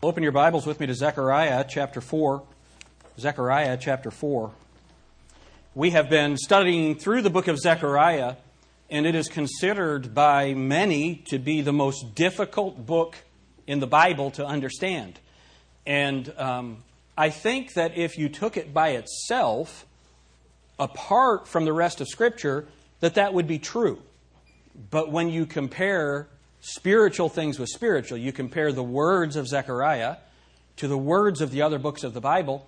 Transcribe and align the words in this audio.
Open 0.00 0.22
your 0.22 0.30
Bibles 0.30 0.64
with 0.64 0.78
me 0.78 0.86
to 0.86 0.94
Zechariah 0.94 1.64
chapter 1.68 2.00
4. 2.00 2.40
Zechariah 3.18 3.76
chapter 3.80 4.12
4. 4.12 4.52
We 5.74 5.90
have 5.90 6.08
been 6.08 6.36
studying 6.36 6.94
through 6.94 7.22
the 7.22 7.30
book 7.30 7.48
of 7.48 7.58
Zechariah, 7.58 8.36
and 8.88 9.06
it 9.06 9.16
is 9.16 9.26
considered 9.26 10.14
by 10.14 10.54
many 10.54 11.16
to 11.30 11.40
be 11.40 11.62
the 11.62 11.72
most 11.72 12.14
difficult 12.14 12.86
book 12.86 13.16
in 13.66 13.80
the 13.80 13.88
Bible 13.88 14.30
to 14.30 14.46
understand. 14.46 15.18
And 15.84 16.32
um, 16.38 16.84
I 17.16 17.30
think 17.30 17.72
that 17.72 17.98
if 17.98 18.16
you 18.18 18.28
took 18.28 18.56
it 18.56 18.72
by 18.72 18.90
itself, 18.90 19.84
apart 20.78 21.48
from 21.48 21.64
the 21.64 21.72
rest 21.72 22.00
of 22.00 22.06
Scripture, 22.06 22.68
that 23.00 23.16
that 23.16 23.34
would 23.34 23.48
be 23.48 23.58
true. 23.58 24.00
But 24.92 25.10
when 25.10 25.28
you 25.28 25.44
compare 25.44 26.28
spiritual 26.60 27.28
things 27.28 27.58
with 27.58 27.68
spiritual. 27.68 28.18
You 28.18 28.32
compare 28.32 28.72
the 28.72 28.82
words 28.82 29.36
of 29.36 29.46
Zechariah 29.46 30.16
to 30.78 30.88
the 30.88 30.98
words 30.98 31.40
of 31.40 31.50
the 31.50 31.62
other 31.62 31.78
books 31.78 32.04
of 32.04 32.14
the 32.14 32.20
Bible, 32.20 32.66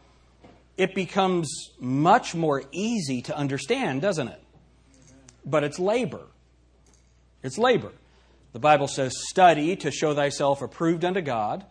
it 0.77 0.95
becomes 0.95 1.71
much 1.79 2.35
more 2.35 2.63
easy 2.73 3.23
to 3.23 3.37
understand, 3.37 4.03
doesn't 4.03 4.29
it? 4.29 4.43
But 5.45 5.65
it's 5.65 5.79
labor. 5.79 6.27
It's 7.43 7.57
labor. 7.57 7.93
The 8.53 8.59
Bible 8.59 8.89
says, 8.89 9.15
Study 9.29 9.77
to 9.77 9.91
show 9.91 10.15
thyself 10.15 10.61
approved 10.61 11.05
unto 11.05 11.21
God. 11.21 11.65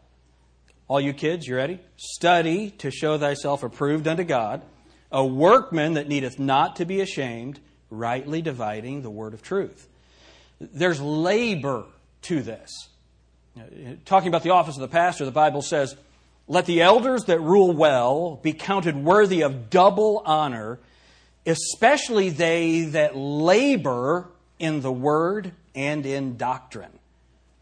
All 0.88 1.02
you 1.02 1.14
kids, 1.14 1.46
you 1.46 1.56
ready? 1.56 1.82
Study 1.98 2.72
to 2.72 2.90
show 2.90 3.18
thyself 3.18 3.62
approved 3.62 4.08
unto 4.08 4.24
God, 4.24 4.62
a 5.12 5.26
workman 5.26 5.96
that 5.96 6.08
needeth 6.08 6.40
not 6.40 6.78
to 6.78 6.86
be 6.86 7.02
ashamed, 7.02 7.60
rightly 7.90 8.42
dividing 8.42 9.02
the 9.02 9.10
word 9.10 9.34
of 9.34 9.44
truth. 9.44 9.88
There's 10.60 11.02
labor 11.02 11.86
to 12.24 12.42
this. 12.42 12.90
Talking 14.06 14.30
about 14.30 14.44
the 14.44 14.52
office 14.52 14.76
of 14.76 14.82
the 14.82 14.88
pastor, 14.88 15.26
the 15.26 15.32
Bible 15.32 15.62
says, 15.62 15.96
Let 16.48 16.66
the 16.66 16.82
elders 16.82 17.26
that 17.26 17.42
rule 17.42 17.74
well 17.74 18.40
be 18.42 18.54
counted 18.54 18.96
worthy 18.96 19.42
of 19.42 19.70
double 19.70 20.22
honor, 20.26 20.80
especially 21.46 22.30
they 22.30 22.82
that 22.86 23.16
labor 23.16 24.28
in 24.60 24.82
the 24.82 24.92
word 24.92 25.54
and 25.76 26.06
in 26.06 26.38
doctrine. 26.38 26.92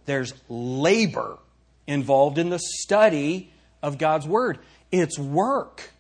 There's 0.06 0.34
labor 0.50 1.38
involved 1.86 2.38
in 2.38 2.50
the 2.50 2.60
study 2.60 3.52
of 3.82 3.98
God's 3.98 4.28
word, 4.28 4.60
it's 4.92 5.18
work. 5.20 5.92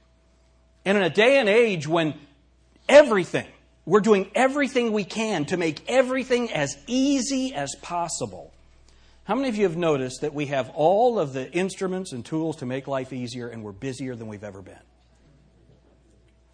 And 0.85 0.97
in 0.97 1.03
a 1.03 1.09
day 1.09 1.37
and 1.37 1.49
age 1.49 1.87
when 1.87 2.13
everything, 2.87 3.47
we're 3.87 4.01
doing 4.01 4.29
everything 4.35 4.91
we 4.91 5.05
can 5.05 5.45
to 5.45 5.55
make 5.55 5.81
everything 5.89 6.51
as 6.51 6.77
easy 6.87 7.55
as 7.55 7.73
possible. 7.81 8.53
How 9.23 9.33
many 9.33 9.47
of 9.47 9.55
you 9.55 9.63
have 9.63 9.77
noticed 9.77 10.21
that 10.21 10.33
we 10.33 10.47
have 10.47 10.69
all 10.75 11.17
of 11.17 11.31
the 11.31 11.49
instruments 11.53 12.11
and 12.11 12.23
tools 12.23 12.57
to 12.57 12.65
make 12.65 12.87
life 12.87 13.13
easier 13.13 13.47
and 13.47 13.63
we're 13.63 13.71
busier 13.71 14.13
than 14.13 14.27
we've 14.27 14.43
ever 14.43 14.61
been? 14.61 14.75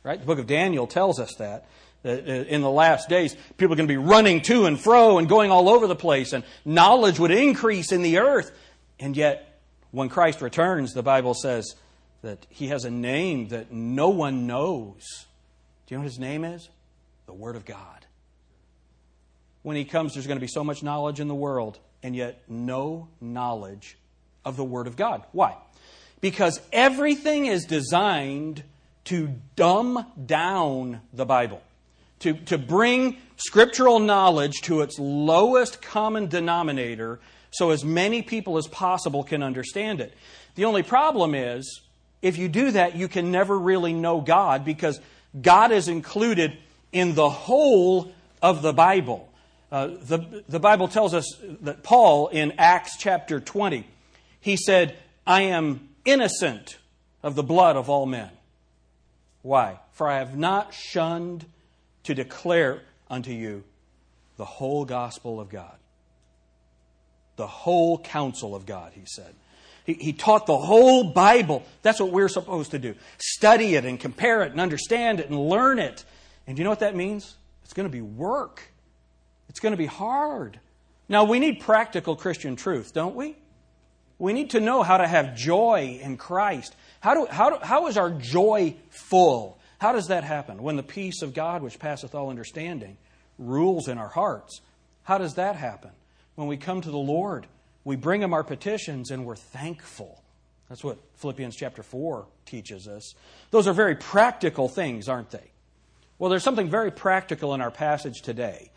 Right? 0.04 0.20
The 0.20 0.26
book 0.28 0.38
of 0.38 0.46
Daniel 0.46 0.86
tells 0.86 1.20
us 1.20 1.34
that. 1.40 1.66
That 2.04 2.28
uh, 2.28 2.32
in 2.32 2.62
the 2.62 2.70
last 2.70 3.10
days, 3.10 3.36
people 3.58 3.74
are 3.74 3.78
going 3.78 3.88
to 3.88 3.94
be 3.94 3.98
running 3.98 4.42
to 4.42 4.68
and 4.68 4.80
fro 4.80 5.18
and 5.18 5.28
going 5.28 5.50
all 5.50 5.70
over 5.70 5.88
the 5.88 5.96
place, 5.96 6.34
and 6.34 6.44
knowledge 6.66 7.18
would 7.18 7.32
increase 7.32 7.92
in 7.92 8.04
the 8.04 8.20
earth. 8.20 8.52
And 9.00 9.18
yet, 9.18 9.60
when 9.90 10.10
Christ 10.10 10.42
returns, 10.42 10.94
the 10.94 11.02
Bible 11.02 11.34
says 11.34 11.76
that 12.22 12.46
he 12.50 12.68
has 12.68 12.86
a 12.86 12.92
name 12.92 13.48
that 13.48 13.72
no 13.72 14.10
one 14.10 14.46
knows. 14.46 15.26
Do 15.88 15.96
you 15.96 15.98
know 15.98 16.02
what 16.02 16.12
his 16.12 16.20
name 16.20 16.44
is? 16.44 16.70
The 17.26 17.34
Word 17.34 17.56
of 17.56 17.66
God. 17.66 18.06
When 19.62 19.76
He 19.76 19.86
comes, 19.86 20.14
there's 20.14 20.28
going 20.28 20.38
to 20.38 20.42
be 20.42 20.48
so 20.48 20.64
much 20.64 20.84
knowledge 20.84 21.20
in 21.20 21.28
the 21.28 21.36
world, 21.36 21.80
and 22.02 22.16
yet 22.16 22.44
no 22.48 23.08
knowledge 23.22 23.98
of 24.46 24.58
the 24.58 24.64
Word 24.64 24.88
of 24.88 24.96
God. 24.96 25.24
Why? 25.32 25.56
Because 26.22 26.60
everything 26.72 27.46
is 27.46 27.66
designed 27.66 28.64
to 29.06 29.34
dumb 29.56 30.06
down 30.26 31.02
the 31.12 31.26
Bible, 31.26 31.62
to, 32.20 32.34
to 32.34 32.58
bring 32.58 33.18
scriptural 33.38 34.00
knowledge 34.00 34.62
to 34.64 34.82
its 34.82 34.98
lowest 34.98 35.82
common 35.82 36.28
denominator 36.28 37.20
so 37.52 37.70
as 37.70 37.86
many 37.86 38.22
people 38.22 38.58
as 38.58 38.68
possible 38.68 39.24
can 39.24 39.44
understand 39.44 40.02
it. 40.02 40.14
The 40.56 40.66
only 40.66 40.84
problem 40.84 41.36
is, 41.36 41.82
if 42.22 42.38
you 42.38 42.48
do 42.48 42.72
that, 42.72 42.96
you 42.96 43.08
can 43.08 43.32
never 43.32 43.58
really 43.58 43.94
know 43.94 44.22
God 44.22 44.66
because 44.66 45.00
God 45.40 45.72
is 45.72 45.88
included 45.88 46.58
in 46.94 47.16
the 47.16 47.30
whole 47.30 48.14
of 48.42 48.62
the 48.62 48.72
Bible. 48.72 49.30
Uh, 49.72 49.88
the, 49.88 50.44
the 50.48 50.60
Bible 50.60 50.88
tells 50.88 51.14
us 51.14 51.26
that 51.62 51.84
Paul, 51.84 52.28
in 52.28 52.54
Acts 52.58 52.96
chapter 52.98 53.40
20, 53.40 53.86
he 54.40 54.56
said, 54.56 54.96
I 55.26 55.42
am 55.42 55.90
innocent 56.06 56.78
of 57.24 57.36
the 57.36 57.44
blood 57.44 57.76
of 57.76 57.90
all 57.90 58.06
men. 58.06 58.30
Why? 59.42 59.80
For 59.92 60.08
I 60.08 60.20
have 60.20 60.38
not 60.38 60.74
shunned 60.74 61.46
to 62.04 62.14
declare 62.14 62.82
unto 63.10 63.32
you 63.32 63.64
the 64.38 64.46
whole 64.46 64.86
gospel 64.86 65.40
of 65.40 65.50
God. 65.50 65.76
The 67.36 67.48
whole 67.48 67.98
counsel 67.98 68.56
of 68.56 68.66
God, 68.66 68.92
he 68.94 69.04
said. 69.06 69.34
He, 69.86 69.94
he 69.94 70.14
taught 70.14 70.46
the 70.46 70.58
whole 70.58 71.04
Bible. 71.04 71.64
That's 71.82 72.00
what 72.00 72.12
we're 72.12 72.30
supposed 72.30 72.72
to 72.72 72.80
do. 72.80 72.96
Study 73.18 73.76
it 73.76 73.86
and 73.86 74.00
compare 74.00 74.44
it 74.44 74.52
and 74.52 74.62
understand 74.62 75.20
it 75.20 75.30
and 75.30 75.50
learn 75.50 75.80
it 75.80 76.06
and 76.48 76.58
you 76.58 76.64
know 76.64 76.70
what 76.70 76.80
that 76.80 76.96
means? 76.96 77.38
It's 77.64 77.74
going 77.74 77.88
to 77.88 77.92
be 77.92 78.02
work. 78.02 78.62
It's 79.50 79.60
going 79.60 79.72
to 79.72 79.78
be 79.78 79.86
hard. 79.86 80.60
Now, 81.08 81.24
we 81.26 81.40
need 81.40 81.60
practical 81.60 82.16
Christian 82.16 82.56
truth, 82.56 82.94
don't 82.94 83.16
we? 83.16 83.36
We 84.20 84.34
need 84.34 84.52
to 84.52 84.60
know 84.60 84.84
how 84.84 84.98
to 84.98 85.08
have 85.08 85.36
joy 85.36 86.00
in 86.02 86.18
Christ. 86.18 86.76
How, 87.02 87.14
do, 87.14 87.28
how, 87.30 87.50
do, 87.50 87.58
how 87.62 87.88
is 87.88 87.98
our 87.98 88.10
joy 88.10 88.76
full? 88.90 89.60
How 89.80 89.92
does 89.92 90.08
that 90.08 90.24
happen? 90.24 90.64
When 90.64 90.78
the 90.78 90.84
peace 90.84 91.22
of 91.22 91.34
God, 91.34 91.62
which 91.62 91.80
passeth 91.80 92.16
all 92.16 92.30
understanding, 92.30 92.98
rules 93.38 93.88
in 93.88 93.98
our 93.98 94.08
hearts. 94.08 94.62
How 95.04 95.18
does 95.18 95.36
that 95.36 95.56
happen? 95.56 95.92
When 96.36 96.48
we 96.48 96.58
come 96.58 96.82
to 96.82 96.92
the 96.92 96.98
Lord, 96.98 97.48
we 97.84 97.96
bring 97.96 98.22
Him 98.22 98.34
our 98.34 98.44
petitions 98.44 99.12
and 99.12 99.26
we're 99.26 99.36
thankful. 99.36 100.22
That's 100.70 100.84
what 100.84 100.98
Philippians 101.16 101.56
chapter 101.56 101.84
4 101.84 102.26
teaches 102.46 102.88
us. 102.88 103.14
Those 103.52 103.68
are 103.68 103.74
very 103.74 103.96
practical 103.96 104.70
things, 104.70 105.10
aren't 105.10 105.30
they? 105.30 105.52
Well, 106.24 106.30
there's 106.30 106.42
something 106.42 106.70
very 106.70 106.90
practical 106.90 107.54
in 107.54 107.60
our 107.60 107.70
passage 107.70 108.22
today. 108.22 108.72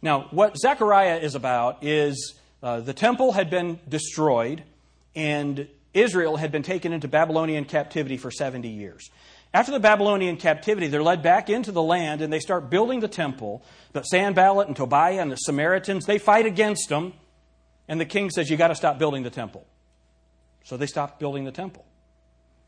Now, 0.00 0.28
what 0.30 0.56
Zechariah 0.56 1.16
is 1.16 1.34
about 1.34 1.82
is 1.82 2.38
uh, 2.62 2.82
the 2.82 2.92
temple 2.92 3.32
had 3.32 3.50
been 3.50 3.80
destroyed, 3.88 4.62
and 5.16 5.66
Israel 5.92 6.36
had 6.36 6.52
been 6.52 6.62
taken 6.62 6.92
into 6.92 7.08
Babylonian 7.08 7.64
captivity 7.64 8.16
for 8.16 8.30
70 8.30 8.68
years. 8.68 9.10
After 9.52 9.72
the 9.72 9.80
Babylonian 9.80 10.36
captivity, 10.36 10.86
they're 10.86 11.02
led 11.02 11.20
back 11.20 11.50
into 11.50 11.72
the 11.72 11.82
land 11.82 12.22
and 12.22 12.32
they 12.32 12.38
start 12.38 12.70
building 12.70 13.00
the 13.00 13.08
temple. 13.08 13.64
But 13.92 14.04
Sanballat 14.04 14.68
and 14.68 14.76
Tobiah 14.76 15.20
and 15.20 15.32
the 15.32 15.36
Samaritans, 15.36 16.06
they 16.06 16.18
fight 16.18 16.46
against 16.46 16.90
them. 16.90 17.12
And 17.88 18.00
the 18.00 18.06
king 18.06 18.30
says, 18.30 18.48
You 18.48 18.56
got 18.56 18.68
to 18.68 18.76
stop 18.76 19.00
building 19.00 19.24
the 19.24 19.30
temple. 19.30 19.66
So 20.62 20.76
they 20.76 20.86
stopped 20.86 21.18
building 21.18 21.42
the 21.42 21.50
temple. 21.50 21.84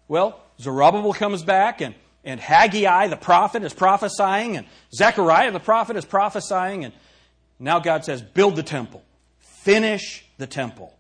Well, 0.09 0.41
Zerubbabel 0.59 1.13
comes 1.13 1.45
back 1.45 1.81
and 1.81 1.95
and 2.27 2.41
Haggai 2.41 3.07
the 3.07 3.17
prophet 3.17 3.63
is 3.63 3.73
prophesying, 3.73 4.57
and 4.57 4.67
Zechariah 4.95 5.53
the 5.53 5.61
prophet 5.61 5.97
is 5.97 6.05
prophesying, 6.05 6.85
and 6.85 6.93
now 7.59 7.79
God 7.79 8.05
says, 8.05 8.21
Build 8.21 8.57
the 8.57 8.63
temple, 8.63 9.03
finish 9.39 10.25
the 10.37 10.47
temple. 10.47 10.93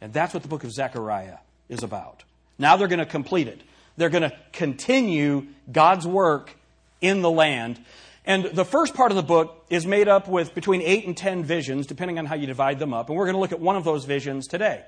And 0.00 0.12
that's 0.12 0.34
what 0.34 0.42
the 0.42 0.48
book 0.48 0.64
of 0.64 0.72
Zechariah 0.72 1.38
is 1.68 1.82
about. 1.82 2.22
Now 2.58 2.76
they're 2.76 2.88
going 2.88 2.98
to 2.98 3.06
complete 3.06 3.48
it. 3.48 3.62
They're 3.96 4.10
going 4.10 4.22
to 4.22 4.36
continue 4.52 5.46
God's 5.72 6.06
work 6.06 6.54
in 7.00 7.22
the 7.22 7.30
land. 7.30 7.82
And 8.26 8.44
the 8.44 8.64
first 8.64 8.94
part 8.94 9.10
of 9.12 9.16
the 9.16 9.22
book 9.22 9.64
is 9.70 9.86
made 9.86 10.08
up 10.08 10.28
with 10.28 10.54
between 10.54 10.82
eight 10.82 11.06
and 11.06 11.16
ten 11.16 11.44
visions, 11.44 11.86
depending 11.86 12.18
on 12.18 12.26
how 12.26 12.34
you 12.34 12.46
divide 12.46 12.78
them 12.78 12.92
up. 12.92 13.08
And 13.08 13.16
we're 13.16 13.26
going 13.26 13.36
to 13.36 13.40
look 13.40 13.52
at 13.52 13.60
one 13.60 13.76
of 13.76 13.84
those 13.84 14.04
visions 14.04 14.46
today. 14.46 14.84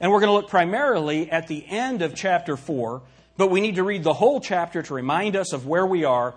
And 0.00 0.10
we're 0.10 0.20
going 0.20 0.28
to 0.28 0.34
look 0.34 0.48
primarily 0.48 1.30
at 1.30 1.46
the 1.46 1.64
end 1.66 2.02
of 2.02 2.14
chapter 2.14 2.56
4 2.56 3.02
but 3.36 3.50
we 3.50 3.60
need 3.60 3.76
to 3.76 3.84
read 3.84 4.02
the 4.02 4.14
whole 4.14 4.40
chapter 4.40 4.82
to 4.82 4.94
remind 4.94 5.36
us 5.36 5.52
of 5.52 5.66
where 5.66 5.86
we 5.86 6.04
are 6.04 6.34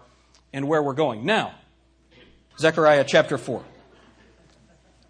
and 0.54 0.68
where 0.68 0.81
we're 0.81 0.94
going. 0.94 1.25
Now, 1.25 1.54
Zechariah 2.57 3.06
chapter 3.07 3.38
4. 3.38 3.63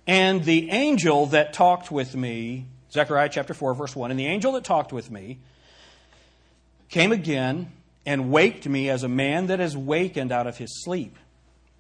And 0.06 0.44
the 0.44 0.72
angel 0.72 1.28
that 1.28 1.54
talked 1.54 1.92
with 1.92 2.16
me, 2.16 2.66
Zechariah 2.92 3.30
chapter 3.30 3.54
4, 3.54 3.74
verse 3.76 3.96
1, 3.96 4.12
and 4.12 4.20
the 4.20 4.26
angel 4.26 4.54
that 4.54 4.64
talked 4.64 4.92
with 4.92 5.12
me 5.12 5.40
came 6.90 7.12
again 7.12 7.72
and 8.06 8.32
waked 8.32 8.68
me 8.68 8.90
as 8.90 9.04
a 9.04 9.08
man 9.08 9.48
that 9.48 9.60
is 9.60 9.78
wakened 9.78 10.32
out 10.32 10.48
of 10.48 10.58
his 10.58 10.84
sleep, 10.84 11.16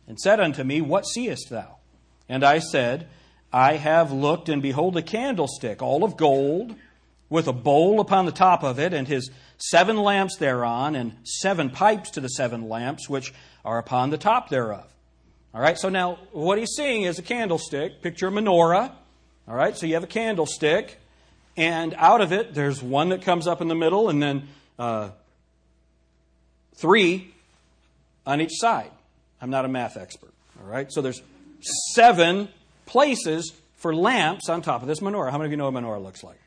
and 0.07 0.19
said 0.19 0.39
unto 0.39 0.63
me, 0.63 0.81
What 0.81 1.07
seest 1.07 1.50
thou? 1.50 1.77
And 2.27 2.44
I 2.44 2.59
said, 2.59 3.07
I 3.51 3.77
have 3.77 4.11
looked, 4.11 4.50
and 4.50 4.61
behold, 4.61 4.95
a 4.97 5.01
candlestick, 5.01 5.81
all 5.81 6.03
of 6.03 6.17
gold, 6.17 6.75
with 7.29 7.47
a 7.47 7.53
bowl 7.53 8.00
upon 8.00 8.25
the 8.25 8.31
top 8.31 8.63
of 8.63 8.79
it, 8.79 8.94
and 8.94 9.07
his 9.07 9.31
seven 9.59 9.97
lamps 9.97 10.38
thereon, 10.38 10.95
and 10.95 11.17
seven 11.23 11.69
pipes 11.69 12.11
to 12.11 12.21
the 12.21 12.29
seven 12.29 12.67
lamps 12.67 13.07
which 13.07 13.33
are 13.63 13.77
upon 13.77 14.09
the 14.09 14.17
top 14.17 14.50
thereof. 14.50 14.85
All 15.53 15.61
right, 15.61 15.77
so 15.77 15.89
now 15.89 16.19
what 16.31 16.57
he's 16.57 16.71
seeing 16.75 17.03
is 17.03 17.19
a 17.19 17.21
candlestick. 17.21 18.01
Picture 18.01 18.27
a 18.27 18.31
menorah. 18.31 18.91
All 19.47 19.56
right, 19.56 19.75
so 19.75 19.85
you 19.85 19.95
have 19.95 20.03
a 20.03 20.07
candlestick, 20.07 21.00
And 21.57 21.94
out 21.97 22.21
of 22.21 22.31
it, 22.31 22.53
there's 22.53 22.81
one 22.81 23.09
that 23.09 23.21
comes 23.23 23.47
up 23.47 23.59
in 23.61 23.67
the 23.67 23.75
middle, 23.75 24.09
and 24.09 24.23
then 24.23 24.47
uh, 24.77 25.09
three 26.75 27.33
on 28.25 28.39
each 28.39 28.53
side. 28.53 28.91
I'm 29.41 29.50
not 29.50 29.65
a 29.65 29.67
math 29.67 29.97
expert, 29.97 30.33
all 30.59 30.67
right? 30.67 30.89
So 30.91 31.01
there's 31.01 31.21
seven 31.94 32.47
places 32.85 33.51
for 33.75 33.94
lamps 33.94 34.47
on 34.47 34.61
top 34.61 34.81
of 34.81 34.88
this 34.88 35.01
menorah. 35.01 35.31
How 35.31 35.38
many 35.38 35.47
of 35.47 35.51
you 35.51 35.57
know 35.57 35.69
what 35.69 35.77
a 35.77 35.83
menorah 35.83 36.01
looks 36.01 36.23
like? 36.23 36.38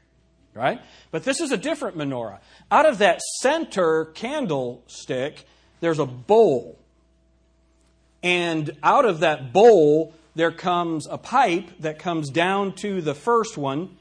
Right? 0.54 0.80
But 1.10 1.24
this 1.24 1.40
is 1.40 1.50
a 1.50 1.56
different 1.56 1.96
menorah. 1.96 2.38
Out 2.70 2.84
of 2.84 2.98
that 2.98 3.20
center 3.40 4.06
candlestick, 4.06 5.46
there's 5.80 5.98
a 5.98 6.06
bowl. 6.06 6.78
And 8.22 8.76
out 8.82 9.04
of 9.04 9.20
that 9.20 9.52
bowl, 9.52 10.14
there 10.34 10.52
comes 10.52 11.06
a 11.06 11.18
pipe 11.18 11.70
that 11.80 11.98
comes 11.98 12.30
down 12.30 12.74
to 12.76 13.00
the 13.00 13.14
first 13.14 13.56
one 13.56 13.96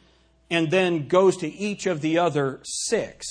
and 0.50 0.70
then 0.70 1.08
goes 1.08 1.38
to 1.38 1.48
each 1.48 1.86
of 1.86 2.02
the 2.02 2.18
other 2.18 2.60
six. 2.64 3.26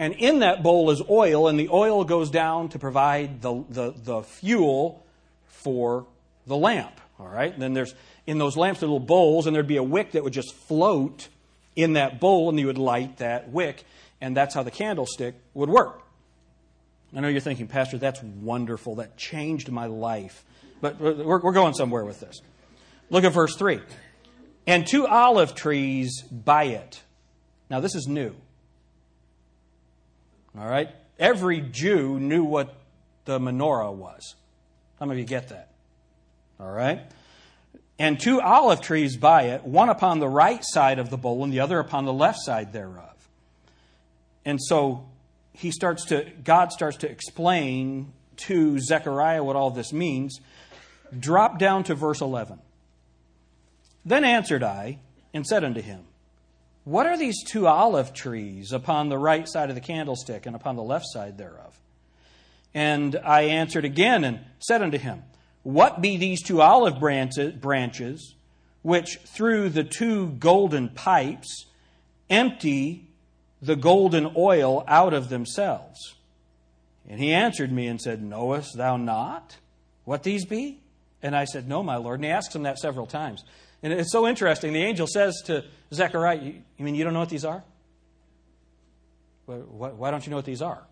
And 0.00 0.14
in 0.14 0.40
that 0.40 0.62
bowl 0.62 0.90
is 0.90 1.02
oil, 1.08 1.46
and 1.46 1.58
the 1.58 1.68
oil 1.68 2.04
goes 2.04 2.30
down 2.30 2.70
to 2.70 2.78
provide 2.78 3.42
the, 3.42 3.64
the, 3.68 3.92
the 3.92 4.22
fuel 4.22 5.04
for 5.46 6.06
the 6.46 6.56
lamp. 6.56 7.00
All 7.18 7.28
right? 7.28 7.52
And 7.52 7.62
then 7.62 7.74
there's 7.74 7.94
in 8.26 8.38
those 8.38 8.56
lamps 8.56 8.80
little 8.80 8.98
bowls, 8.98 9.46
and 9.46 9.54
there'd 9.54 9.66
be 9.66 9.76
a 9.76 9.82
wick 9.82 10.12
that 10.12 10.24
would 10.24 10.32
just 10.32 10.54
float 10.54 11.28
in 11.76 11.94
that 11.94 12.20
bowl, 12.20 12.48
and 12.48 12.58
you 12.58 12.66
would 12.66 12.78
light 12.78 13.18
that 13.18 13.50
wick, 13.50 13.84
and 14.20 14.36
that's 14.36 14.54
how 14.54 14.62
the 14.62 14.70
candlestick 14.70 15.34
would 15.54 15.70
work. 15.70 16.02
I 17.14 17.20
know 17.20 17.28
you're 17.28 17.40
thinking, 17.40 17.66
Pastor, 17.66 17.98
that's 17.98 18.22
wonderful. 18.22 18.96
That 18.96 19.16
changed 19.16 19.70
my 19.70 19.86
life. 19.86 20.44
But 20.80 21.00
we're, 21.00 21.40
we're 21.40 21.52
going 21.52 21.74
somewhere 21.74 22.04
with 22.04 22.20
this. 22.20 22.40
Look 23.10 23.24
at 23.24 23.32
verse 23.32 23.56
3. 23.56 23.80
And 24.66 24.86
two 24.86 25.06
olive 25.06 25.54
trees 25.54 26.22
by 26.22 26.64
it. 26.64 27.02
Now, 27.68 27.80
this 27.80 27.94
is 27.94 28.06
new. 28.06 28.34
All 30.56 30.66
right? 30.66 30.88
Every 31.18 31.60
Jew 31.60 32.20
knew 32.20 32.44
what 32.44 32.74
the 33.24 33.38
menorah 33.38 33.92
was. 33.92 34.36
How 34.98 35.06
many 35.06 35.20
of 35.20 35.24
you 35.24 35.28
get 35.28 35.48
that? 35.48 35.70
All 36.58 36.70
right? 36.70 37.00
And 38.00 38.18
two 38.18 38.40
olive 38.40 38.80
trees 38.80 39.18
by 39.18 39.48
it, 39.48 39.62
one 39.62 39.90
upon 39.90 40.20
the 40.20 40.28
right 40.28 40.64
side 40.64 40.98
of 40.98 41.10
the 41.10 41.18
bowl 41.18 41.44
and 41.44 41.52
the 41.52 41.60
other 41.60 41.78
upon 41.78 42.06
the 42.06 42.14
left 42.14 42.38
side 42.40 42.72
thereof. 42.72 43.28
And 44.42 44.58
so 44.58 45.06
he 45.52 45.70
starts 45.70 46.06
to, 46.06 46.32
God 46.42 46.72
starts 46.72 46.96
to 46.98 47.10
explain 47.10 48.14
to 48.46 48.78
Zechariah 48.78 49.44
what 49.44 49.54
all 49.54 49.70
this 49.70 49.92
means. 49.92 50.40
Drop 51.16 51.58
down 51.58 51.84
to 51.84 51.94
verse 51.94 52.22
11. 52.22 52.58
Then 54.06 54.24
answered 54.24 54.62
I 54.62 55.00
and 55.34 55.46
said 55.46 55.62
unto 55.62 55.82
him, 55.82 56.04
What 56.84 57.04
are 57.04 57.18
these 57.18 57.44
two 57.44 57.66
olive 57.66 58.14
trees 58.14 58.72
upon 58.72 59.10
the 59.10 59.18
right 59.18 59.46
side 59.46 59.68
of 59.68 59.74
the 59.74 59.82
candlestick 59.82 60.46
and 60.46 60.56
upon 60.56 60.76
the 60.76 60.82
left 60.82 61.04
side 61.06 61.36
thereof? 61.36 61.78
And 62.72 63.20
I 63.22 63.42
answered 63.42 63.84
again 63.84 64.24
and 64.24 64.40
said 64.58 64.80
unto 64.80 64.96
him, 64.96 65.22
What 65.62 66.00
be 66.00 66.16
these 66.16 66.42
two 66.42 66.62
olive 66.62 66.98
branches 66.98 68.34
which 68.82 69.18
through 69.24 69.68
the 69.70 69.84
two 69.84 70.30
golden 70.30 70.88
pipes 70.88 71.66
empty 72.30 73.08
the 73.60 73.76
golden 73.76 74.32
oil 74.36 74.84
out 74.88 75.12
of 75.12 75.28
themselves? 75.28 76.14
And 77.08 77.20
he 77.20 77.32
answered 77.32 77.72
me 77.72 77.86
and 77.86 78.00
said, 78.00 78.22
Knowest 78.22 78.76
thou 78.76 78.96
not 78.96 79.56
what 80.04 80.22
these 80.22 80.44
be? 80.44 80.80
And 81.22 81.36
I 81.36 81.44
said, 81.44 81.68
No, 81.68 81.82
my 81.82 81.96
Lord. 81.96 82.20
And 82.20 82.24
he 82.24 82.30
asks 82.30 82.54
him 82.54 82.62
that 82.62 82.78
several 82.78 83.06
times. 83.06 83.44
And 83.82 83.92
it's 83.92 84.12
so 84.12 84.26
interesting. 84.26 84.72
The 84.72 84.82
angel 84.82 85.06
says 85.06 85.42
to 85.46 85.64
Zechariah, 85.92 86.38
You 86.38 86.84
mean 86.84 86.94
you 86.94 87.04
don't 87.04 87.12
know 87.12 87.20
what 87.20 87.28
these 87.28 87.44
are? 87.44 87.62
Why 89.46 90.10
don't 90.10 90.24
you 90.24 90.30
know 90.30 90.36
what 90.36 90.44
these 90.44 90.62
are? 90.62 90.82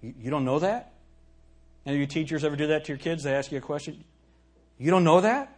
You 0.00 0.30
don't 0.30 0.44
know 0.44 0.60
that? 0.60 0.92
Any 1.86 1.96
of 1.96 2.00
you 2.00 2.06
teachers 2.06 2.44
ever 2.44 2.56
do 2.56 2.66
that 2.66 2.84
to 2.86 2.92
your 2.92 2.98
kids? 2.98 3.22
They 3.22 3.32
ask 3.32 3.52
you 3.52 3.58
a 3.58 3.60
question. 3.60 4.02
You 4.76 4.90
don't 4.90 5.04
know 5.04 5.20
that? 5.20 5.56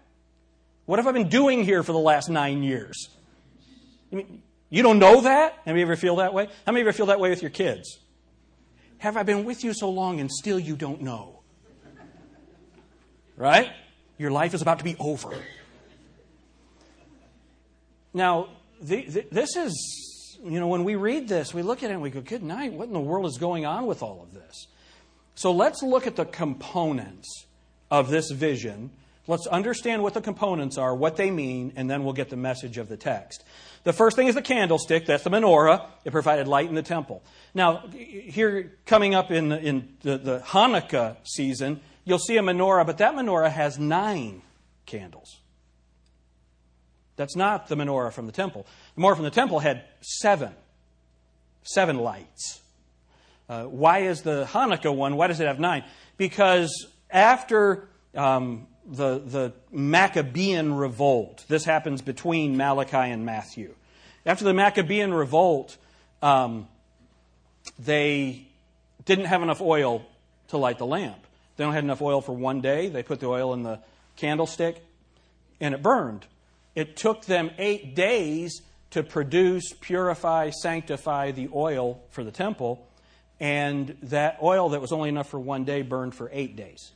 What 0.85 0.99
have 0.99 1.07
I 1.07 1.13
been 1.13 1.29
doing 1.29 1.65
here 1.65 1.83
for 1.83 1.93
the 1.93 1.99
last 1.99 2.29
nine 2.29 2.63
years? 2.63 3.09
You, 4.11 4.19
mean, 4.19 4.43
you 4.71 4.83
don't 4.83 4.99
know 4.99 5.23
that? 5.23 5.55
Have 5.65 5.77
you 5.77 5.83
ever 5.83 5.97
feel 5.97 6.17
that 6.17 6.35
way? 6.35 6.49
How 6.67 6.73
many 6.73 6.83
of 6.83 6.85
you 6.85 6.89
ever 6.91 6.97
feel 6.97 7.07
that 7.07 7.19
way 7.19 7.31
with 7.31 7.43
your 7.43 7.51
kids? 7.51 7.99
Have 8.99 9.17
I 9.17 9.23
been 9.23 9.45
with 9.45 9.65
you 9.65 9.73
so 9.73 9.91
long 9.91 10.21
and 10.21 10.31
still 10.31 10.59
you 10.59 10.77
don't 10.77 11.03
know? 11.03 11.41
Right? 13.37 13.71
Your 14.19 14.31
life 14.31 14.53
is 14.53 14.63
about 14.63 14.79
to 14.79 14.85
be 14.85 14.97
over. 14.99 15.33
Now, 18.13 18.49
the, 18.81 19.03
the, 19.03 19.27
this 19.31 19.57
is, 19.57 20.39
you 20.45 20.59
know, 20.59 20.69
when 20.69 20.85
we 20.85 20.97
read 20.97 21.29
this, 21.29 21.55
we 21.55 21.63
look 21.63 21.83
at 21.83 21.91
it 21.91 21.95
and 21.95 22.03
we 22.03 22.11
go, 22.11 22.21
good 22.21 22.43
night, 22.43 22.73
what 22.73 22.89
in 22.89 22.93
the 22.93 23.01
world 23.01 23.27
is 23.27 23.39
going 23.39 23.65
on 23.65 23.87
with 23.87 24.03
all 24.03 24.23
of 24.23 24.35
this? 24.35 24.67
So 25.39 25.53
let's 25.53 25.85
look 25.85 26.09
at 26.09 26.17
the 26.17 26.25
components 26.25 27.47
of 27.93 28.11
this 28.11 28.29
vision. 28.29 28.91
Let's 29.29 29.47
understand 29.47 30.03
what 30.03 30.15
the 30.15 30.21
components 30.21 30.77
are, 30.77 30.93
what 30.93 31.15
they 31.15 31.31
mean, 31.31 31.75
and 31.77 31.89
then 31.89 32.03
we'll 32.03 32.13
get 32.13 32.29
the 32.29 32.37
message 32.37 32.77
of 32.77 32.89
the 32.89 32.97
text. 32.97 33.45
The 33.85 33.93
first 33.93 34.17
thing 34.17 34.27
is 34.27 34.35
the 34.35 34.43
candlestick. 34.43 35.07
That's 35.07 35.23
the 35.23 35.31
menorah. 35.31 35.87
It 36.05 36.11
provided 36.11 36.49
light 36.49 36.69
in 36.69 36.75
the 36.75 36.83
temple. 36.83 37.23
Now, 37.55 37.87
here 37.87 38.73
coming 38.85 39.15
up 39.15 39.31
in 39.31 39.51
the, 39.51 39.61
in 39.61 39.97
the, 40.01 40.19
the 40.19 40.39
Hanukkah 40.41 41.19
season, 41.23 41.83
you'll 42.05 42.19
see 42.19 42.37
a 42.37 42.43
menorah, 42.43 42.85
but 42.85 42.99
that 42.99 43.15
menorah 43.15 43.53
has 43.53 43.79
nine 43.79 44.43
candles. 44.87 45.39
That's 47.15 47.37
not 47.37 47.69
the 47.69 47.77
menorah 47.77 48.13
from 48.13 48.27
the 48.27 48.33
temple. 48.33 48.67
The 48.97 49.03
menorah 49.03 49.15
from 49.15 49.25
the 49.25 49.31
temple 49.31 49.61
had 49.61 49.85
seven, 50.01 50.51
seven 51.63 51.97
lights. 51.99 52.61
Uh, 53.49 53.65
why 53.65 54.01
is 54.01 54.23
the 54.23 54.45
Hanukkah 54.51 54.95
one? 54.95 55.17
Why 55.17 55.27
does 55.27 55.41
it 55.41 55.47
have 55.47 55.59
nine? 55.59 55.85
Because 56.17 56.87
after 57.11 57.89
um, 58.15 58.67
the 58.87 59.19
the 59.19 59.53
Maccabean 59.73 60.75
revolt, 60.75 61.45
this 61.49 61.65
happens 61.65 62.03
between 62.03 62.57
Malachi 62.57 63.11
and 63.11 63.25
Matthew. 63.25 63.75
After 64.27 64.45
the 64.45 64.53
Maccabean 64.53 65.15
revolt, 65.15 65.77
um, 66.21 66.69
they 67.79 68.47
didn't 69.05 69.27
have 69.27 69.43
enough 69.43 69.63
oil 69.63 70.05
to 70.49 70.59
light 70.59 70.79
the 70.79 70.87
lamp. 70.87 71.19
They 71.57 71.65
don't 71.65 71.73
have 71.73 71.85
enough 71.85 72.03
oil 72.03 72.21
for 72.21 72.33
one 72.33 72.61
day. 72.61 72.89
They 72.89 73.03
put 73.03 73.21
the 73.21 73.27
oil 73.27 73.55
in 73.55 73.63
the 73.63 73.81
candlestick, 74.17 74.85
and 75.61 75.75
it 75.75 75.83
burned. 75.83 76.27
It 76.75 76.97
took 76.97 77.25
them 77.25 77.51
eight 77.59 77.95
days 77.95 78.61
to 78.91 79.03
produce, 79.03 79.73
purify, 79.81 80.51
sanctify 80.51 81.33
the 81.33 81.49
oil 81.55 82.01
for 82.11 82.23
the 82.23 82.31
temple, 82.31 82.88
and 83.41 83.97
that 84.03 84.39
oil 84.43 84.71
that 84.71 84.81
was 84.81 84.93
only 84.93 85.09
enough 85.09 85.29
for 85.29 85.39
one 85.39 85.65
day 85.65 85.83
burned 85.83 86.15
for 86.15 86.29
eight 86.33 86.57
days. 86.57 86.93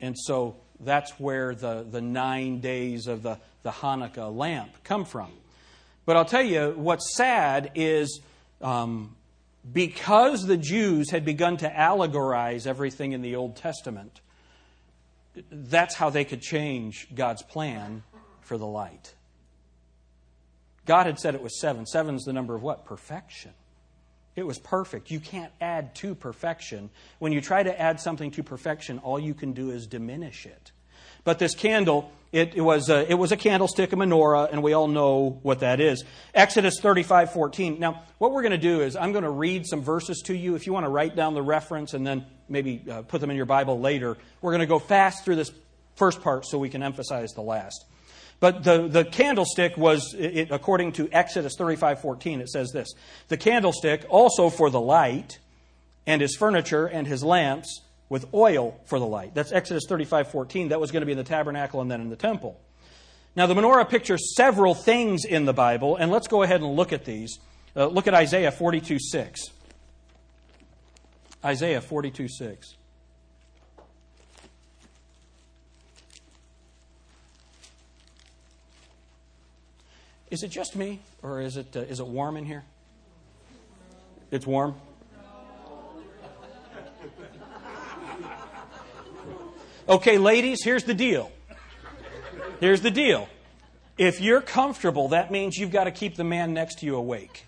And 0.00 0.16
so 0.18 0.56
that's 0.80 1.12
where 1.20 1.54
the, 1.54 1.86
the 1.88 2.00
nine 2.00 2.60
days 2.60 3.06
of 3.06 3.22
the, 3.22 3.38
the 3.62 3.70
Hanukkah 3.70 4.34
lamp 4.34 4.72
come 4.82 5.04
from. 5.04 5.30
But 6.06 6.16
I'll 6.16 6.24
tell 6.24 6.42
you, 6.42 6.74
what's 6.76 7.16
sad 7.16 7.72
is 7.74 8.20
um, 8.60 9.16
because 9.70 10.46
the 10.46 10.56
Jews 10.56 11.10
had 11.10 11.24
begun 11.24 11.58
to 11.58 11.68
allegorize 11.68 12.66
everything 12.66 13.12
in 13.12 13.22
the 13.22 13.36
Old 13.36 13.56
Testament, 13.56 14.20
that's 15.50 15.94
how 15.94 16.10
they 16.10 16.24
could 16.24 16.40
change 16.40 17.08
God's 17.14 17.42
plan 17.42 18.02
for 18.40 18.58
the 18.58 18.66
light. 18.66 19.14
God 20.86 21.06
had 21.06 21.18
said 21.18 21.34
it 21.34 21.42
was 21.42 21.60
seven. 21.60 21.86
Seven's 21.86 22.24
the 22.24 22.32
number 22.32 22.54
of 22.56 22.62
what? 22.62 22.84
Perfection. 22.84 23.52
It 24.40 24.46
was 24.46 24.58
perfect. 24.58 25.10
You 25.10 25.20
can't 25.20 25.52
add 25.60 25.94
to 25.96 26.14
perfection. 26.14 26.88
When 27.18 27.30
you 27.30 27.42
try 27.42 27.62
to 27.62 27.78
add 27.78 28.00
something 28.00 28.30
to 28.30 28.42
perfection, 28.42 28.98
all 28.98 29.18
you 29.18 29.34
can 29.34 29.52
do 29.52 29.70
is 29.70 29.86
diminish 29.86 30.46
it. 30.46 30.72
But 31.24 31.38
this 31.38 31.54
candle, 31.54 32.10
it, 32.32 32.54
it, 32.54 32.62
was 32.62 32.88
a, 32.88 33.06
it 33.06 33.16
was 33.16 33.32
a 33.32 33.36
candlestick, 33.36 33.92
a 33.92 33.96
menorah, 33.96 34.50
and 34.50 34.62
we 34.62 34.72
all 34.72 34.88
know 34.88 35.38
what 35.42 35.60
that 35.60 35.78
is. 35.78 36.04
Exodus 36.32 36.80
35 36.80 37.34
14. 37.34 37.78
Now, 37.78 38.04
what 38.16 38.32
we're 38.32 38.40
going 38.40 38.52
to 38.52 38.56
do 38.58 38.80
is 38.80 38.96
I'm 38.96 39.12
going 39.12 39.24
to 39.24 39.30
read 39.30 39.66
some 39.66 39.82
verses 39.82 40.22
to 40.24 40.34
you. 40.34 40.54
If 40.54 40.66
you 40.66 40.72
want 40.72 40.86
to 40.86 40.90
write 40.90 41.14
down 41.14 41.34
the 41.34 41.42
reference 41.42 41.92
and 41.92 42.06
then 42.06 42.24
maybe 42.48 42.82
uh, 42.90 43.02
put 43.02 43.20
them 43.20 43.28
in 43.28 43.36
your 43.36 43.44
Bible 43.44 43.78
later, 43.78 44.16
we're 44.40 44.52
going 44.52 44.60
to 44.60 44.66
go 44.66 44.78
fast 44.78 45.22
through 45.22 45.36
this 45.36 45.52
first 45.96 46.22
part 46.22 46.46
so 46.46 46.56
we 46.56 46.70
can 46.70 46.82
emphasize 46.82 47.32
the 47.34 47.42
last. 47.42 47.84
But 48.40 48.64
the, 48.64 48.88
the 48.88 49.04
candlestick 49.04 49.76
was, 49.76 50.14
it, 50.18 50.50
according 50.50 50.92
to 50.92 51.08
Exodus 51.12 51.56
35:14, 51.58 52.40
it 52.40 52.48
says 52.48 52.72
this: 52.72 52.88
the 53.28 53.36
candlestick 53.36 54.06
also 54.08 54.48
for 54.48 54.70
the 54.70 54.80
light, 54.80 55.38
and 56.06 56.22
his 56.22 56.34
furniture 56.36 56.86
and 56.86 57.06
his 57.06 57.22
lamps 57.22 57.82
with 58.08 58.26
oil 58.34 58.80
for 58.86 58.98
the 58.98 59.06
light. 59.06 59.34
That's 59.34 59.52
Exodus 59.52 59.84
35:14. 59.86 60.70
That 60.70 60.80
was 60.80 60.90
going 60.90 61.02
to 61.02 61.06
be 61.06 61.12
in 61.12 61.18
the 61.18 61.24
tabernacle 61.24 61.82
and 61.82 61.90
then 61.90 62.00
in 62.00 62.08
the 62.08 62.16
temple. 62.16 62.58
Now 63.36 63.46
the 63.46 63.54
menorah 63.54 63.88
pictures 63.88 64.34
several 64.34 64.74
things 64.74 65.24
in 65.24 65.44
the 65.44 65.52
Bible, 65.52 65.96
and 65.96 66.10
let's 66.10 66.26
go 66.26 66.42
ahead 66.42 66.62
and 66.62 66.74
look 66.74 66.92
at 66.92 67.04
these. 67.04 67.38
Uh, 67.76 67.86
look 67.86 68.08
at 68.08 68.14
Isaiah 68.14 68.50
42:6. 68.50 69.50
Isaiah 71.44 71.80
42:6. 71.80 72.74
Is 80.30 80.44
it 80.44 80.48
just 80.48 80.76
me, 80.76 81.00
or 81.22 81.40
is 81.40 81.56
it, 81.56 81.76
uh, 81.76 81.80
is 81.80 81.98
it 81.98 82.06
warm 82.06 82.36
in 82.36 82.44
here? 82.44 82.64
It's 84.30 84.46
warm? 84.46 84.76
Okay, 89.88 90.18
ladies, 90.18 90.62
here's 90.62 90.84
the 90.84 90.94
deal. 90.94 91.32
Here's 92.60 92.80
the 92.80 92.92
deal. 92.92 93.28
If 93.98 94.20
you're 94.20 94.40
comfortable, 94.40 95.08
that 95.08 95.32
means 95.32 95.56
you've 95.56 95.72
got 95.72 95.84
to 95.84 95.90
keep 95.90 96.14
the 96.14 96.22
man 96.22 96.54
next 96.54 96.78
to 96.78 96.86
you 96.86 96.94
awake. 96.94 97.46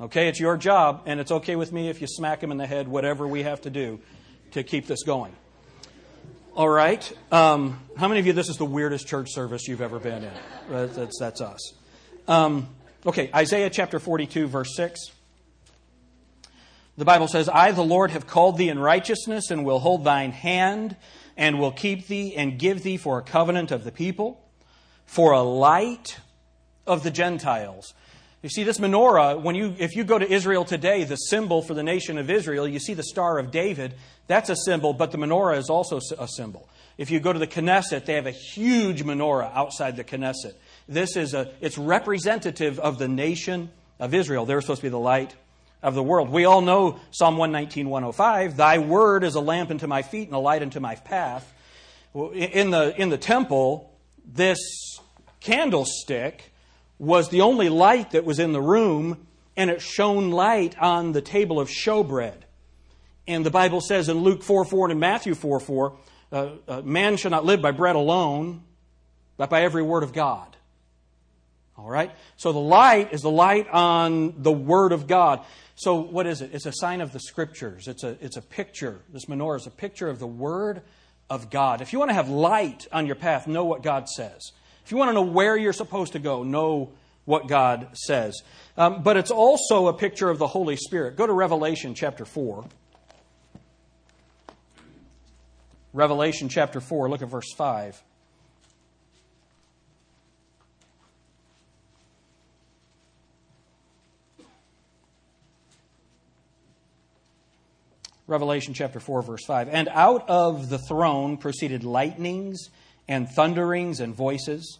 Okay, 0.00 0.28
it's 0.28 0.40
your 0.40 0.56
job, 0.56 1.04
and 1.06 1.20
it's 1.20 1.30
okay 1.30 1.54
with 1.54 1.72
me 1.72 1.88
if 1.88 2.00
you 2.00 2.08
smack 2.08 2.42
him 2.42 2.50
in 2.50 2.56
the 2.56 2.66
head, 2.66 2.88
whatever 2.88 3.28
we 3.28 3.44
have 3.44 3.60
to 3.60 3.70
do 3.70 4.00
to 4.50 4.64
keep 4.64 4.88
this 4.88 5.04
going. 5.04 5.34
All 6.56 6.70
right. 6.70 7.12
Um, 7.30 7.78
how 7.98 8.08
many 8.08 8.18
of 8.18 8.26
you, 8.26 8.32
this 8.32 8.48
is 8.48 8.56
the 8.56 8.64
weirdest 8.64 9.06
church 9.06 9.28
service 9.30 9.68
you've 9.68 9.82
ever 9.82 9.98
been 9.98 10.24
in? 10.24 10.32
That's, 10.70 11.18
that's 11.18 11.42
us. 11.42 11.74
Um, 12.26 12.68
okay, 13.04 13.28
Isaiah 13.34 13.68
chapter 13.68 13.98
42, 13.98 14.46
verse 14.46 14.74
6. 14.74 15.10
The 16.96 17.04
Bible 17.04 17.28
says, 17.28 17.50
I, 17.50 17.72
the 17.72 17.84
Lord, 17.84 18.10
have 18.12 18.26
called 18.26 18.56
thee 18.56 18.70
in 18.70 18.78
righteousness 18.78 19.50
and 19.50 19.66
will 19.66 19.80
hold 19.80 20.04
thine 20.04 20.32
hand 20.32 20.96
and 21.36 21.60
will 21.60 21.72
keep 21.72 22.06
thee 22.06 22.34
and 22.34 22.58
give 22.58 22.82
thee 22.82 22.96
for 22.96 23.18
a 23.18 23.22
covenant 23.22 23.70
of 23.70 23.84
the 23.84 23.92
people, 23.92 24.42
for 25.04 25.32
a 25.32 25.42
light 25.42 26.20
of 26.86 27.02
the 27.02 27.10
Gentiles. 27.10 27.92
You 28.42 28.48
see, 28.48 28.62
this 28.62 28.78
menorah, 28.78 29.42
when 29.42 29.56
you, 29.56 29.74
if 29.78 29.94
you 29.94 30.04
go 30.04 30.18
to 30.18 30.32
Israel 30.32 30.64
today, 30.64 31.04
the 31.04 31.16
symbol 31.16 31.60
for 31.60 31.74
the 31.74 31.82
nation 31.82 32.16
of 32.16 32.30
Israel, 32.30 32.66
you 32.66 32.78
see 32.78 32.94
the 32.94 33.02
Star 33.02 33.38
of 33.38 33.50
David. 33.50 33.92
That's 34.26 34.50
a 34.50 34.56
symbol, 34.56 34.92
but 34.92 35.12
the 35.12 35.18
menorah 35.18 35.58
is 35.58 35.70
also 35.70 36.00
a 36.18 36.28
symbol. 36.28 36.68
If 36.98 37.10
you 37.10 37.20
go 37.20 37.32
to 37.32 37.38
the 37.38 37.46
Knesset, 37.46 38.06
they 38.06 38.14
have 38.14 38.26
a 38.26 38.32
huge 38.32 39.04
menorah 39.04 39.54
outside 39.54 39.96
the 39.96 40.04
Knesset. 40.04 40.54
This 40.88 41.16
is 41.16 41.34
a, 41.34 41.52
it's 41.60 41.78
representative 41.78 42.78
of 42.78 42.98
the 42.98 43.08
nation 43.08 43.70
of 43.98 44.14
Israel. 44.14 44.46
They're 44.46 44.60
supposed 44.60 44.80
to 44.80 44.86
be 44.86 44.90
the 44.90 44.98
light 44.98 45.34
of 45.82 45.94
the 45.94 46.02
world. 46.02 46.30
We 46.30 46.46
all 46.46 46.62
know 46.62 46.98
Psalm 47.10 47.36
119, 47.36 47.88
105. 47.88 48.56
Thy 48.56 48.78
word 48.78 49.24
is 49.24 49.34
a 49.34 49.40
lamp 49.40 49.70
unto 49.70 49.86
my 49.86 50.02
feet 50.02 50.28
and 50.28 50.34
a 50.34 50.38
light 50.38 50.62
unto 50.62 50.80
my 50.80 50.94
path. 50.94 51.52
In 52.14 52.70
the, 52.70 52.94
in 52.96 53.10
the 53.10 53.18
temple, 53.18 53.92
this 54.24 54.58
candlestick 55.40 56.52
was 56.98 57.28
the 57.28 57.42
only 57.42 57.68
light 57.68 58.12
that 58.12 58.24
was 58.24 58.38
in 58.38 58.52
the 58.52 58.60
room, 58.60 59.26
and 59.56 59.70
it 59.70 59.82
shone 59.82 60.30
light 60.30 60.76
on 60.78 61.12
the 61.12 61.20
table 61.20 61.60
of 61.60 61.68
showbread. 61.68 62.45
And 63.28 63.44
the 63.44 63.50
Bible 63.50 63.80
says 63.80 64.08
in 64.08 64.18
Luke 64.18 64.42
4 64.42 64.64
4 64.64 64.86
and 64.86 64.92
in 64.92 64.98
Matthew 64.98 65.34
4 65.34 65.60
4, 65.60 65.96
uh, 66.32 66.48
uh, 66.68 66.82
man 66.82 67.16
shall 67.16 67.30
not 67.30 67.44
live 67.44 67.62
by 67.62 67.70
bread 67.70 67.96
alone, 67.96 68.62
but 69.36 69.50
by 69.50 69.62
every 69.62 69.82
word 69.82 70.02
of 70.02 70.12
God. 70.12 70.56
All 71.78 71.88
right? 71.88 72.10
So 72.36 72.52
the 72.52 72.58
light 72.58 73.12
is 73.12 73.22
the 73.22 73.30
light 73.30 73.68
on 73.68 74.42
the 74.42 74.52
Word 74.52 74.92
of 74.92 75.06
God. 75.06 75.44
So, 75.74 75.96
what 75.96 76.26
is 76.26 76.40
it? 76.40 76.54
It's 76.54 76.64
a 76.64 76.72
sign 76.72 77.02
of 77.02 77.12
the 77.12 77.20
Scriptures. 77.20 77.86
It's 77.86 78.02
a, 78.02 78.16
it's 78.22 78.38
a 78.38 78.42
picture. 78.42 79.00
This 79.12 79.26
menorah 79.26 79.58
is 79.58 79.66
a 79.66 79.70
picture 79.70 80.08
of 80.08 80.18
the 80.18 80.26
Word 80.26 80.80
of 81.28 81.50
God. 81.50 81.82
If 81.82 81.92
you 81.92 81.98
want 81.98 82.10
to 82.10 82.14
have 82.14 82.30
light 82.30 82.86
on 82.92 83.06
your 83.06 83.14
path, 83.14 83.46
know 83.46 83.64
what 83.64 83.82
God 83.82 84.08
says. 84.08 84.52
If 84.84 84.90
you 84.90 84.96
want 84.96 85.10
to 85.10 85.12
know 85.12 85.22
where 85.22 85.56
you're 85.56 85.74
supposed 85.74 86.14
to 86.14 86.18
go, 86.18 86.44
know 86.44 86.92
what 87.26 87.46
God 87.48 87.88
says. 87.94 88.40
Um, 88.78 89.02
but 89.02 89.16
it's 89.18 89.32
also 89.32 89.88
a 89.88 89.92
picture 89.92 90.30
of 90.30 90.38
the 90.38 90.46
Holy 90.46 90.76
Spirit. 90.76 91.16
Go 91.16 91.26
to 91.26 91.32
Revelation 91.32 91.94
chapter 91.94 92.24
4. 92.24 92.64
Revelation 95.96 96.50
chapter 96.50 96.78
4, 96.78 97.08
look 97.08 97.22
at 97.22 97.28
verse 97.28 97.50
5. 97.54 98.02
Revelation 108.26 108.74
chapter 108.74 109.00
4, 109.00 109.22
verse 109.22 109.46
5. 109.46 109.70
And 109.70 109.88
out 109.88 110.28
of 110.28 110.68
the 110.68 110.76
throne 110.76 111.38
proceeded 111.38 111.82
lightnings 111.82 112.68
and 113.08 113.26
thunderings 113.30 114.00
and 114.00 114.14
voices. 114.14 114.78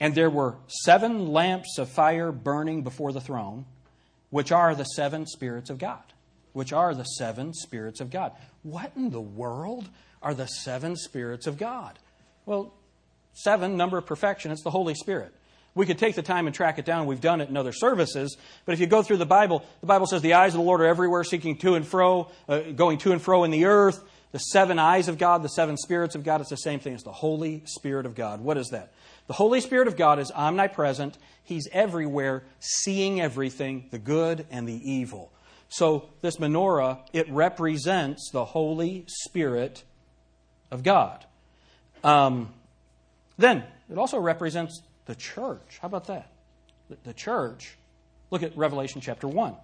And 0.00 0.14
there 0.14 0.28
were 0.28 0.56
seven 0.66 1.28
lamps 1.28 1.78
of 1.78 1.88
fire 1.88 2.30
burning 2.30 2.82
before 2.82 3.12
the 3.12 3.22
throne, 3.22 3.64
which 4.28 4.52
are 4.52 4.74
the 4.74 4.84
seven 4.84 5.24
spirits 5.24 5.70
of 5.70 5.78
God. 5.78 6.02
Which 6.52 6.74
are 6.74 6.94
the 6.94 7.04
seven 7.04 7.54
spirits 7.54 8.02
of 8.02 8.10
God. 8.10 8.32
What 8.62 8.92
in 8.94 9.08
the 9.08 9.18
world 9.18 9.88
are 10.22 10.34
the 10.34 10.46
seven 10.46 10.96
spirits 10.96 11.46
of 11.46 11.58
God? 11.58 11.98
Well, 12.46 12.72
seven, 13.32 13.76
number 13.76 13.98
of 13.98 14.06
perfection, 14.06 14.50
it's 14.50 14.62
the 14.62 14.70
Holy 14.70 14.94
Spirit. 14.94 15.34
We 15.74 15.86
could 15.86 15.98
take 15.98 16.14
the 16.14 16.22
time 16.22 16.46
and 16.46 16.54
track 16.54 16.78
it 16.78 16.84
down. 16.84 17.06
We've 17.06 17.20
done 17.20 17.40
it 17.40 17.48
in 17.48 17.56
other 17.56 17.72
services. 17.72 18.36
But 18.66 18.72
if 18.72 18.80
you 18.80 18.86
go 18.86 19.02
through 19.02 19.16
the 19.16 19.26
Bible, 19.26 19.64
the 19.80 19.86
Bible 19.86 20.06
says 20.06 20.20
the 20.20 20.34
eyes 20.34 20.52
of 20.54 20.58
the 20.58 20.66
Lord 20.66 20.82
are 20.82 20.86
everywhere, 20.86 21.24
seeking 21.24 21.56
to 21.58 21.74
and 21.74 21.86
fro, 21.86 22.30
uh, 22.46 22.60
going 22.60 22.98
to 22.98 23.12
and 23.12 23.22
fro 23.22 23.44
in 23.44 23.50
the 23.50 23.64
earth. 23.64 24.04
The 24.32 24.38
seven 24.38 24.78
eyes 24.78 25.08
of 25.08 25.18
God, 25.18 25.42
the 25.42 25.48
seven 25.48 25.76
spirits 25.76 26.14
of 26.14 26.24
God, 26.24 26.40
it's 26.40 26.50
the 26.50 26.56
same 26.56 26.78
thing. 26.78 26.94
It's 26.94 27.04
the 27.04 27.12
Holy 27.12 27.62
Spirit 27.64 28.06
of 28.06 28.14
God. 28.14 28.40
What 28.40 28.58
is 28.58 28.68
that? 28.68 28.92
The 29.28 29.34
Holy 29.34 29.60
Spirit 29.60 29.88
of 29.88 29.96
God 29.96 30.18
is 30.18 30.30
omnipresent. 30.30 31.16
He's 31.42 31.68
everywhere, 31.72 32.44
seeing 32.60 33.20
everything, 33.20 33.88
the 33.90 33.98
good 33.98 34.46
and 34.50 34.68
the 34.68 34.90
evil. 34.90 35.32
So 35.68 36.10
this 36.20 36.36
menorah, 36.36 36.98
it 37.14 37.30
represents 37.30 38.30
the 38.30 38.44
Holy 38.44 39.04
Spirit 39.08 39.84
of 40.72 40.82
God. 40.82 41.24
Um, 42.02 42.52
then, 43.38 43.62
it 43.90 43.98
also 43.98 44.18
represents 44.18 44.82
the 45.06 45.14
church. 45.14 45.78
How 45.80 45.86
about 45.86 46.06
that? 46.06 46.32
The 47.04 47.12
church. 47.12 47.76
Look 48.30 48.42
at 48.42 48.56
Revelation 48.56 49.00
chapter 49.00 49.28
1. 49.28 49.54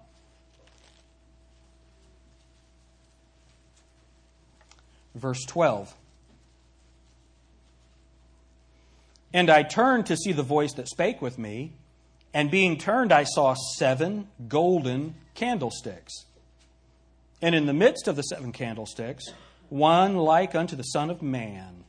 Verse 5.15 5.43
12. 5.45 5.93
And 9.33 9.49
I 9.49 9.63
turned 9.63 10.05
to 10.07 10.15
see 10.15 10.31
the 10.31 10.43
voice 10.43 10.73
that 10.73 10.87
spake 10.87 11.21
with 11.21 11.37
me, 11.37 11.73
and 12.33 12.49
being 12.51 12.77
turned, 12.77 13.11
I 13.11 13.23
saw 13.23 13.55
seven 13.77 14.27
golden 14.47 15.15
candlesticks. 15.33 16.25
And 17.41 17.55
in 17.55 17.65
the 17.65 17.73
midst 17.73 18.07
of 18.07 18.15
the 18.15 18.21
seven 18.23 18.51
candlesticks, 18.51 19.25
one 19.69 20.17
like 20.17 20.55
unto 20.55 20.75
the 20.75 20.83
Son 20.83 21.09
of 21.09 21.21
Man. 21.21 21.83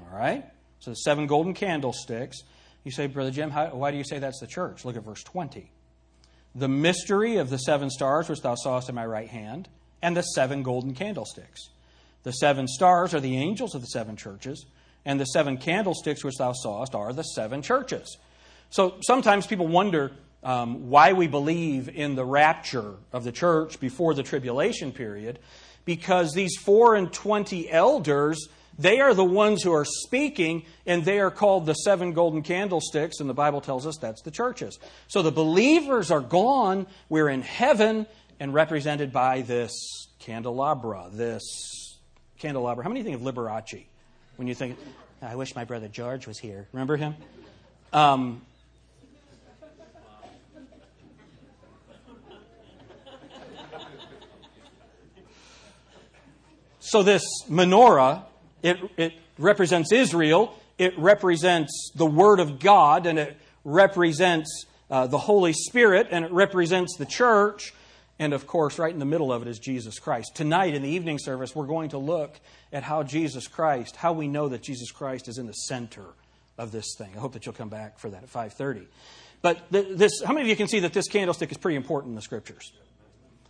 All 0.00 0.18
right? 0.18 0.44
So 0.80 0.90
the 0.90 0.96
seven 0.96 1.26
golden 1.26 1.54
candlesticks. 1.54 2.38
You 2.84 2.92
say, 2.92 3.06
Brother 3.08 3.30
Jim, 3.30 3.50
how, 3.50 3.68
why 3.68 3.90
do 3.90 3.96
you 3.96 4.04
say 4.04 4.18
that's 4.18 4.40
the 4.40 4.46
church? 4.46 4.84
Look 4.84 4.96
at 4.96 5.02
verse 5.02 5.22
20. 5.24 5.70
The 6.54 6.68
mystery 6.68 7.36
of 7.36 7.50
the 7.50 7.58
seven 7.58 7.90
stars 7.90 8.28
which 8.28 8.40
thou 8.40 8.54
sawest 8.54 8.88
in 8.88 8.94
my 8.94 9.04
right 9.04 9.28
hand, 9.28 9.68
and 10.00 10.16
the 10.16 10.22
seven 10.22 10.62
golden 10.62 10.94
candlesticks. 10.94 11.68
The 12.22 12.32
seven 12.32 12.66
stars 12.66 13.14
are 13.14 13.20
the 13.20 13.36
angels 13.36 13.74
of 13.74 13.82
the 13.82 13.88
seven 13.88 14.16
churches, 14.16 14.66
and 15.04 15.20
the 15.20 15.26
seven 15.26 15.58
candlesticks 15.58 16.24
which 16.24 16.36
thou 16.38 16.52
sawest 16.52 16.94
are 16.94 17.12
the 17.12 17.22
seven 17.22 17.62
churches. 17.62 18.16
So 18.70 18.96
sometimes 19.02 19.46
people 19.46 19.66
wonder 19.66 20.12
um, 20.42 20.90
why 20.90 21.12
we 21.12 21.26
believe 21.26 21.88
in 21.88 22.14
the 22.14 22.24
rapture 22.24 22.94
of 23.12 23.24
the 23.24 23.32
church 23.32 23.80
before 23.80 24.14
the 24.14 24.22
tribulation 24.22 24.92
period, 24.92 25.38
because 25.86 26.34
these 26.34 26.56
four 26.56 26.94
and 26.94 27.10
twenty 27.10 27.70
elders 27.70 28.48
they 28.78 29.00
are 29.00 29.14
the 29.14 29.24
ones 29.24 29.62
who 29.62 29.72
are 29.72 29.86
speaking, 29.86 30.64
and 30.84 31.04
they 31.04 31.18
are 31.18 31.30
called 31.30 31.66
the 31.66 31.74
seven 31.74 32.12
golden 32.12 32.42
candlesticks, 32.42 33.20
and 33.20 33.30
the 33.30 33.34
Bible 33.34 33.60
tells 33.60 33.86
us 33.86 33.96
that's 33.96 34.22
the 34.22 34.30
churches. 34.30 34.78
So 35.08 35.22
the 35.22 35.32
believers 35.32 36.10
are 36.10 36.20
gone. 36.20 36.86
We're 37.08 37.30
in 37.30 37.40
heaven 37.40 38.06
and 38.38 38.52
represented 38.52 39.12
by 39.12 39.40
this 39.42 39.72
candelabra, 40.18 41.08
this 41.10 41.96
candelabra. 42.38 42.84
How 42.84 42.90
many 42.90 43.02
think 43.02 43.16
of 43.16 43.22
Liberace 43.22 43.86
when 44.36 44.46
you 44.46 44.54
think, 44.54 44.76
I 45.22 45.36
wish 45.36 45.54
my 45.54 45.64
brother 45.64 45.88
George 45.88 46.26
was 46.26 46.38
here? 46.38 46.68
Remember 46.72 46.96
him? 46.96 47.14
Um, 47.94 48.42
so 56.86 57.02
this 57.02 57.22
menorah 57.48 58.24
it, 58.62 58.78
it 58.96 59.12
represents 59.38 59.92
Israel, 59.92 60.58
it 60.78 60.98
represents 60.98 61.92
the 61.94 62.06
Word 62.06 62.40
of 62.40 62.58
God, 62.58 63.06
and 63.06 63.18
it 63.18 63.36
represents 63.64 64.66
uh, 64.90 65.06
the 65.06 65.18
Holy 65.18 65.52
Spirit, 65.52 66.08
and 66.10 66.24
it 66.24 66.32
represents 66.32 66.96
the 66.96 67.06
church. 67.06 67.72
And 68.18 68.32
of 68.32 68.46
course, 68.46 68.78
right 68.78 68.92
in 68.92 68.98
the 68.98 69.04
middle 69.04 69.32
of 69.32 69.42
it 69.42 69.48
is 69.48 69.58
Jesus 69.58 69.98
Christ. 69.98 70.32
Tonight 70.34 70.74
in 70.74 70.82
the 70.82 70.88
evening 70.88 71.18
service, 71.18 71.54
we're 71.54 71.66
going 71.66 71.90
to 71.90 71.98
look 71.98 72.40
at 72.72 72.82
how 72.82 73.02
Jesus 73.02 73.46
Christ, 73.46 73.96
how 73.96 74.12
we 74.12 74.26
know 74.26 74.48
that 74.48 74.62
Jesus 74.62 74.90
Christ 74.90 75.28
is 75.28 75.38
in 75.38 75.46
the 75.46 75.52
center 75.52 76.06
of 76.56 76.72
this 76.72 76.94
thing. 76.96 77.10
I 77.14 77.20
hope 77.20 77.34
that 77.34 77.44
you'll 77.44 77.54
come 77.54 77.68
back 77.68 77.98
for 77.98 78.08
that 78.10 78.22
at 78.22 78.30
5:30. 78.30 78.86
But 79.42 79.70
this, 79.70 80.22
how 80.24 80.32
many 80.32 80.42
of 80.42 80.48
you 80.48 80.56
can 80.56 80.66
see 80.66 80.80
that 80.80 80.94
this 80.94 81.08
candlestick 81.08 81.52
is 81.52 81.58
pretty 81.58 81.76
important 81.76 82.12
in 82.12 82.16
the 82.16 82.22
scriptures? 82.22 82.72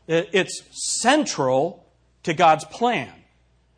It's 0.09 0.63
central 1.01 1.87
to 2.25 2.35
God's 2.35 2.65
plan. 2.65 3.13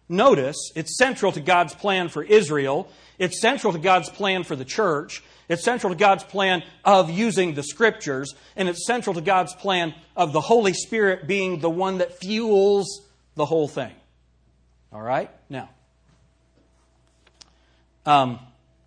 Notice, 0.08 0.72
it's 0.74 0.96
central 0.96 1.32
to 1.32 1.40
God's 1.40 1.74
plan 1.74 2.08
for 2.08 2.22
Israel. 2.22 2.90
It's 3.18 3.40
central 3.40 3.72
to 3.72 3.78
God's 3.78 4.08
plan 4.08 4.42
for 4.42 4.56
the 4.56 4.64
church. 4.64 5.22
It's 5.48 5.64
central 5.64 5.92
to 5.92 5.98
God's 5.98 6.24
plan 6.24 6.62
of 6.84 7.10
using 7.10 7.54
the 7.54 7.62
Scriptures, 7.62 8.34
and 8.56 8.68
it's 8.68 8.86
central 8.86 9.14
to 9.14 9.20
God's 9.20 9.54
plan 9.54 9.94
of 10.16 10.32
the 10.32 10.40
Holy 10.40 10.72
Spirit 10.72 11.26
being 11.26 11.60
the 11.60 11.70
one 11.70 11.98
that 11.98 12.18
fuels 12.18 13.02
the 13.34 13.44
whole 13.44 13.68
thing. 13.68 13.92
All 14.92 15.00
right? 15.00 15.30
Now, 15.48 15.68
um, 18.04 18.38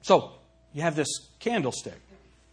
so 0.02 0.32
you 0.74 0.82
have 0.82 0.96
this 0.96 1.30
candlestick. 1.40 2.00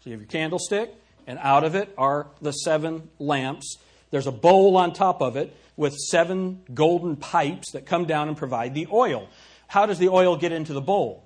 So 0.01 0.11
you 0.11 0.13
have 0.13 0.21
your 0.21 0.29
candlestick, 0.29 0.95
and 1.27 1.39
out 1.43 1.65
of 1.65 1.75
it 1.75 1.93
are 1.97 2.27
the 2.43 2.53
seven 2.53 3.09
lamps. 3.19 3.77
There's 4.11 4.27
a 4.27 4.33
bowl 4.33 4.77
on 4.77 4.93
top 4.93 5.21
of 5.21 5.37
it 5.37 5.55
with 5.77 5.95
seven 5.97 6.63
golden 6.73 7.17
pipes 7.17 7.73
that 7.73 7.87
come 7.87 8.07
down 8.07 8.29
and 8.29 8.37
provide 8.37 8.75
the 8.75 8.89
oil. 8.93 9.29
How 9.67 9.87
does 9.87 9.99
the 9.99 10.09
oil 10.09 10.37
get 10.37 10.53
into 10.53 10.73
the 10.73 10.81
bowl? 10.81 11.25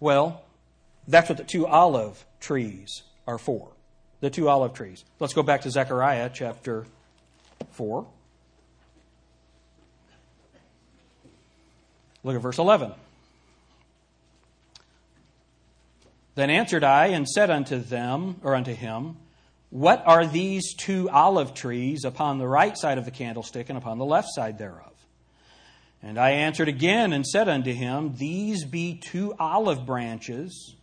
Well, 0.00 0.42
that's 1.08 1.28
what 1.28 1.38
the 1.38 1.44
two 1.44 1.66
olive 1.66 2.24
trees 2.40 3.02
are 3.26 3.38
for. 3.38 3.70
The 4.20 4.30
two 4.30 4.48
olive 4.48 4.74
trees. 4.74 5.04
Let's 5.20 5.34
go 5.34 5.42
back 5.42 5.62
to 5.62 5.70
Zechariah 5.70 6.30
chapter 6.32 6.86
4. 7.72 8.06
Look 12.24 12.34
at 12.34 12.42
verse 12.42 12.58
11. 12.58 12.92
Then 16.34 16.50
answered 16.50 16.82
I 16.84 17.06
and 17.06 17.26
said 17.26 17.50
unto 17.50 17.78
them, 17.78 18.36
or 18.42 18.54
unto 18.54 18.74
him, 18.74 19.16
What 19.70 20.02
are 20.06 20.26
these 20.26 20.74
two 20.74 21.10
olive 21.10 21.54
trees 21.54 22.04
upon 22.04 22.38
the 22.38 22.46
right 22.46 22.76
side 22.76 22.98
of 22.98 23.04
the 23.04 23.10
candlestick 23.10 23.68
and 23.68 23.76
upon 23.76 23.98
the 23.98 24.04
left 24.04 24.28
side 24.30 24.58
thereof? 24.58 24.92
And 26.02 26.18
I 26.18 26.30
answered 26.30 26.68
again 26.68 27.12
and 27.12 27.26
said 27.26 27.48
unto 27.48 27.72
him, 27.72 28.14
These 28.16 28.64
be 28.64 28.94
two 28.94 29.34
olive 29.38 29.84
branches, 29.84 30.76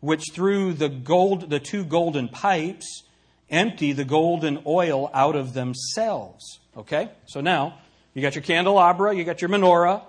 which 0.00 0.24
through 0.32 0.74
the 0.74 0.88
gold 0.88 1.50
the 1.50 1.60
two 1.60 1.84
golden 1.84 2.28
pipes 2.28 3.04
empty 3.48 3.92
the 3.92 4.04
golden 4.04 4.62
oil 4.66 5.10
out 5.14 5.36
of 5.36 5.54
themselves. 5.54 6.58
Okay? 6.76 7.10
So 7.26 7.40
now 7.40 7.78
you 8.12 8.22
got 8.22 8.34
your 8.34 8.42
candelabra, 8.42 9.14
you 9.14 9.24
got 9.24 9.40
your 9.40 9.50
menorah, 9.50 10.02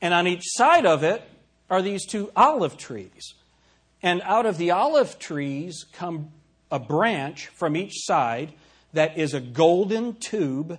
and 0.00 0.14
on 0.14 0.26
each 0.26 0.44
side 0.44 0.86
of 0.86 1.02
it 1.04 1.22
are 1.68 1.82
these 1.82 2.06
two 2.06 2.30
olive 2.34 2.76
trees. 2.76 3.34
And 4.02 4.22
out 4.22 4.46
of 4.46 4.58
the 4.58 4.70
olive 4.70 5.18
trees 5.18 5.84
come 5.92 6.30
a 6.70 6.78
branch 6.78 7.48
from 7.48 7.76
each 7.76 7.94
side 7.96 8.52
that 8.92 9.18
is 9.18 9.34
a 9.34 9.40
golden 9.40 10.14
tube 10.14 10.78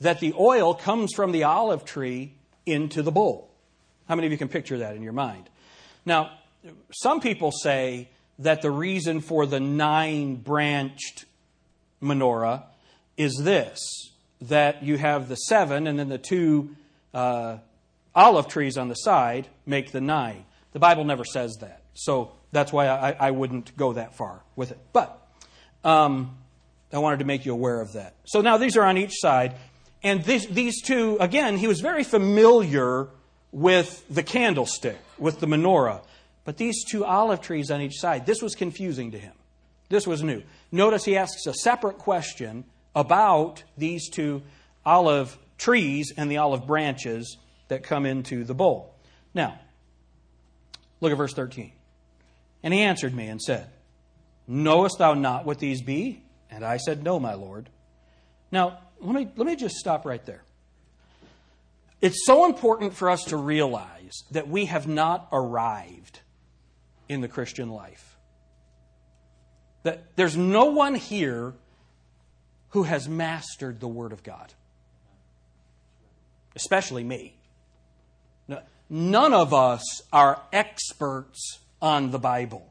that 0.00 0.20
the 0.20 0.34
oil 0.38 0.74
comes 0.74 1.12
from 1.14 1.32
the 1.32 1.44
olive 1.44 1.84
tree 1.84 2.32
into 2.66 3.02
the 3.02 3.12
bowl. 3.12 3.50
How 4.08 4.14
many 4.14 4.26
of 4.26 4.32
you 4.32 4.38
can 4.38 4.48
picture 4.48 4.78
that 4.78 4.96
in 4.96 5.02
your 5.02 5.12
mind? 5.12 5.48
Now, 6.04 6.30
some 6.90 7.20
people 7.20 7.52
say 7.52 8.08
that 8.38 8.62
the 8.62 8.70
reason 8.70 9.20
for 9.20 9.46
the 9.46 9.60
nine 9.60 10.36
branched 10.36 11.26
menorah 12.02 12.64
is 13.16 13.36
this 13.42 13.80
that 14.40 14.82
you 14.82 14.96
have 14.96 15.28
the 15.28 15.36
seven 15.36 15.86
and 15.86 15.98
then 15.98 16.08
the 16.08 16.18
two 16.18 16.74
uh, 17.12 17.58
olive 18.14 18.48
trees 18.48 18.78
on 18.78 18.88
the 18.88 18.94
side 18.94 19.46
make 19.66 19.92
the 19.92 20.00
nine. 20.00 20.44
The 20.72 20.78
Bible 20.78 21.04
never 21.04 21.24
says 21.24 21.56
that. 21.60 21.79
So 22.00 22.32
that's 22.50 22.72
why 22.72 22.88
I, 22.88 23.10
I 23.10 23.30
wouldn't 23.30 23.76
go 23.76 23.92
that 23.92 24.14
far 24.14 24.40
with 24.56 24.70
it. 24.70 24.78
But 24.94 25.20
um, 25.84 26.38
I 26.90 26.98
wanted 26.98 27.18
to 27.18 27.26
make 27.26 27.44
you 27.44 27.52
aware 27.52 27.78
of 27.78 27.92
that. 27.92 28.14
So 28.24 28.40
now 28.40 28.56
these 28.56 28.78
are 28.78 28.84
on 28.84 28.96
each 28.96 29.20
side. 29.20 29.54
And 30.02 30.24
this, 30.24 30.46
these 30.46 30.80
two, 30.80 31.18
again, 31.20 31.58
he 31.58 31.68
was 31.68 31.80
very 31.80 32.02
familiar 32.02 33.08
with 33.52 34.02
the 34.08 34.22
candlestick, 34.22 34.96
with 35.18 35.40
the 35.40 35.46
menorah. 35.46 36.02
But 36.46 36.56
these 36.56 36.84
two 36.84 37.04
olive 37.04 37.42
trees 37.42 37.70
on 37.70 37.82
each 37.82 38.00
side, 38.00 38.24
this 38.24 38.40
was 38.40 38.54
confusing 38.54 39.10
to 39.10 39.18
him. 39.18 39.34
This 39.90 40.06
was 40.06 40.22
new. 40.22 40.42
Notice 40.72 41.04
he 41.04 41.18
asks 41.18 41.46
a 41.46 41.52
separate 41.52 41.98
question 41.98 42.64
about 42.94 43.62
these 43.76 44.08
two 44.08 44.40
olive 44.86 45.36
trees 45.58 46.14
and 46.16 46.30
the 46.30 46.38
olive 46.38 46.66
branches 46.66 47.36
that 47.68 47.82
come 47.82 48.06
into 48.06 48.42
the 48.44 48.54
bowl. 48.54 48.94
Now, 49.34 49.60
look 51.02 51.12
at 51.12 51.18
verse 51.18 51.34
13. 51.34 51.72
And 52.62 52.74
he 52.74 52.80
answered 52.80 53.14
me 53.14 53.28
and 53.28 53.40
said, 53.40 53.68
Knowest 54.46 54.98
thou 54.98 55.14
not 55.14 55.44
what 55.44 55.58
these 55.58 55.82
be? 55.82 56.22
And 56.50 56.64
I 56.64 56.76
said, 56.76 57.02
No, 57.02 57.20
my 57.20 57.34
Lord. 57.34 57.68
Now, 58.52 58.78
let 59.00 59.14
me, 59.14 59.28
let 59.36 59.46
me 59.46 59.56
just 59.56 59.76
stop 59.76 60.04
right 60.04 60.24
there. 60.26 60.42
It's 62.00 62.24
so 62.26 62.46
important 62.46 62.94
for 62.94 63.10
us 63.10 63.24
to 63.24 63.36
realize 63.36 64.24
that 64.30 64.48
we 64.48 64.64
have 64.66 64.88
not 64.88 65.28
arrived 65.32 66.20
in 67.08 67.20
the 67.20 67.28
Christian 67.28 67.70
life. 67.70 68.16
That 69.82 70.16
there's 70.16 70.36
no 70.36 70.66
one 70.66 70.94
here 70.94 71.54
who 72.70 72.84
has 72.84 73.08
mastered 73.08 73.80
the 73.80 73.88
Word 73.88 74.12
of 74.12 74.22
God, 74.22 74.52
especially 76.56 77.04
me. 77.04 77.36
None 78.88 79.32
of 79.32 79.54
us 79.54 80.02
are 80.12 80.42
experts 80.52 81.60
on 81.80 82.10
the 82.10 82.18
Bible. 82.18 82.66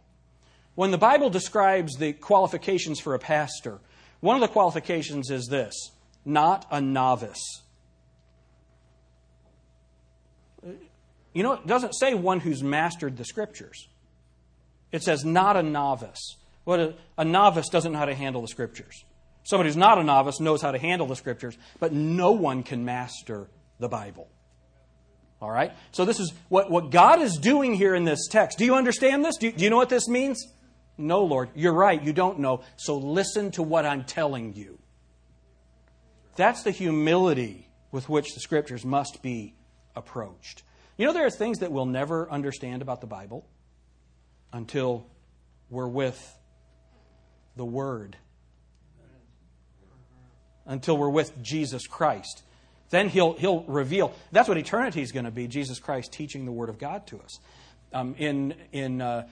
When 0.76 0.92
the 0.92 0.98
Bible 0.98 1.30
describes 1.30 1.96
the 1.98 2.14
qualifications 2.14 3.00
for 3.00 3.14
a 3.14 3.20
pastor, 3.20 3.80
one 4.22 4.36
of 4.36 4.42
the 4.42 4.48
qualifications 4.48 5.30
is 5.30 5.48
this 5.48 5.92
not 6.26 6.66
a 6.72 6.82
novice. 6.82 7.62
You 11.34 11.44
know, 11.44 11.54
it 11.54 11.68
doesn't 11.68 11.94
say 11.94 12.14
one 12.14 12.40
who's 12.40 12.64
mastered 12.64 13.18
the 13.18 13.26
scriptures. 13.26 13.88
It 14.92 15.04
says 15.04 15.24
not 15.24 15.56
a 15.56 15.64
novice. 15.64 16.38
What 16.64 16.80
a, 16.80 16.96
a, 17.18 17.26
novice 17.26 17.70
doesn't 17.70 17.92
know 17.92 18.00
how 18.00 18.06
to 18.06 18.16
handle 18.16 18.42
the 18.42 18.48
scriptures. 18.48 19.04
Somebody 19.44 19.70
who's 19.70 19.78
not 19.78 19.98
a 19.98 20.04
novice 20.04 20.40
knows 20.40 20.62
how 20.62 20.72
to 20.72 20.78
handle 20.78 21.08
the 21.08 21.16
scriptures, 21.16 21.58
but 21.80 21.94
no 21.94 22.32
one 22.32 22.64
can 22.64 22.86
master 22.86 23.48
the 23.80 23.88
Bible. 23.88 24.28
All 25.42 25.50
right? 25.50 25.72
So, 25.92 26.06
this 26.06 26.20
is 26.20 26.34
what, 26.50 26.70
what 26.70 26.92
God 26.92 27.22
is 27.22 27.38
doing 27.38 27.74
here 27.74 27.96
in 27.96 28.04
this 28.04 28.28
text. 28.28 28.58
Do 28.58 28.66
you 28.66 28.76
understand 28.76 29.24
this? 29.24 29.38
Do, 29.38 29.52
do 29.52 29.64
you 29.64 29.70
know 29.70 29.78
what 29.78 29.90
this 29.90 30.08
means? 30.08 30.46
No, 30.98 31.24
Lord. 31.24 31.50
You're 31.56 31.74
right. 31.74 32.02
You 32.02 32.12
don't 32.12 32.40
know. 32.40 32.62
So, 32.76 32.98
listen 32.98 33.52
to 33.52 33.64
what 33.64 33.86
I'm 33.86 34.04
telling 34.04 34.54
you. 34.54 34.80
That's 36.36 36.64
the 36.64 36.72
humility 36.72 37.70
with 37.92 38.10
which 38.10 38.34
the 38.34 38.40
scriptures 38.40 38.86
must 38.86 39.22
be 39.22 39.56
approached. 39.96 40.64
You 40.98 41.06
know, 41.06 41.14
there 41.14 41.26
are 41.26 41.32
things 41.32 41.60
that 41.60 41.72
we'll 41.72 41.86
never 41.86 42.30
understand 42.30 42.82
about 42.82 43.00
the 43.00 43.08
Bible 43.08 43.48
until 44.52 45.06
we're 45.70 45.88
with 45.88 46.38
the 47.56 47.66
Word, 47.66 48.18
until 50.66 50.98
we're 50.98 51.10
with 51.10 51.42
Jesus 51.42 51.88
Christ. 51.88 52.44
Then 52.90 53.10
he'll, 53.10 53.34
he'll 53.34 53.64
reveal. 53.64 54.14
That's 54.32 54.48
what 54.48 54.58
eternity 54.58 55.02
is 55.02 55.12
going 55.12 55.26
to 55.26 55.32
be 55.32 55.48
Jesus 55.48 55.80
Christ 55.80 56.12
teaching 56.12 56.46
the 56.46 56.52
Word 56.52 56.70
of 56.70 56.80
God 56.80 57.06
to 57.08 57.20
us. 57.20 57.40
Um, 57.92 58.16
in 58.18 58.56
in 58.72 59.02
uh, 59.02 59.28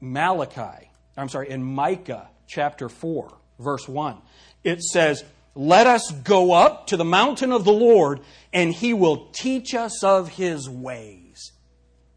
Malachi, 0.00 0.90
I'm 1.16 1.28
sorry, 1.28 1.50
in 1.50 1.62
Micah 1.62 2.28
chapter 2.46 2.88
4, 2.88 3.32
verse 3.58 3.88
1, 3.88 4.16
it 4.64 4.82
says, 4.82 5.24
Let 5.54 5.86
us 5.86 6.10
go 6.10 6.52
up 6.52 6.88
to 6.88 6.96
the 6.96 7.04
mountain 7.04 7.52
of 7.52 7.64
the 7.64 7.72
Lord, 7.72 8.20
and 8.52 8.72
he 8.72 8.92
will 8.92 9.28
teach 9.32 9.74
us 9.74 10.04
of 10.04 10.28
his 10.28 10.68
ways. 10.68 11.52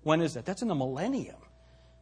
When 0.04 0.22
is 0.22 0.34
that? 0.34 0.46
That's 0.46 0.62
in 0.62 0.68
the 0.68 0.76
millennium. 0.76 1.36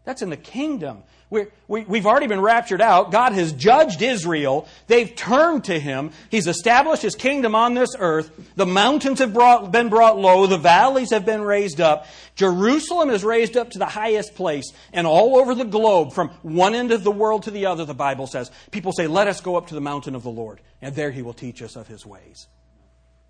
That's 0.08 0.22
in 0.22 0.30
the 0.30 0.38
kingdom. 0.38 1.04
We're, 1.30 1.52
we, 1.68 1.84
we 1.84 1.98
have 1.98 2.06
already 2.06 2.28
been 2.28 2.40
raptured 2.40 2.80
out. 2.80 3.12
God 3.12 3.34
has 3.34 3.52
judged 3.52 4.02
Israel. 4.02 4.66
They've 4.88 5.14
turned 5.14 5.66
to 5.66 5.78
Him. 5.78 6.12
He's 6.32 6.48
established 6.48 7.02
His 7.02 7.14
kingdom 7.14 7.56
on 7.56 7.74
this 7.74 7.90
earth. 8.00 8.32
The 8.56 8.66
mountains 8.66 9.20
have 9.20 9.34
brought, 9.34 9.70
been 9.74 9.90
brought 9.90 10.18
low. 10.18 10.48
The 10.48 10.58
valleys 10.58 11.12
have 11.12 11.26
been 11.26 11.42
raised 11.42 11.82
up. 11.82 12.06
Jerusalem 12.36 13.10
is 13.10 13.26
raised 13.26 13.58
up 13.58 13.72
to 13.72 13.80
the 13.80 13.86
highest 13.86 14.34
place. 14.34 14.72
And 14.94 15.06
all 15.06 15.36
over 15.36 15.54
the 15.54 15.66
globe, 15.66 16.14
from 16.14 16.30
one 16.42 16.74
end 16.74 16.94
of 16.94 17.04
the 17.04 17.12
world 17.12 17.44
to 17.44 17.52
the 17.52 17.66
other, 17.66 17.84
the 17.84 17.94
Bible 17.94 18.28
says, 18.28 18.50
people 18.72 18.94
say, 18.94 19.08
Let 19.08 19.28
us 19.28 19.42
go 19.42 19.58
up 19.58 19.68
to 19.68 19.76
the 19.76 19.82
mountain 19.82 20.16
of 20.16 20.24
the 20.24 20.30
Lord, 20.30 20.62
and 20.82 20.96
there 20.96 21.12
He 21.12 21.22
will 21.22 21.34
teach 21.34 21.62
us 21.62 21.76
of 21.76 21.90
His 21.90 22.06
ways. 22.06 22.48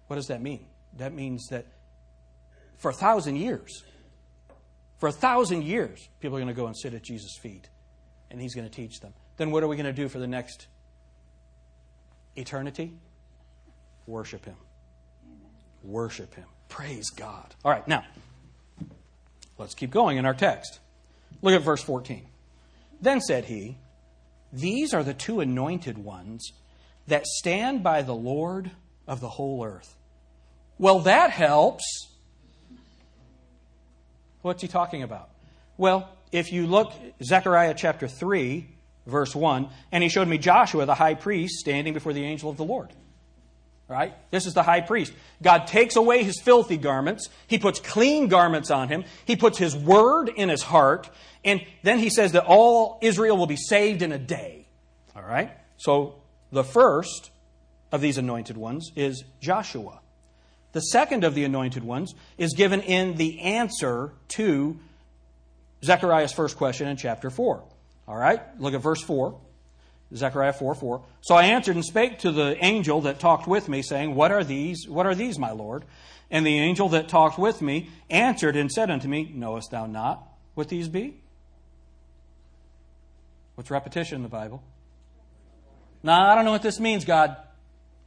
What 0.05 0.17
does 0.17 0.27
that 0.27 0.43
mean? 0.43 0.63
That 0.97 1.11
means 1.11 1.47
that 1.47 1.65
for 2.77 2.91
a 2.91 2.93
thousand 2.93 3.37
years, 3.37 3.83
for 4.97 5.07
a 5.07 5.11
thousand 5.11 5.63
years, 5.63 6.09
people 6.19 6.37
are 6.37 6.41
going 6.41 6.53
to 6.53 6.59
go 6.59 6.67
and 6.67 6.75
sit 6.77 6.93
at 6.93 7.03
Jesus' 7.03 7.37
feet, 7.41 7.69
and 8.31 8.41
he's 8.41 8.55
going 8.55 8.67
to 8.67 8.73
teach 8.73 8.99
them. 8.99 9.13
Then 9.37 9.51
what 9.51 9.63
are 9.63 9.67
we 9.67 9.75
going 9.75 9.85
to 9.85 9.93
do 9.93 10.07
for 10.07 10.19
the 10.19 10.27
next 10.27 10.67
eternity? 12.35 12.93
Worship 14.07 14.45
him. 14.45 14.55
Worship 15.83 16.33
him. 16.33 16.45
Praise 16.69 17.09
God. 17.11 17.53
All 17.63 17.71
right, 17.71 17.87
now, 17.87 18.03
let's 19.57 19.75
keep 19.75 19.91
going 19.91 20.17
in 20.17 20.25
our 20.25 20.33
text. 20.33 20.79
Look 21.41 21.53
at 21.53 21.61
verse 21.61 21.83
14. 21.83 22.25
Then 22.99 23.21
said 23.21 23.45
he, 23.45 23.77
These 24.51 24.93
are 24.93 25.03
the 25.03 25.13
two 25.13 25.39
anointed 25.39 25.97
ones 25.97 26.51
that 27.07 27.25
stand 27.25 27.83
by 27.83 28.01
the 28.01 28.15
Lord 28.15 28.71
of 29.07 29.21
the 29.21 29.29
whole 29.29 29.63
earth. 29.63 29.95
Well, 30.77 30.99
that 30.99 31.31
helps. 31.31 31.83
What's 34.47 34.61
he 34.61 34.69
talking 34.69 35.03
about? 35.03 35.29
Well, 35.75 36.09
if 36.31 36.53
you 36.53 36.67
look, 36.67 36.93
Zechariah 37.21 37.73
chapter 37.75 38.07
3, 38.07 38.65
verse 39.05 39.35
1, 39.35 39.67
and 39.91 40.01
he 40.01 40.07
showed 40.07 40.29
me 40.29 40.37
Joshua, 40.37 40.85
the 40.85 40.95
high 40.95 41.15
priest, 41.15 41.59
standing 41.59 41.93
before 41.93 42.13
the 42.13 42.23
angel 42.23 42.49
of 42.49 42.55
the 42.55 42.63
Lord. 42.63 42.89
Right? 43.89 44.13
This 44.31 44.45
is 44.45 44.53
the 44.53 44.63
high 44.63 44.79
priest. 44.79 45.11
God 45.43 45.67
takes 45.67 45.97
away 45.97 46.23
his 46.23 46.39
filthy 46.41 46.77
garments. 46.77 47.27
He 47.47 47.59
puts 47.59 47.81
clean 47.81 48.29
garments 48.29 48.71
on 48.71 48.87
him. 48.87 49.03
He 49.25 49.35
puts 49.35 49.57
his 49.57 49.75
word 49.75 50.29
in 50.29 50.47
his 50.47 50.63
heart. 50.63 51.09
And 51.43 51.61
then 51.83 51.99
he 51.99 52.09
says 52.09 52.31
that 52.31 52.45
all 52.45 52.99
Israel 53.01 53.35
will 53.35 53.47
be 53.47 53.57
saved 53.57 54.01
in 54.01 54.13
a 54.13 54.17
day. 54.17 54.65
All 55.13 55.23
right? 55.23 55.51
So 55.75 56.15
the 56.53 56.63
first 56.63 57.31
of 57.91 57.99
these 57.99 58.17
anointed 58.17 58.55
ones 58.55 58.91
is 58.95 59.25
Joshua. 59.41 59.99
The 60.77 60.81
second 60.81 61.23
of 61.23 61.33
the 61.33 61.43
anointed 61.43 61.83
ones 61.83 62.13
is 62.37 62.53
given 62.53 62.81
in 62.81 63.15
the 63.15 63.39
answer 63.39 64.11
to 64.27 64.77
Zechariah's 65.83 66.31
first 66.31 66.55
question 66.55 66.87
in 66.87 66.97
chapter 66.97 67.31
4. 67.31 67.63
All 68.07 68.15
right? 68.15 68.41
Look 68.61 68.75
at 68.75 68.83
verse 68.83 69.01
4. 69.01 69.39
Zechariah 70.13 70.53
4 70.53 70.75
4. 70.75 71.03
So 71.21 71.33
I 71.33 71.45
answered 71.45 71.77
and 71.77 71.83
spake 71.83 72.19
to 72.19 72.31
the 72.31 72.63
angel 72.63 73.01
that 73.01 73.19
talked 73.19 73.47
with 73.47 73.67
me, 73.67 73.81
saying, 73.81 74.13
What 74.13 74.31
are 74.31 74.43
these? 74.43 74.85
What 74.87 75.07
are 75.07 75.15
these, 75.15 75.39
my 75.39 75.49
Lord? 75.49 75.83
And 76.29 76.45
the 76.45 76.59
angel 76.59 76.89
that 76.89 77.09
talked 77.09 77.39
with 77.39 77.59
me 77.59 77.89
answered 78.11 78.55
and 78.55 78.71
said 78.71 78.91
unto 78.91 79.07
me, 79.07 79.31
Knowest 79.33 79.71
thou 79.71 79.87
not 79.87 80.27
what 80.53 80.69
these 80.69 80.87
be? 80.87 81.19
What's 83.55 83.71
repetition 83.71 84.17
in 84.17 84.21
the 84.21 84.29
Bible? 84.29 84.61
Nah, 86.03 86.31
I 86.31 86.35
don't 86.35 86.45
know 86.45 86.51
what 86.51 86.61
this 86.61 86.79
means, 86.79 87.03
God. 87.03 87.35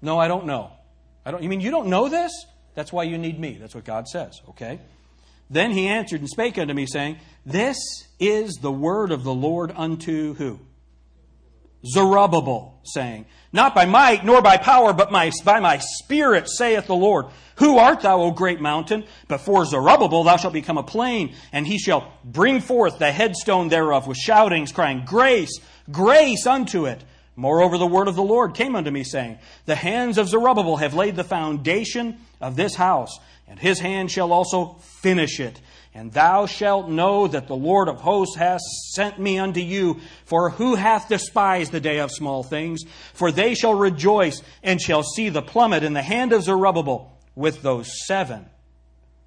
No, 0.00 0.20
I 0.20 0.28
don't 0.28 0.46
know. 0.46 0.70
I 1.26 1.32
don't, 1.32 1.42
you 1.42 1.48
mean 1.48 1.60
you 1.60 1.72
don't 1.72 1.88
know 1.88 2.08
this? 2.08 2.46
That's 2.74 2.92
why 2.92 3.04
you 3.04 3.18
need 3.18 3.38
me. 3.38 3.58
That's 3.60 3.74
what 3.74 3.84
God 3.84 4.08
says, 4.08 4.40
okay? 4.50 4.80
Then 5.50 5.72
he 5.72 5.88
answered 5.88 6.20
and 6.20 6.28
spake 6.28 6.58
unto 6.58 6.72
me, 6.72 6.86
saying, 6.86 7.18
This 7.44 7.76
is 8.20 8.58
the 8.62 8.70
word 8.70 9.10
of 9.10 9.24
the 9.24 9.34
Lord 9.34 9.72
unto 9.74 10.34
who? 10.34 10.60
Zerubbabel, 11.84 12.78
saying, 12.84 13.26
Not 13.52 13.74
by 13.74 13.86
might 13.86 14.24
nor 14.24 14.42
by 14.42 14.58
power, 14.58 14.92
but 14.92 15.10
my, 15.10 15.30
by 15.44 15.60
my 15.60 15.78
spirit, 15.78 16.48
saith 16.48 16.86
the 16.86 16.94
Lord. 16.94 17.26
Who 17.56 17.78
art 17.78 18.00
thou, 18.00 18.20
O 18.20 18.30
great 18.30 18.60
mountain? 18.60 19.04
Before 19.28 19.64
Zerubbabel 19.64 20.24
thou 20.24 20.36
shalt 20.36 20.52
become 20.52 20.78
a 20.78 20.82
plain, 20.82 21.34
and 21.52 21.66
he 21.66 21.78
shall 21.78 22.12
bring 22.24 22.60
forth 22.60 22.98
the 22.98 23.12
headstone 23.12 23.68
thereof 23.68 24.06
with 24.06 24.18
shoutings, 24.18 24.72
crying, 24.72 25.02
Grace, 25.04 25.58
grace 25.90 26.46
unto 26.46 26.86
it. 26.86 27.02
Moreover, 27.40 27.78
the 27.78 27.86
word 27.86 28.06
of 28.06 28.16
the 28.16 28.22
Lord 28.22 28.52
came 28.52 28.76
unto 28.76 28.90
me, 28.90 29.02
saying, 29.02 29.38
The 29.64 29.74
hands 29.74 30.18
of 30.18 30.28
Zerubbabel 30.28 30.76
have 30.76 30.92
laid 30.92 31.16
the 31.16 31.24
foundation 31.24 32.18
of 32.38 32.54
this 32.54 32.74
house, 32.74 33.18
and 33.48 33.58
his 33.58 33.78
hand 33.80 34.10
shall 34.10 34.30
also 34.30 34.76
finish 35.00 35.40
it. 35.40 35.58
And 35.94 36.12
thou 36.12 36.44
shalt 36.44 36.90
know 36.90 37.26
that 37.28 37.48
the 37.48 37.56
Lord 37.56 37.88
of 37.88 38.02
hosts 38.02 38.36
hath 38.36 38.60
sent 38.92 39.18
me 39.18 39.38
unto 39.38 39.60
you. 39.60 40.00
For 40.26 40.50
who 40.50 40.74
hath 40.74 41.08
despised 41.08 41.72
the 41.72 41.80
day 41.80 42.00
of 42.00 42.10
small 42.10 42.42
things? 42.42 42.82
For 43.14 43.32
they 43.32 43.54
shall 43.54 43.74
rejoice 43.74 44.42
and 44.62 44.78
shall 44.78 45.02
see 45.02 45.30
the 45.30 45.40
plummet 45.40 45.82
in 45.82 45.94
the 45.94 46.02
hand 46.02 46.34
of 46.34 46.42
Zerubbabel 46.42 47.18
with 47.34 47.62
those 47.62 47.90
seven. 48.06 48.44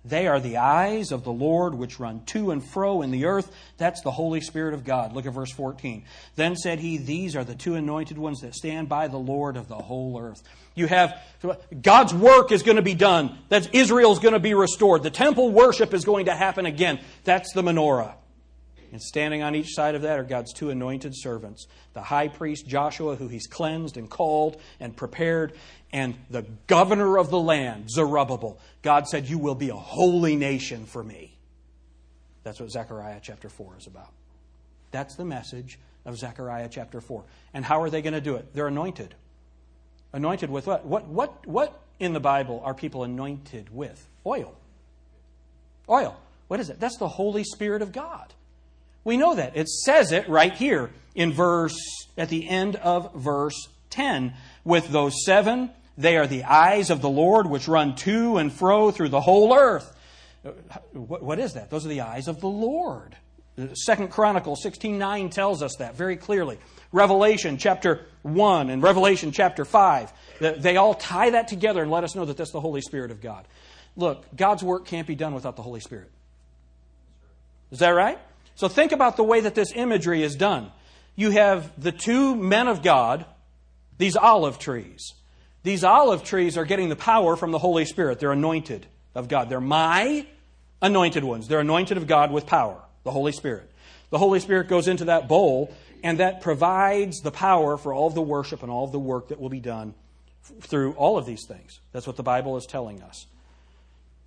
They 0.05 0.27
are 0.27 0.39
the 0.39 0.57
eyes 0.57 1.13
of 1.13 1.23
the 1.23 1.31
Lord 1.31 1.75
which 1.75 1.99
run 1.99 2.25
to 2.27 2.51
and 2.51 2.63
fro 2.63 3.01
in 3.01 3.11
the 3.11 3.25
earth. 3.25 3.49
That's 3.77 4.01
the 4.01 4.11
Holy 4.11 4.41
Spirit 4.41 4.73
of 4.73 4.83
God. 4.83 5.13
Look 5.13 5.25
at 5.25 5.33
verse 5.33 5.51
14. 5.51 6.03
Then 6.35 6.57
said 6.57 6.79
he, 6.79 6.97
These 6.97 7.35
are 7.37 7.45
the 7.45 7.55
two 7.55 7.75
anointed 7.75 8.17
ones 8.17 8.41
that 8.41 8.53
stand 8.53 8.89
by 8.89 9.07
the 9.07 9.17
Lord 9.17 9.55
of 9.55 9.69
the 9.69 9.75
whole 9.75 10.19
earth. 10.19 10.43
You 10.75 10.87
have 10.87 11.21
God's 11.81 12.13
work 12.13 12.51
is 12.51 12.63
going 12.63 12.75
to 12.75 12.81
be 12.81 12.95
done. 12.95 13.37
That 13.49 13.73
Israel's 13.73 14.19
going 14.19 14.33
to 14.33 14.39
be 14.39 14.53
restored. 14.53 15.03
The 15.03 15.09
temple 15.09 15.51
worship 15.51 15.93
is 15.93 16.03
going 16.03 16.25
to 16.25 16.35
happen 16.35 16.65
again. 16.65 16.99
That's 17.23 17.53
the 17.53 17.61
menorah. 17.61 18.15
And 18.93 19.01
standing 19.01 19.41
on 19.41 19.56
each 19.56 19.73
side 19.73 19.95
of 19.95 20.03
that 20.03 20.19
are 20.19 20.23
God's 20.23 20.53
two 20.53 20.69
anointed 20.69 21.13
servants 21.15 21.65
the 21.93 22.03
high 22.03 22.27
priest 22.27 22.67
Joshua, 22.67 23.15
who 23.15 23.27
he's 23.27 23.47
cleansed 23.47 23.97
and 23.97 24.08
called 24.08 24.62
and 24.79 24.95
prepared, 24.95 25.53
and 25.91 26.13
the 26.29 26.43
governor 26.67 27.17
of 27.17 27.32
the 27.32 27.39
land, 27.39 27.89
Zerubbabel. 27.89 28.60
God 28.84 29.08
said, 29.08 29.27
You 29.27 29.39
will 29.39 29.56
be 29.56 29.69
a 29.69 29.75
holy 29.75 30.36
nation 30.36 30.86
for 30.86 31.03
me. 31.03 31.36
That's 32.43 32.60
what 32.60 32.69
Zechariah 32.69 33.19
chapter 33.19 33.49
4 33.49 33.77
is 33.79 33.88
about. 33.88 34.12
That's 34.91 35.15
the 35.15 35.25
message 35.25 35.79
of 36.06 36.15
Zechariah 36.15 36.69
chapter 36.69 37.01
4. 37.01 37.23
And 37.56 37.65
how 37.65 37.82
are 37.82 37.89
they 37.89 38.03
going 38.03 38.13
to 38.13 38.21
do 38.21 38.36
it? 38.36 38.53
They're 38.53 38.67
anointed. 38.67 39.15
Anointed 40.13 40.51
with 40.51 40.67
what? 40.67 40.86
What, 40.86 41.08
what, 41.08 41.47
what 41.47 41.79
in 41.99 42.13
the 42.13 42.19
Bible 42.19 42.62
are 42.63 42.75
people 42.75 43.03
anointed 43.03 43.73
with? 43.73 44.08
Oil. 44.23 44.53
Oil. 45.89 46.15
What 46.47 46.60
is 46.60 46.69
it? 46.69 46.79
That's 46.79 46.97
the 46.99 47.08
Holy 47.08 47.43
Spirit 47.43 47.82
of 47.82 47.91
God. 47.91 48.36
We 49.03 49.17
know 49.17 49.35
that. 49.35 49.57
It 49.57 49.69
says 49.69 50.11
it 50.11 50.29
right 50.29 50.53
here 50.53 50.91
in 51.15 51.33
verse, 51.33 51.77
at 52.17 52.29
the 52.29 52.47
end 52.47 52.75
of 52.77 53.13
verse 53.13 53.67
10. 53.89 54.33
With 54.63 54.89
those 54.89 55.25
seven, 55.25 55.71
they 55.97 56.17
are 56.17 56.27
the 56.27 56.45
eyes 56.45 56.89
of 56.89 57.01
the 57.01 57.09
Lord 57.09 57.47
which 57.47 57.67
run 57.67 57.95
to 57.97 58.37
and 58.37 58.51
fro 58.51 58.91
through 58.91 59.09
the 59.09 59.21
whole 59.21 59.53
earth. 59.53 59.95
What 60.93 61.39
is 61.39 61.53
that? 61.53 61.69
Those 61.69 61.85
are 61.85 61.89
the 61.89 62.01
eyes 62.01 62.27
of 62.27 62.41
the 62.41 62.47
Lord. 62.47 63.15
Second 63.75 64.09
Chronicles 64.09 64.63
16:9 64.63 65.29
tells 65.29 65.61
us 65.61 65.75
that 65.77 65.95
very 65.95 66.17
clearly. 66.17 66.57
Revelation 66.91 67.57
chapter 67.57 68.05
1 68.23 68.69
and 68.69 68.81
Revelation 68.81 69.31
chapter 69.31 69.63
5, 69.65 70.11
they 70.39 70.77
all 70.77 70.93
tie 70.93 71.31
that 71.31 71.47
together 71.47 71.81
and 71.81 71.91
let 71.91 72.03
us 72.03 72.15
know 72.15 72.25
that 72.25 72.37
that's 72.37 72.51
the 72.51 72.61
Holy 72.61 72.81
Spirit 72.81 73.11
of 73.11 73.21
God. 73.21 73.47
Look, 73.95 74.25
God's 74.35 74.63
work 74.63 74.85
can't 74.85 75.07
be 75.07 75.15
done 75.15 75.33
without 75.33 75.55
the 75.55 75.61
Holy 75.61 75.79
Spirit. 75.79 76.09
Is 77.71 77.79
that 77.79 77.89
right? 77.89 78.19
So 78.55 78.67
think 78.67 78.91
about 78.91 79.17
the 79.17 79.23
way 79.23 79.41
that 79.41 79.55
this 79.55 79.73
imagery 79.75 80.23
is 80.23 80.35
done. 80.35 80.71
You 81.15 81.31
have 81.31 81.71
the 81.81 81.91
two 81.91 82.35
men 82.35 82.67
of 82.67 82.81
God, 82.81 83.25
these 83.97 84.15
olive 84.15 84.59
trees. 84.59 85.13
These 85.63 85.83
olive 85.83 86.23
trees 86.23 86.57
are 86.57 86.65
getting 86.65 86.89
the 86.89 86.95
power 86.95 87.35
from 87.35 87.51
the 87.51 87.59
Holy 87.59 87.85
Spirit. 87.85 88.19
They're 88.19 88.31
anointed 88.31 88.85
of 89.15 89.27
God. 89.27 89.49
They're 89.49 89.61
my 89.61 90.25
anointed 90.81 91.23
ones. 91.23 91.47
They're 91.47 91.61
anointed 91.61 91.97
of 91.97 92.07
God 92.07 92.31
with 92.31 92.45
power, 92.45 92.81
the 93.03 93.11
Holy 93.11 93.31
Spirit. 93.31 93.69
The 94.09 94.17
Holy 94.17 94.39
Spirit 94.39 94.67
goes 94.67 94.87
into 94.87 95.05
that 95.05 95.27
bowl, 95.27 95.73
and 96.03 96.19
that 96.19 96.41
provides 96.41 97.21
the 97.21 97.31
power 97.31 97.77
for 97.77 97.93
all 97.93 98.07
of 98.07 98.13
the 98.13 98.21
worship 98.21 98.61
and 98.61 98.71
all 98.71 98.83
of 98.83 98.91
the 98.91 98.99
work 98.99 99.29
that 99.29 99.39
will 99.39 99.49
be 99.49 99.61
done 99.61 99.93
through 100.61 100.93
all 100.93 101.17
of 101.17 101.25
these 101.25 101.45
things. 101.47 101.79
That's 101.93 102.05
what 102.05 102.17
the 102.17 102.23
Bible 102.23 102.57
is 102.57 102.65
telling 102.65 103.01
us. 103.01 103.25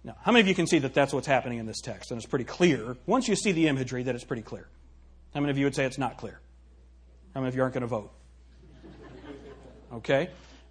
Now, 0.07 0.15
how 0.23 0.31
many 0.31 0.43
of 0.43 0.47
you 0.47 0.55
can 0.55 0.69
see 0.69 0.79
that 0.79 0.95
that's 0.95 1.13
what's 1.13 1.27
happening 1.27 1.59
in 1.59 1.67
this 1.67 1.81
text? 1.81 2.13
And 2.13 2.19
it's 2.19 2.29
pretty 2.29 2.45
clear. 2.45 2.97
Once 3.07 3.27
you 3.27 3.35
see 3.35 3.51
the 3.51 3.67
imagery, 3.67 4.05
that 4.05 4.15
it's 4.15 4.23
pretty 4.23 4.43
clear. 4.43 4.69
How 5.35 5.41
many 5.41 5.51
of 5.51 5.59
you 5.59 5.65
would 5.65 5.75
say 5.75 5.85
it's 5.85 5.99
not 5.99 6.17
clear? 6.17 6.41
How 7.35 7.41
many 7.41 7.49
of 7.49 7.57
you 7.57 7.63
aren't 7.63 7.75
going 7.75 7.83
to 7.83 7.89
vote? 7.89 8.13
Okay? 9.93 10.31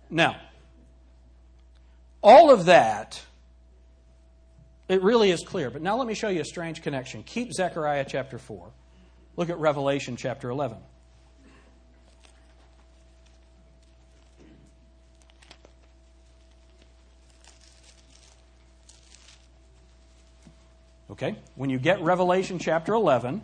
Now, 0.09 0.37
all 2.23 2.49
of 2.49 2.65
that, 2.65 3.21
it 4.87 5.03
really 5.03 5.31
is 5.31 5.43
clear. 5.43 5.69
But 5.69 5.81
now 5.81 5.97
let 5.97 6.07
me 6.07 6.13
show 6.13 6.29
you 6.29 6.39
a 6.39 6.45
strange 6.45 6.81
connection. 6.81 7.21
Keep 7.23 7.51
Zechariah 7.51 8.05
chapter 8.07 8.37
4. 8.37 8.71
Look 9.35 9.49
at 9.49 9.57
Revelation 9.57 10.15
chapter 10.15 10.49
11. 10.49 10.77
Okay? 21.15 21.37
When 21.55 21.69
you 21.69 21.79
get 21.79 22.01
Revelation 22.01 22.59
chapter 22.59 22.93
11, 22.93 23.41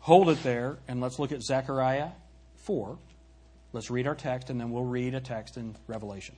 hold 0.00 0.28
it 0.28 0.42
there 0.42 0.78
and 0.86 1.00
let's 1.00 1.18
look 1.18 1.32
at 1.32 1.42
Zechariah 1.42 2.10
4. 2.64 2.98
Let's 3.72 3.90
read 3.90 4.06
our 4.06 4.14
text 4.14 4.50
and 4.50 4.60
then 4.60 4.70
we'll 4.70 4.84
read 4.84 5.14
a 5.14 5.20
text 5.20 5.56
in 5.56 5.74
Revelation. 5.86 6.36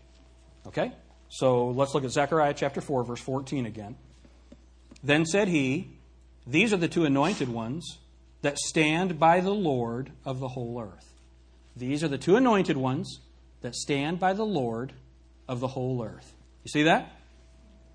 Okay? 0.69 0.93
So 1.29 1.71
let's 1.71 1.93
look 1.93 2.05
at 2.05 2.13
Zechariah 2.13 2.55
chapter 2.55 2.81
4, 2.81 3.05
verse 3.05 3.21
14 3.21 3.67
again. 3.67 3.97
Then 5.03 5.27
said 5.27 5.49
he, 5.49 5.99
These 6.47 6.73
are 6.73 6.77
the 6.77 6.89
two 6.89 7.05
anointed 7.05 7.49
ones 7.49 7.99
that 8.43 8.59
stand 8.59 9.19
by 9.19 9.41
the 9.41 9.55
Lord 9.55 10.13
of 10.25 10.39
the 10.39 10.49
whole 10.49 10.81
earth. 10.81 11.13
These 11.75 12.05
are 12.05 12.09
the 12.09 12.19
two 12.19 12.37
anointed 12.37 12.77
ones 12.77 13.19
that 13.63 13.75
stand 13.75 14.21
by 14.21 14.35
the 14.35 14.47
Lord 14.47 14.93
of 15.49 15.59
the 15.59 15.69
whole 15.69 16.05
earth. 16.05 16.33
You 16.63 16.69
see 16.69 16.83
that? 16.85 17.11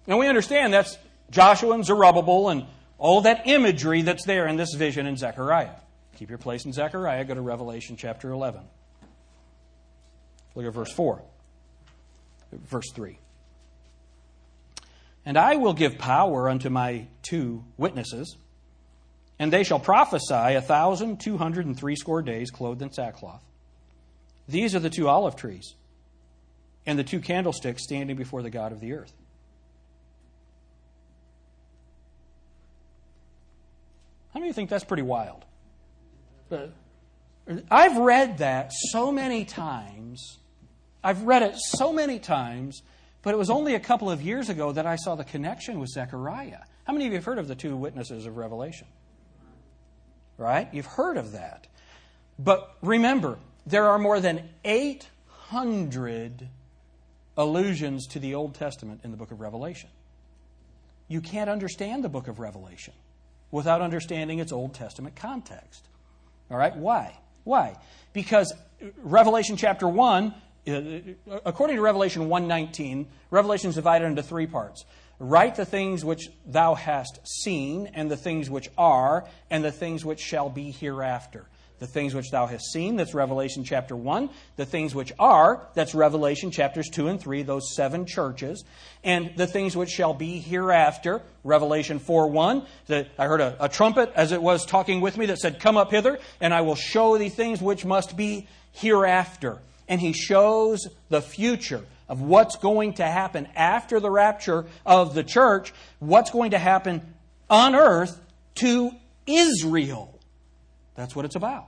And 0.07 0.17
we 0.17 0.27
understand 0.27 0.73
that's 0.73 0.97
Joshua 1.29 1.73
and 1.73 1.85
Zerubbabel 1.85 2.49
and 2.49 2.65
all 2.97 3.21
that 3.21 3.47
imagery 3.47 4.01
that's 4.01 4.25
there 4.25 4.47
in 4.47 4.55
this 4.55 4.73
vision 4.73 5.05
in 5.05 5.17
Zechariah. 5.17 5.75
Keep 6.17 6.29
your 6.29 6.39
place 6.39 6.65
in 6.65 6.73
Zechariah. 6.73 7.25
Go 7.25 7.35
to 7.35 7.41
Revelation 7.41 7.95
chapter 7.95 8.31
11. 8.31 8.61
Look 10.55 10.65
at 10.65 10.73
verse 10.73 10.91
4. 10.91 11.21
Verse 12.51 12.91
3. 12.93 13.19
And 15.25 15.37
I 15.37 15.57
will 15.57 15.73
give 15.73 15.97
power 15.97 16.49
unto 16.49 16.69
my 16.69 17.07
two 17.21 17.65
witnesses, 17.75 18.37
and 19.37 19.51
they 19.51 19.63
shall 19.63 19.79
prophesy 19.79 20.33
a 20.33 20.61
thousand 20.61 21.19
two 21.19 21.37
hundred 21.37 21.65
and 21.65 21.77
threescore 21.77 22.21
days 22.21 22.49
clothed 22.49 22.81
in 22.81 22.93
sackcloth. 22.93 23.43
These 24.47 24.73
are 24.73 24.79
the 24.79 24.89
two 24.89 25.09
olive 25.09 25.35
trees 25.35 25.75
and 26.85 26.97
the 26.97 27.03
two 27.03 27.19
candlesticks 27.19 27.83
standing 27.83 28.15
before 28.15 28.41
the 28.41 28.49
God 28.49 28.71
of 28.71 28.79
the 28.79 28.93
earth. 28.93 29.11
How 34.33 34.36
many 34.36 34.36
of 34.36 34.36
you 34.47 34.53
think 34.53 34.69
that's 34.69 34.83
pretty 34.83 35.03
wild? 35.03 35.45
Uh, 36.51 36.67
I've 37.69 37.97
read 37.97 38.39
that 38.39 38.71
so 38.91 39.11
many 39.11 39.45
times. 39.45 40.39
I've 41.03 41.23
read 41.23 41.43
it 41.43 41.55
so 41.57 41.93
many 41.93 42.19
times, 42.19 42.81
but 43.21 43.33
it 43.33 43.37
was 43.37 43.49
only 43.49 43.75
a 43.75 43.79
couple 43.79 44.09
of 44.09 44.21
years 44.21 44.49
ago 44.49 44.71
that 44.71 44.85
I 44.85 44.95
saw 44.95 45.15
the 45.15 45.23
connection 45.23 45.79
with 45.79 45.89
Zechariah. 45.89 46.59
How 46.85 46.93
many 46.93 47.05
of 47.05 47.11
you 47.11 47.17
have 47.17 47.25
heard 47.25 47.37
of 47.37 47.47
the 47.47 47.55
two 47.55 47.75
witnesses 47.75 48.25
of 48.25 48.37
Revelation? 48.37 48.87
Right? 50.37 50.67
You've 50.73 50.85
heard 50.85 51.17
of 51.17 51.33
that. 51.33 51.67
But 52.39 52.75
remember, 52.81 53.39
there 53.65 53.87
are 53.87 53.97
more 53.97 54.19
than 54.19 54.49
800 54.63 56.49
allusions 57.37 58.07
to 58.07 58.19
the 58.19 58.35
Old 58.35 58.55
Testament 58.55 59.01
in 59.03 59.11
the 59.11 59.17
book 59.17 59.31
of 59.31 59.41
Revelation. 59.41 59.89
You 61.07 61.21
can't 61.21 61.49
understand 61.49 62.03
the 62.03 62.09
book 62.09 62.27
of 62.27 62.39
Revelation 62.39 62.93
without 63.51 63.81
understanding 63.81 64.39
its 64.39 64.51
Old 64.51 64.73
Testament 64.73 65.15
context. 65.15 65.87
All 66.49 66.57
right? 66.57 66.75
Why? 66.75 67.17
Why? 67.43 67.75
Because 68.13 68.53
Revelation 68.97 69.57
chapter 69.57 69.87
1, 69.87 70.33
uh, 70.67 70.81
according 71.45 71.77
to 71.77 71.81
Revelation 71.81 72.27
119, 72.29 73.07
Revelation 73.31 73.69
is 73.69 73.75
divided 73.75 74.05
into 74.05 74.23
three 74.23 74.47
parts. 74.47 74.85
Write 75.19 75.55
the 75.55 75.65
things 75.65 76.05
which 76.05 76.29
thou 76.45 76.75
hast 76.75 77.19
seen, 77.25 77.89
and 77.93 78.11
the 78.11 78.17
things 78.17 78.49
which 78.49 78.69
are, 78.77 79.25
and 79.49 79.63
the 79.63 79.71
things 79.71 80.05
which 80.05 80.19
shall 80.19 80.49
be 80.49 80.71
hereafter. 80.71 81.47
The 81.79 81.87
things 81.87 82.15
which 82.15 82.31
thou 82.31 82.47
hast 82.47 82.71
seen, 82.71 82.95
that's 82.95 83.13
Revelation 83.13 83.63
chapter 83.63 83.95
1. 83.95 84.29
The 84.55 84.65
things 84.65 84.95
which 84.95 85.13
are, 85.19 85.67
that's 85.75 85.93
Revelation 85.93 86.49
chapters 86.49 86.89
2 86.89 87.07
and 87.07 87.21
3, 87.21 87.43
those 87.43 87.75
seven 87.75 88.07
churches. 88.07 88.63
And 89.03 89.33
the 89.35 89.45
things 89.45 89.77
which 89.77 89.89
shall 89.89 90.15
be 90.15 90.39
hereafter, 90.39 91.21
Revelation 91.43 91.99
4 91.99 92.29
1. 92.29 92.65
That 92.87 93.09
I 93.19 93.27
heard 93.27 93.41
a, 93.41 93.55
a 93.59 93.69
trumpet 93.69 94.11
as 94.15 94.31
it 94.31 94.41
was 94.41 94.65
talking 94.65 95.01
with 95.01 95.17
me 95.17 95.27
that 95.27 95.37
said, 95.37 95.59
Come 95.59 95.77
up 95.77 95.91
hither, 95.91 96.17
and 96.41 96.51
I 96.51 96.61
will 96.61 96.75
show 96.75 97.17
thee 97.17 97.29
things 97.29 97.61
which 97.61 97.85
must 97.85 98.17
be 98.17 98.47
hereafter. 98.71 99.59
And 99.87 100.01
he 100.01 100.13
shows 100.13 100.87
the 101.09 101.21
future 101.21 101.85
of 102.09 102.21
what's 102.21 102.55
going 102.57 102.93
to 102.93 103.05
happen 103.05 103.47
after 103.55 103.99
the 103.99 104.09
rapture 104.09 104.65
of 104.85 105.13
the 105.13 105.23
church, 105.23 105.73
what's 105.99 106.31
going 106.31 106.51
to 106.51 106.59
happen 106.59 107.13
on 107.49 107.75
earth 107.75 108.19
to 108.55 108.91
Israel. 109.27 110.16
That's 110.97 111.15
what 111.15 111.23
it's 111.23 111.35
about. 111.35 111.67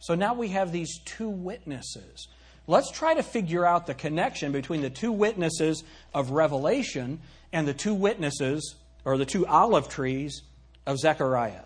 So 0.00 0.16
now 0.16 0.34
we 0.34 0.48
have 0.48 0.72
these 0.72 0.98
two 1.04 1.28
witnesses. 1.28 2.26
Let's 2.66 2.90
try 2.90 3.14
to 3.14 3.22
figure 3.22 3.64
out 3.64 3.86
the 3.86 3.94
connection 3.94 4.50
between 4.50 4.80
the 4.80 4.90
two 4.90 5.12
witnesses 5.12 5.84
of 6.12 6.30
Revelation 6.30 7.20
and 7.52 7.68
the 7.68 7.74
two 7.74 7.94
witnesses, 7.94 8.74
or 9.04 9.16
the 9.18 9.26
two 9.26 9.46
olive 9.46 9.88
trees 9.88 10.42
of 10.86 10.98
Zechariah. 10.98 11.62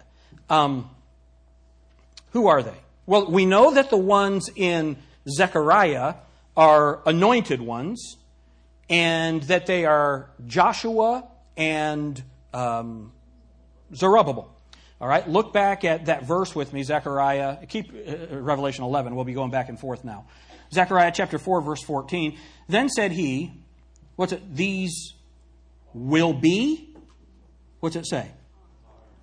Um, 0.50 0.90
who 2.32 2.48
are 2.48 2.62
they? 2.62 2.76
Well, 3.06 3.30
we 3.30 3.46
know 3.46 3.72
that 3.74 3.90
the 3.90 3.96
ones 3.96 4.50
in 4.54 4.96
Zechariah 5.28 6.14
are 6.56 7.00
anointed 7.06 7.62
ones, 7.62 8.16
and 8.90 9.42
that 9.44 9.66
they 9.66 9.86
are 9.86 10.30
Joshua 10.46 11.28
and 11.56 12.22
um, 12.52 13.12
Zerubbabel. 13.94 14.52
All 15.00 15.08
right, 15.08 15.28
look 15.28 15.52
back 15.52 15.84
at 15.84 16.06
that 16.06 16.24
verse 16.24 16.54
with 16.54 16.72
me, 16.72 16.82
Zechariah. 16.82 17.66
Keep 17.66 17.92
uh, 17.92 18.40
Revelation 18.40 18.84
11. 18.84 19.14
We'll 19.14 19.24
be 19.24 19.32
going 19.32 19.50
back 19.50 19.68
and 19.68 19.78
forth 19.78 20.04
now. 20.04 20.26
Zechariah 20.72 21.12
chapter 21.14 21.38
4, 21.38 21.60
verse 21.60 21.82
14. 21.84 22.36
Then 22.68 22.88
said 22.88 23.12
he, 23.12 23.52
what's 24.16 24.32
it? 24.32 24.54
These 24.54 25.14
will 25.94 26.32
be, 26.32 26.94
what's 27.80 27.96
it 27.96 28.06
say? 28.06 28.32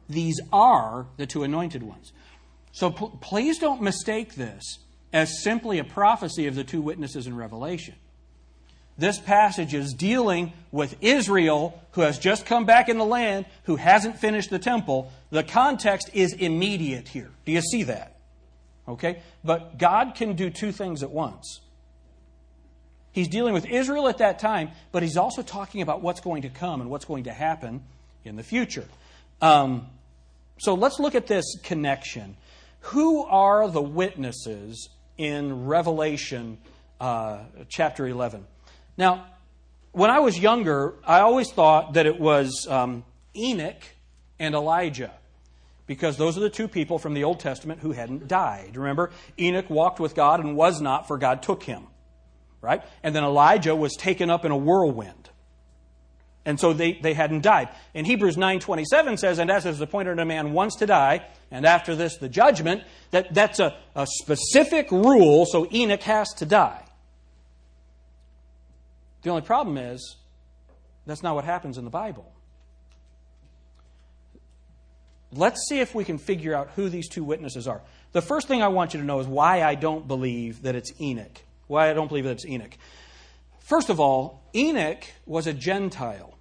These 0.07 0.39
are 0.53 1.07
the 1.17 1.25
two 1.25 1.43
anointed 1.43 1.83
ones. 1.83 2.13
So 2.71 2.91
pl- 2.91 3.17
please 3.21 3.59
don't 3.59 3.81
mistake 3.81 4.35
this 4.35 4.79
as 5.11 5.41
simply 5.43 5.79
a 5.79 5.83
prophecy 5.83 6.47
of 6.47 6.55
the 6.55 6.63
two 6.63 6.81
witnesses 6.81 7.27
in 7.27 7.35
Revelation. 7.35 7.95
This 8.97 9.19
passage 9.19 9.73
is 9.73 9.93
dealing 9.93 10.53
with 10.71 10.95
Israel, 11.01 11.81
who 11.91 12.01
has 12.01 12.17
just 12.17 12.45
come 12.45 12.65
back 12.65 12.87
in 12.87 12.97
the 12.97 13.05
land, 13.05 13.45
who 13.63 13.75
hasn't 13.75 14.19
finished 14.19 14.49
the 14.49 14.59
temple. 14.59 15.11
The 15.31 15.43
context 15.43 16.09
is 16.13 16.33
immediate 16.33 17.09
here. 17.09 17.31
Do 17.45 17.51
you 17.51 17.61
see 17.61 17.83
that? 17.83 18.17
Okay? 18.87 19.21
But 19.43 19.77
God 19.77 20.15
can 20.15 20.35
do 20.35 20.49
two 20.49 20.71
things 20.71 21.03
at 21.03 21.11
once. 21.11 21.59
He's 23.11 23.27
dealing 23.27 23.53
with 23.53 23.65
Israel 23.65 24.07
at 24.07 24.17
that 24.19 24.39
time, 24.39 24.71
but 24.91 25.03
he's 25.03 25.17
also 25.17 25.41
talking 25.41 25.81
about 25.81 26.01
what's 26.01 26.19
going 26.19 26.43
to 26.43 26.49
come 26.49 26.81
and 26.81 26.89
what's 26.89 27.05
going 27.05 27.25
to 27.25 27.33
happen 27.33 27.83
in 28.23 28.35
the 28.35 28.43
future. 28.43 28.85
Um, 29.41 29.87
so 30.57 30.73
let's 30.73 30.99
look 30.99 31.15
at 31.15 31.27
this 31.27 31.57
connection. 31.63 32.37
Who 32.81 33.23
are 33.23 33.69
the 33.69 33.81
witnesses 33.81 34.89
in 35.17 35.65
Revelation 35.65 36.57
uh, 36.99 37.39
chapter 37.69 38.07
11? 38.07 38.45
Now, 38.97 39.27
when 39.91 40.09
I 40.09 40.19
was 40.19 40.37
younger, 40.37 40.95
I 41.05 41.19
always 41.21 41.51
thought 41.51 41.93
that 41.93 42.05
it 42.05 42.19
was 42.19 42.67
um, 42.69 43.03
Enoch 43.35 43.81
and 44.39 44.55
Elijah 44.55 45.11
because 45.87 46.17
those 46.17 46.37
are 46.37 46.41
the 46.41 46.49
two 46.49 46.67
people 46.67 46.97
from 46.97 47.13
the 47.13 47.23
Old 47.23 47.39
Testament 47.39 47.81
who 47.81 47.91
hadn't 47.91 48.27
died. 48.27 48.75
Remember, 48.75 49.11
Enoch 49.39 49.69
walked 49.69 49.99
with 49.99 50.15
God 50.15 50.39
and 50.39 50.55
was 50.55 50.81
not, 50.81 51.07
for 51.07 51.17
God 51.17 51.43
took 51.43 51.63
him. 51.63 51.83
Right? 52.61 52.83
And 53.03 53.15
then 53.15 53.23
Elijah 53.23 53.75
was 53.75 53.95
taken 53.95 54.29
up 54.29 54.43
in 54.43 54.51
a 54.51 54.57
whirlwind. 54.57 55.29
And 56.45 56.59
so 56.59 56.73
they, 56.73 56.93
they 56.93 57.13
hadn't 57.13 57.41
died. 57.41 57.69
In 57.93 58.05
Hebrews 58.05 58.37
9.27 58.37 59.19
says, 59.19 59.39
And 59.39 59.49
as 59.49 59.65
is 59.65 59.81
appointed 59.81 60.19
a 60.19 60.25
man 60.25 60.53
once 60.53 60.75
to 60.77 60.85
die, 60.85 61.25
and 61.51 61.65
after 61.65 61.95
this 61.95 62.17
the 62.17 62.29
judgment, 62.29 62.83
that, 63.11 63.33
that's 63.33 63.59
a, 63.59 63.75
a 63.95 64.05
specific 64.07 64.91
rule, 64.91 65.45
so 65.45 65.67
Enoch 65.71 66.03
has 66.03 66.33
to 66.35 66.45
die. 66.45 66.84
The 69.25 69.31
only 69.31 69.41
problem 69.41 69.79
is 69.79 70.17
that's 71.07 71.23
not 71.23 71.33
what 71.33 71.45
happens 71.45 71.79
in 71.79 71.83
the 71.83 71.89
Bible. 71.89 72.31
Let's 75.31 75.67
see 75.67 75.79
if 75.79 75.95
we 75.95 76.05
can 76.05 76.19
figure 76.19 76.53
out 76.53 76.69
who 76.75 76.89
these 76.89 77.09
two 77.09 77.23
witnesses 77.23 77.67
are. 77.67 77.81
The 78.11 78.21
first 78.21 78.47
thing 78.47 78.61
I 78.61 78.67
want 78.67 78.93
you 78.93 78.99
to 78.99 79.05
know 79.05 79.19
is 79.19 79.25
why 79.25 79.63
I 79.63 79.73
don't 79.73 80.07
believe 80.07 80.61
that 80.61 80.75
it's 80.75 80.93
Enoch. 81.01 81.41
Why 81.65 81.89
I 81.89 81.93
don't 81.93 82.07
believe 82.07 82.25
that 82.25 82.33
it's 82.33 82.45
Enoch. 82.45 82.77
First 83.61 83.89
of 83.89 83.99
all, 83.99 84.43
Enoch 84.53 85.03
was 85.25 85.47
a 85.47 85.53
Gentile. 85.53 86.37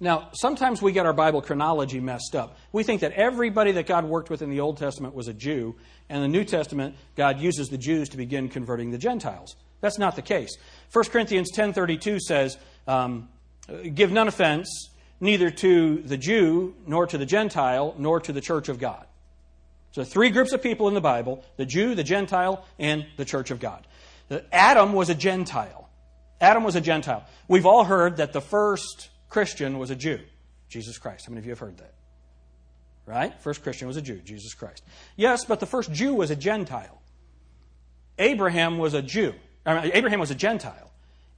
Now, 0.00 0.30
sometimes 0.32 0.82
we 0.82 0.90
get 0.90 1.06
our 1.06 1.12
Bible 1.12 1.42
chronology 1.42 2.00
messed 2.00 2.34
up. 2.34 2.56
We 2.72 2.82
think 2.82 3.02
that 3.02 3.12
everybody 3.12 3.70
that 3.72 3.86
God 3.86 4.04
worked 4.04 4.30
with 4.30 4.42
in 4.42 4.50
the 4.50 4.58
Old 4.58 4.78
Testament 4.78 5.14
was 5.14 5.28
a 5.28 5.32
Jew, 5.32 5.76
and 6.08 6.24
in 6.24 6.32
the 6.32 6.38
New 6.38 6.44
Testament, 6.44 6.96
God 7.14 7.38
uses 7.38 7.68
the 7.68 7.78
Jews 7.78 8.08
to 8.08 8.16
begin 8.16 8.48
converting 8.48 8.90
the 8.90 8.98
Gentiles. 8.98 9.54
That's 9.80 9.98
not 9.98 10.16
the 10.16 10.22
case. 10.22 10.50
1 10.92 11.04
Corinthians 11.06 11.50
10.32 11.52 12.20
says, 12.20 12.58
um, 12.86 13.28
Give 13.94 14.10
none 14.10 14.26
offense, 14.26 14.90
neither 15.20 15.50
to 15.50 16.02
the 16.02 16.16
Jew, 16.16 16.74
nor 16.86 17.06
to 17.06 17.18
the 17.18 17.26
Gentile, 17.26 17.94
nor 17.98 18.20
to 18.20 18.32
the 18.32 18.40
church 18.40 18.68
of 18.68 18.78
God. 18.78 19.06
So 19.92 20.04
three 20.04 20.30
groups 20.30 20.52
of 20.52 20.62
people 20.62 20.88
in 20.88 20.94
the 20.94 21.00
Bible, 21.00 21.44
the 21.56 21.66
Jew, 21.66 21.94
the 21.94 22.04
Gentile, 22.04 22.64
and 22.78 23.06
the 23.16 23.24
church 23.24 23.50
of 23.50 23.60
God. 23.60 23.86
Adam 24.52 24.92
was 24.92 25.10
a 25.10 25.14
Gentile. 25.14 25.88
Adam 26.40 26.64
was 26.64 26.76
a 26.76 26.80
Gentile. 26.80 27.24
We've 27.48 27.66
all 27.66 27.84
heard 27.84 28.16
that 28.18 28.32
the 28.32 28.40
first 28.40 29.10
Christian 29.28 29.78
was 29.78 29.90
a 29.90 29.96
Jew, 29.96 30.20
Jesus 30.68 30.98
Christ. 30.98 31.26
How 31.26 31.30
many 31.30 31.40
of 31.40 31.44
you 31.44 31.50
have 31.50 31.58
heard 31.58 31.78
that? 31.78 31.94
Right? 33.04 33.40
First 33.42 33.62
Christian 33.62 33.88
was 33.88 33.96
a 33.96 34.02
Jew, 34.02 34.20
Jesus 34.20 34.54
Christ. 34.54 34.84
Yes, 35.16 35.44
but 35.44 35.60
the 35.60 35.66
first 35.66 35.92
Jew 35.92 36.14
was 36.14 36.30
a 36.30 36.36
Gentile. 36.36 37.00
Abraham 38.18 38.78
was 38.78 38.94
a 38.94 39.02
Jew. 39.02 39.34
Abraham 39.66 40.20
was 40.20 40.30
a 40.30 40.34
Gentile, 40.34 40.90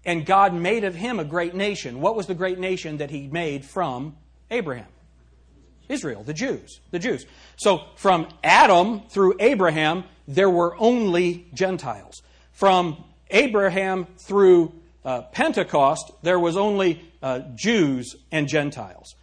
and 0.05 0.25
God 0.25 0.55
made 0.55 0.85
of 0.85 0.95
him 0.95 1.19
a 1.19 1.25
great 1.25 1.55
nation. 1.55 2.01
What 2.01 2.17
was 2.17 2.27
the 2.27 2.35
great 2.35 2.59
nation 2.59 2.99
that 2.99 3.11
he 3.11 3.29
made 3.29 3.65
from 3.65 4.17
Abraham? 4.51 4.87
Israel, 5.89 6.23
the 6.23 6.35
Jews, 6.35 6.81
the 6.91 6.99
Jews. 6.99 7.27
So 7.57 7.83
from 7.97 8.29
Adam 8.43 9.03
through 9.09 9.35
Abraham, 9.41 10.05
there 10.27 10.51
were 10.51 10.77
only 10.79 11.47
Gentiles. 11.53 12.23
From 12.53 13.05
Abraham 13.31 14.07
through 14.19 14.73
uh, 15.05 15.23
Pentecost, 15.23 16.13
there 16.23 16.39
was 16.39 16.57
only 16.57 17.03
uh, 17.23 17.41
Jews 17.55 18.15
and 18.31 18.49
Gentiles. 18.49 19.15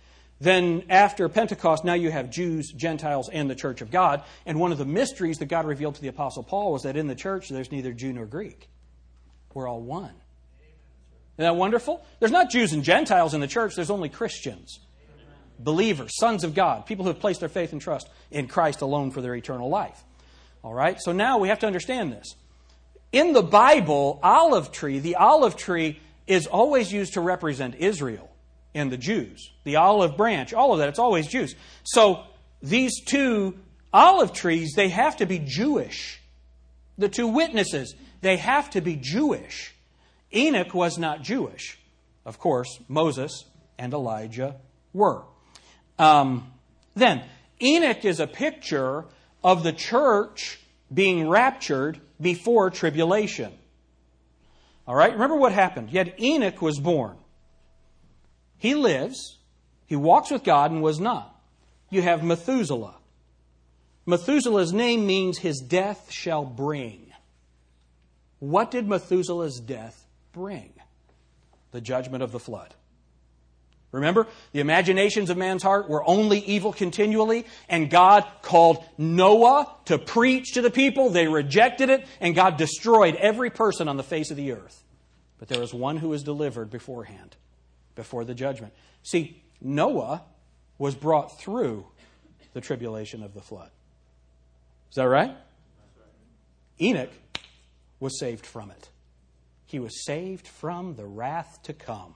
Then, 0.41 0.83
after 0.89 1.27
Pentecost, 1.27 1.83
now 1.83 1.95
you 1.95 2.11
have 2.11 2.29
Jews, 2.29 2.71
Gentiles, 2.71 3.29
and 3.29 3.49
the 3.49 3.55
church 3.55 3.81
of 3.81 3.91
God. 3.91 4.23
And 4.45 4.57
one 4.57 4.71
of 4.71 4.77
the 4.77 4.85
mysteries 4.85 5.37
that 5.39 5.47
God 5.47 5.65
revealed 5.65 5.95
to 5.95 6.01
the 6.01 6.07
Apostle 6.07 6.43
Paul 6.43 6.71
was 6.71 6.83
that 6.83 6.95
in 6.95 7.07
the 7.07 7.15
church 7.15 7.49
there's 7.49 7.71
neither 7.71 7.91
Jew 7.91 8.13
nor 8.13 8.25
Greek. 8.25 8.69
We're 9.53 9.67
all 9.67 9.81
one. 9.81 10.13
Isn't 11.35 11.45
that 11.45 11.55
wonderful? 11.55 12.05
There's 12.19 12.31
not 12.31 12.49
Jews 12.49 12.73
and 12.73 12.83
Gentiles 12.83 13.33
in 13.33 13.41
the 13.41 13.47
church, 13.47 13.75
there's 13.75 13.89
only 13.89 14.09
Christians, 14.09 14.79
believers, 15.57 16.11
sons 16.19 16.43
of 16.43 16.53
God, 16.53 16.85
people 16.85 17.05
who 17.05 17.11
have 17.11 17.19
placed 17.19 17.39
their 17.39 17.49
faith 17.49 17.71
and 17.71 17.81
trust 17.81 18.09
in 18.29 18.47
Christ 18.47 18.81
alone 18.81 19.11
for 19.11 19.21
their 19.21 19.35
eternal 19.35 19.69
life. 19.69 20.03
All 20.63 20.73
right? 20.73 20.99
So 20.99 21.11
now 21.11 21.37
we 21.37 21.47
have 21.47 21.59
to 21.59 21.67
understand 21.67 22.11
this. 22.11 22.35
In 23.11 23.33
the 23.33 23.41
Bible, 23.41 24.19
olive 24.21 24.71
tree, 24.71 24.99
the 24.99 25.15
olive 25.15 25.55
tree 25.55 25.99
is 26.27 26.45
always 26.45 26.91
used 26.91 27.13
to 27.13 27.21
represent 27.21 27.75
Israel 27.75 28.29
and 28.75 28.91
the 28.91 28.97
Jews. 28.97 29.51
The 29.63 29.77
olive 29.77 30.15
branch, 30.15 30.53
all 30.53 30.73
of 30.73 30.79
that, 30.79 30.89
it's 30.89 30.99
always 30.99 31.27
Jews. 31.27 31.55
So 31.83 32.23
these 32.61 33.01
two 33.03 33.57
olive 33.91 34.33
trees, 34.33 34.73
they 34.75 34.89
have 34.89 35.17
to 35.17 35.25
be 35.25 35.39
Jewish. 35.39 36.21
The 36.97 37.09
two 37.09 37.27
witnesses, 37.27 37.95
they 38.21 38.37
have 38.37 38.69
to 38.71 38.81
be 38.81 38.95
Jewish. 38.95 39.73
Enoch 40.33 40.73
was 40.73 40.97
not 40.97 41.21
Jewish. 41.21 41.79
Of 42.25 42.39
course, 42.39 42.79
Moses 42.87 43.45
and 43.77 43.93
Elijah 43.93 44.55
were. 44.93 45.23
Um, 45.97 46.51
then, 46.95 47.23
Enoch 47.61 48.05
is 48.05 48.19
a 48.19 48.27
picture 48.27 49.05
of 49.43 49.63
the 49.63 49.73
church 49.73 50.59
being 50.93 51.27
raptured 51.27 51.99
before 52.19 52.69
tribulation. 52.69 53.53
All 54.87 54.95
right, 54.95 55.13
remember 55.13 55.35
what 55.35 55.51
happened. 55.51 55.91
Yet 55.91 56.19
Enoch 56.19 56.61
was 56.61 56.79
born. 56.79 57.17
He 58.57 58.75
lives, 58.75 59.37
he 59.85 59.95
walks 59.95 60.31
with 60.31 60.43
God 60.43 60.71
and 60.71 60.81
was 60.81 60.99
not. 60.99 61.35
You 61.89 62.01
have 62.01 62.23
Methuselah. 62.23 62.95
Methuselah's 64.05 64.73
name 64.73 65.05
means 65.05 65.37
his 65.37 65.59
death 65.59 66.11
shall 66.11 66.43
bring. 66.43 67.08
What 68.39 68.71
did 68.71 68.87
Methuselah's 68.87 69.59
death 69.59 70.07
bring? 70.31 70.73
The 71.71 71.81
judgment 71.81 72.23
of 72.23 72.31
the 72.31 72.39
flood. 72.39 72.73
Remember, 73.91 74.27
the 74.51 74.59
imaginations 74.59 75.29
of 75.29 75.37
man's 75.37 75.63
heart 75.63 75.89
were 75.89 76.07
only 76.07 76.39
evil 76.39 76.71
continually, 76.71 77.45
and 77.67 77.89
God 77.89 78.23
called 78.43 78.83
Noah 78.97 79.73
to 79.85 79.97
preach 79.97 80.53
to 80.53 80.61
the 80.61 80.69
people. 80.69 81.09
They 81.09 81.27
rejected 81.27 81.89
it, 81.89 82.05
and 82.21 82.35
God 82.35 82.57
destroyed 82.57 83.15
every 83.15 83.49
person 83.49 83.87
on 83.87 83.97
the 83.97 84.03
face 84.03 84.29
of 84.29 84.37
the 84.37 84.51
earth. 84.51 84.83
But 85.39 85.47
there 85.47 85.59
was 85.59 85.73
one 85.73 85.97
who 85.97 86.09
was 86.09 86.21
delivered 86.21 86.69
beforehand, 86.69 87.35
before 87.95 88.25
the 88.25 88.35
judgment. 88.35 88.73
See, 89.01 89.41
Noah 89.59 90.23
was 90.77 90.93
brought 90.93 91.39
through 91.39 91.87
the 92.53 92.61
tribulation 92.61 93.23
of 93.23 93.33
the 93.33 93.41
flood. 93.41 93.71
Is 94.91 94.95
that 94.95 95.05
right? 95.05 95.35
Enoch 96.79 97.11
was 97.99 98.19
saved 98.19 98.45
from 98.45 98.71
it. 98.71 98.89
He 99.65 99.79
was 99.79 100.05
saved 100.05 100.47
from 100.47 100.95
the 100.95 101.05
wrath 101.05 101.59
to 101.63 101.73
come. 101.73 102.15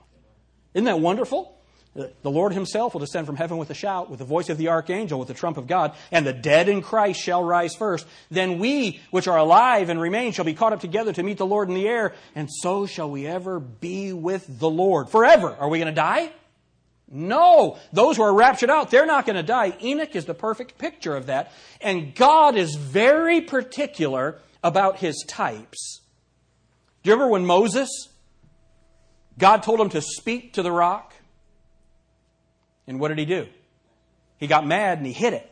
Isn't 0.74 0.86
that 0.86 1.00
wonderful? 1.00 1.56
The 1.94 2.30
Lord 2.30 2.52
himself 2.52 2.92
will 2.92 3.00
descend 3.00 3.24
from 3.26 3.36
heaven 3.36 3.56
with 3.56 3.70
a 3.70 3.74
shout, 3.74 4.10
with 4.10 4.18
the 4.18 4.24
voice 4.24 4.48
of 4.48 4.58
the 4.58 4.66
archangel, 4.66 5.20
with 5.20 5.28
the 5.28 5.34
trump 5.34 5.56
of 5.56 5.68
God, 5.68 5.94
and 6.10 6.26
the 6.26 6.32
dead 6.32 6.68
in 6.68 6.82
Christ 6.82 7.20
shall 7.20 7.44
rise 7.44 7.76
first. 7.76 8.04
Then 8.32 8.58
we, 8.58 9.00
which 9.12 9.28
are 9.28 9.38
alive 9.38 9.90
and 9.90 10.00
remain, 10.00 10.32
shall 10.32 10.44
be 10.44 10.54
caught 10.54 10.72
up 10.72 10.80
together 10.80 11.12
to 11.12 11.22
meet 11.22 11.38
the 11.38 11.46
Lord 11.46 11.68
in 11.68 11.76
the 11.76 11.86
air, 11.86 12.12
and 12.34 12.48
so 12.50 12.86
shall 12.86 13.08
we 13.08 13.28
ever 13.28 13.60
be 13.60 14.12
with 14.12 14.58
the 14.58 14.68
Lord. 14.68 15.08
Forever. 15.08 15.56
Are 15.60 15.68
we 15.68 15.78
going 15.78 15.86
to 15.86 15.94
die? 15.94 16.32
No. 17.08 17.78
Those 17.92 18.16
who 18.16 18.24
are 18.24 18.34
raptured 18.34 18.70
out, 18.70 18.90
they're 18.90 19.06
not 19.06 19.24
going 19.24 19.36
to 19.36 19.44
die. 19.44 19.76
Enoch 19.80 20.16
is 20.16 20.24
the 20.24 20.34
perfect 20.34 20.78
picture 20.78 21.14
of 21.14 21.26
that. 21.26 21.52
And 21.80 22.12
God 22.12 22.56
is 22.56 22.74
very 22.74 23.40
particular 23.40 24.40
about 24.64 24.96
his 24.96 25.24
types. 25.28 26.00
Do 27.02 27.10
you 27.10 27.14
remember 27.14 27.30
when 27.30 27.46
Moses, 27.46 28.08
God 29.38 29.62
told 29.62 29.78
him 29.78 29.90
to 29.90 30.00
speak 30.00 30.54
to 30.54 30.62
the 30.62 30.72
rock? 30.72 31.14
And 32.86 32.98
what 32.98 33.08
did 33.08 33.18
he 33.18 33.26
do? 33.26 33.46
He 34.38 34.46
got 34.46 34.66
mad 34.66 34.98
and 34.98 35.06
he 35.06 35.12
hit 35.12 35.34
it. 35.34 35.50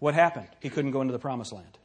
What 0.00 0.14
happened? 0.14 0.48
He 0.60 0.68
couldn't 0.68 0.90
go 0.90 1.00
into 1.00 1.12
the 1.12 1.18
promised 1.18 1.52
land. 1.52 1.78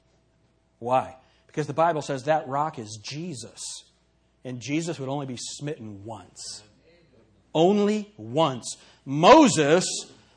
Why? 0.79 1.15
Because 1.45 1.67
the 1.67 1.73
Bible 1.73 2.01
says 2.01 2.23
that 2.23 2.47
rock 2.47 2.79
is 2.79 2.99
Jesus. 3.01 3.61
And 4.43 4.59
Jesus 4.59 4.99
would 4.99 5.09
only 5.09 5.25
be 5.27 5.37
smitten 5.37 6.03
once. 6.03 6.63
Only 7.53 8.11
once. 8.17 8.77
Moses, 9.05 9.85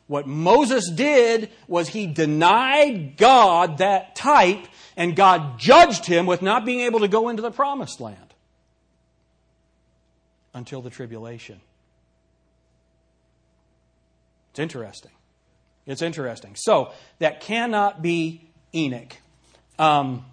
what 0.06 0.26
Moses 0.26 0.90
did 0.90 1.50
was 1.68 1.88
he 1.88 2.06
denied 2.06 3.16
God 3.16 3.78
that 3.78 4.14
type, 4.14 4.66
and 4.96 5.16
God 5.16 5.59
judged 5.59 6.07
him 6.07 6.26
with 6.26 6.42
not 6.42 6.64
being 6.64 6.81
able 6.81 7.00
to 7.00 7.09
go 7.09 7.29
into 7.29 7.42
the 7.42 7.50
promised 7.50 8.00
land 8.00 8.35
until 10.55 10.83
the 10.83 10.90
tribulation. 10.90 11.61
It's 14.50 14.59
interesting. 14.59 15.12
It's 15.87 16.03
interesting. 16.03 16.55
So, 16.57 16.92
that 17.18 17.40
cannot 17.40 18.03
be 18.03 18.48
Enoch. 18.74 19.16
Um, 19.79 20.24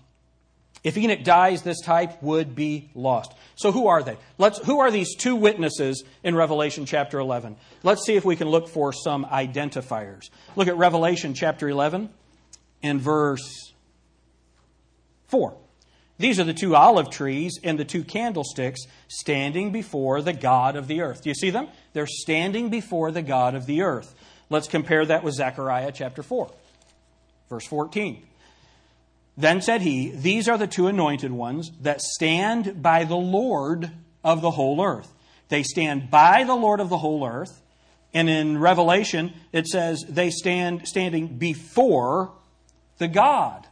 if 0.84 0.98
Enoch 0.98 1.24
dies, 1.24 1.63
this 1.63 1.82
type 1.82 2.22
would 2.22 2.56
be 2.56 2.89
lost. 2.93 3.34
So, 3.56 3.72
who 3.72 3.88
are 3.88 4.04
they? 4.04 4.17
Let's, 4.38 4.60
who 4.60 4.80
are 4.80 4.91
these 4.91 5.15
two 5.15 5.36
witnesses 5.36 6.04
in 6.24 6.36
Revelation 6.36 6.86
chapter 6.86 7.20
11? 7.20 7.56
Let's 7.84 8.06
see 8.06 8.15
if 8.15 8.26
we 8.26 8.36
can 8.36 8.48
look 8.48 8.67
for 8.67 8.93
some 8.93 9.26
identifiers. 9.26 10.30
Look 10.56 10.67
at 10.67 10.78
Revelation 10.78 11.34
chapter 11.34 11.70
11 11.70 12.10
and 12.84 13.02
verse 13.02 13.74
4. 15.27 15.55
These 16.19 16.39
are 16.39 16.43
the 16.43 16.53
two 16.53 16.75
olive 16.75 17.09
trees 17.09 17.59
and 17.63 17.77
the 17.77 17.85
two 17.85 18.03
candlesticks 18.03 18.81
standing 19.07 19.71
before 19.71 20.21
the 20.21 20.33
God 20.33 20.75
of 20.75 20.87
the 20.87 21.01
earth. 21.01 21.23
Do 21.23 21.29
you 21.29 21.35
see 21.35 21.51
them? 21.51 21.67
They're 21.93 22.07
standing 22.07 22.69
before 22.69 23.11
the 23.11 23.21
God 23.21 23.53
of 23.53 23.65
the 23.65 23.83
earth. 23.83 24.15
Let's 24.49 24.67
compare 24.67 25.05
that 25.05 25.23
with 25.23 25.35
Zechariah 25.35 25.91
chapter 25.91 26.23
4, 26.23 26.49
verse 27.49 27.67
14. 27.67 28.23
Then 29.35 29.61
said 29.61 29.81
he, 29.81 30.09
These 30.09 30.49
are 30.49 30.57
the 30.57 30.65
two 30.65 30.87
anointed 30.87 31.31
ones 31.31 31.69
that 31.81 32.01
stand 32.01 32.81
by 32.81 33.03
the 33.03 33.15
Lord 33.15 33.91
of 34.23 34.41
the 34.41 34.51
whole 34.51 34.83
earth. 34.83 35.13
They 35.49 35.61
stand 35.61 36.09
by 36.09 36.43
the 36.43 36.55
Lord 36.55 36.79
of 36.79 36.89
the 36.89 36.97
whole 36.97 37.25
earth. 37.25 37.61
And 38.13 38.29
in 38.29 38.57
Revelation, 38.57 39.33
it 39.51 39.67
says 39.67 40.03
they 40.09 40.31
stand 40.31 40.87
standing 40.87 41.37
before 41.37 42.31
the 42.97 43.07
God 43.07 43.67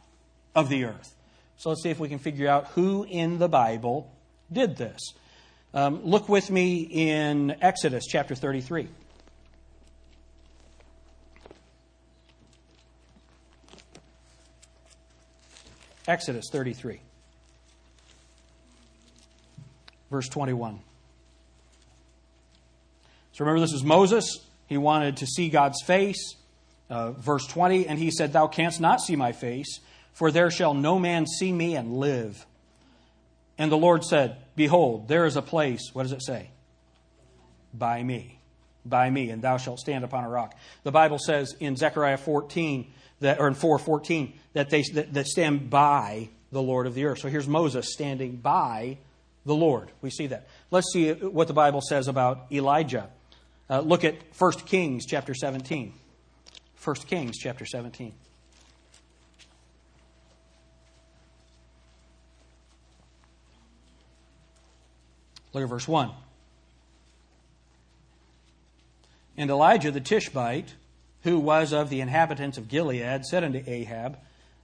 of 0.54 0.68
the 0.68 0.84
earth. 0.84 1.15
So 1.56 1.70
let's 1.70 1.82
see 1.82 1.90
if 1.90 1.98
we 1.98 2.08
can 2.08 2.18
figure 2.18 2.48
out 2.48 2.68
who 2.68 3.04
in 3.04 3.38
the 3.38 3.48
Bible 3.48 4.12
did 4.52 4.76
this. 4.76 5.00
Um, 5.72 6.04
look 6.04 6.28
with 6.28 6.50
me 6.50 6.80
in 6.80 7.56
Exodus 7.60 8.06
chapter 8.06 8.34
33. 8.34 8.88
Exodus 16.08 16.44
33, 16.52 17.00
verse 20.08 20.28
21. 20.28 20.78
So 23.32 23.44
remember, 23.44 23.60
this 23.60 23.72
is 23.72 23.82
Moses. 23.82 24.38
He 24.68 24.76
wanted 24.78 25.16
to 25.18 25.26
see 25.26 25.48
God's 25.48 25.82
face. 25.82 26.36
Uh, 26.88 27.10
verse 27.10 27.44
20, 27.48 27.88
and 27.88 27.98
he 27.98 28.12
said, 28.12 28.32
Thou 28.32 28.46
canst 28.46 28.80
not 28.80 29.00
see 29.00 29.16
my 29.16 29.32
face, 29.32 29.80
for 30.16 30.30
there 30.30 30.50
shall 30.50 30.72
no 30.72 30.98
man 30.98 31.26
see 31.26 31.52
me 31.52 31.76
and 31.76 31.98
live. 31.98 32.46
And 33.58 33.70
the 33.70 33.76
Lord 33.76 34.02
said, 34.02 34.38
Behold, 34.56 35.08
there 35.08 35.26
is 35.26 35.36
a 35.36 35.42
place, 35.42 35.90
what 35.92 36.04
does 36.04 36.12
it 36.12 36.22
say? 36.22 36.48
By 37.74 38.02
me. 38.02 38.38
By 38.86 39.10
me, 39.10 39.28
and 39.28 39.42
thou 39.42 39.58
shalt 39.58 39.78
stand 39.78 40.04
upon 40.04 40.24
a 40.24 40.30
rock. 40.30 40.54
The 40.84 40.90
Bible 40.90 41.18
says 41.18 41.54
in 41.60 41.76
Zechariah 41.76 42.16
14, 42.16 42.90
that, 43.20 43.38
or 43.38 43.46
in 43.46 43.52
414, 43.52 44.32
that 44.54 44.70
they 44.70 44.84
that, 44.94 45.12
that 45.12 45.26
stand 45.26 45.68
by 45.68 46.30
the 46.50 46.62
Lord 46.62 46.86
of 46.86 46.94
the 46.94 47.04
earth. 47.04 47.18
So 47.18 47.28
here's 47.28 47.48
Moses 47.48 47.92
standing 47.92 48.36
by 48.36 48.96
the 49.44 49.54
Lord. 49.54 49.90
We 50.00 50.08
see 50.08 50.28
that. 50.28 50.48
Let's 50.70 50.90
see 50.94 51.12
what 51.12 51.46
the 51.46 51.54
Bible 51.54 51.82
says 51.82 52.08
about 52.08 52.46
Elijah. 52.50 53.10
Uh, 53.68 53.80
look 53.80 54.02
at 54.02 54.14
1 54.38 54.52
Kings 54.64 55.04
chapter 55.04 55.34
17. 55.34 55.92
1 56.82 56.96
Kings 57.06 57.36
chapter 57.36 57.66
17. 57.66 58.14
Look 65.56 65.62
at 65.62 65.70
verse 65.70 65.88
1. 65.88 66.10
And 69.38 69.48
Elijah 69.48 69.90
the 69.90 70.02
Tishbite, 70.02 70.74
who 71.22 71.38
was 71.38 71.72
of 71.72 71.88
the 71.88 72.02
inhabitants 72.02 72.58
of 72.58 72.68
Gilead, 72.68 73.24
said 73.24 73.42
unto 73.42 73.62
Ahab, 73.66 74.18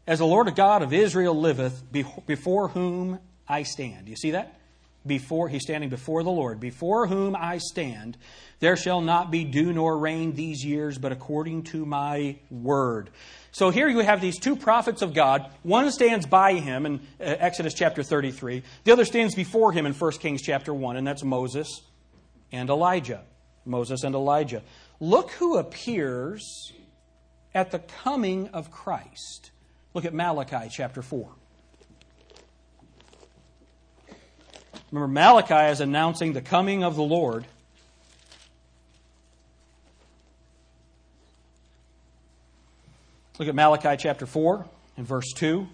As 0.07 0.19
the 0.19 0.27
Lord 0.27 0.55
God 0.55 0.83
of 0.83 0.93
Israel 0.93 1.35
liveth, 1.35 1.83
before 1.91 2.69
whom 2.69 3.21
I 3.49 3.63
stand. 3.63 4.07
You 4.07 4.17
see 4.17 4.33
that? 4.33 4.61
Before 5.05 5.49
he's 5.49 5.63
standing 5.63 5.91
before 5.91 6.23
the 6.23 6.31
Lord, 6.31 6.61
before 6.61 7.09
whom 7.09 7.35
I 7.35 7.59
stand, 7.59 8.17
there 8.61 8.77
shall 8.77 9.01
not 9.01 9.33
be 9.33 9.45
dew 9.45 9.73
nor 9.73 9.99
rain 9.99 10.35
these 10.35 10.65
years, 10.65 10.97
but 10.97 11.11
according 11.11 11.65
to 11.65 11.85
my 11.85 12.37
word. 12.51 13.11
So 13.51 13.71
here 13.71 13.89
you 13.89 13.99
have 14.01 14.21
these 14.21 14.39
two 14.39 14.55
prophets 14.55 15.03
of 15.03 15.13
God. 15.13 15.51
One 15.65 15.91
stands 15.91 16.27
by 16.27 16.55
him 16.55 16.87
in 16.87 16.95
uh, 17.21 17.25
Exodus 17.25 17.75
chapter 17.75 18.05
33. 18.05 18.63
The 18.85 18.93
other 18.93 19.05
stands 19.05 19.35
before 19.35 19.73
him 19.73 19.85
in 19.85 19.93
1 19.93 20.13
Kings 20.13 20.43
chapter 20.43 20.73
1, 20.73 20.97
and 20.97 21.07
that's 21.07 21.25
Moses 21.25 21.83
and 22.53 22.71
Elijah. 22.71 23.23
Moses 23.65 24.05
and 24.05 24.15
Elijah. 24.15 24.63
Look 25.01 25.33
who 25.33 25.59
appears 25.59 26.73
at 27.55 27.71
the 27.71 27.81
coming 27.81 28.49
of 28.49 28.71
Christ. 28.71 29.51
Look 29.95 30.05
at 30.05 30.15
Malachi 30.15 30.69
chapter 30.71 31.03
4. 31.03 31.29
Remember, 34.93 35.11
Malachi 35.11 35.73
is 35.73 35.81
announcing 35.81 36.35
the 36.35 36.43
coming 36.43 36.85
of 36.85 36.97
the 36.97 37.03
Lord. 37.03 37.47
Look 43.39 43.49
at 43.49 43.55
Malachi 43.55 43.97
chapter 43.99 44.27
4 44.27 44.67
and 44.99 45.07
verse 45.07 45.33
2. 45.33 45.67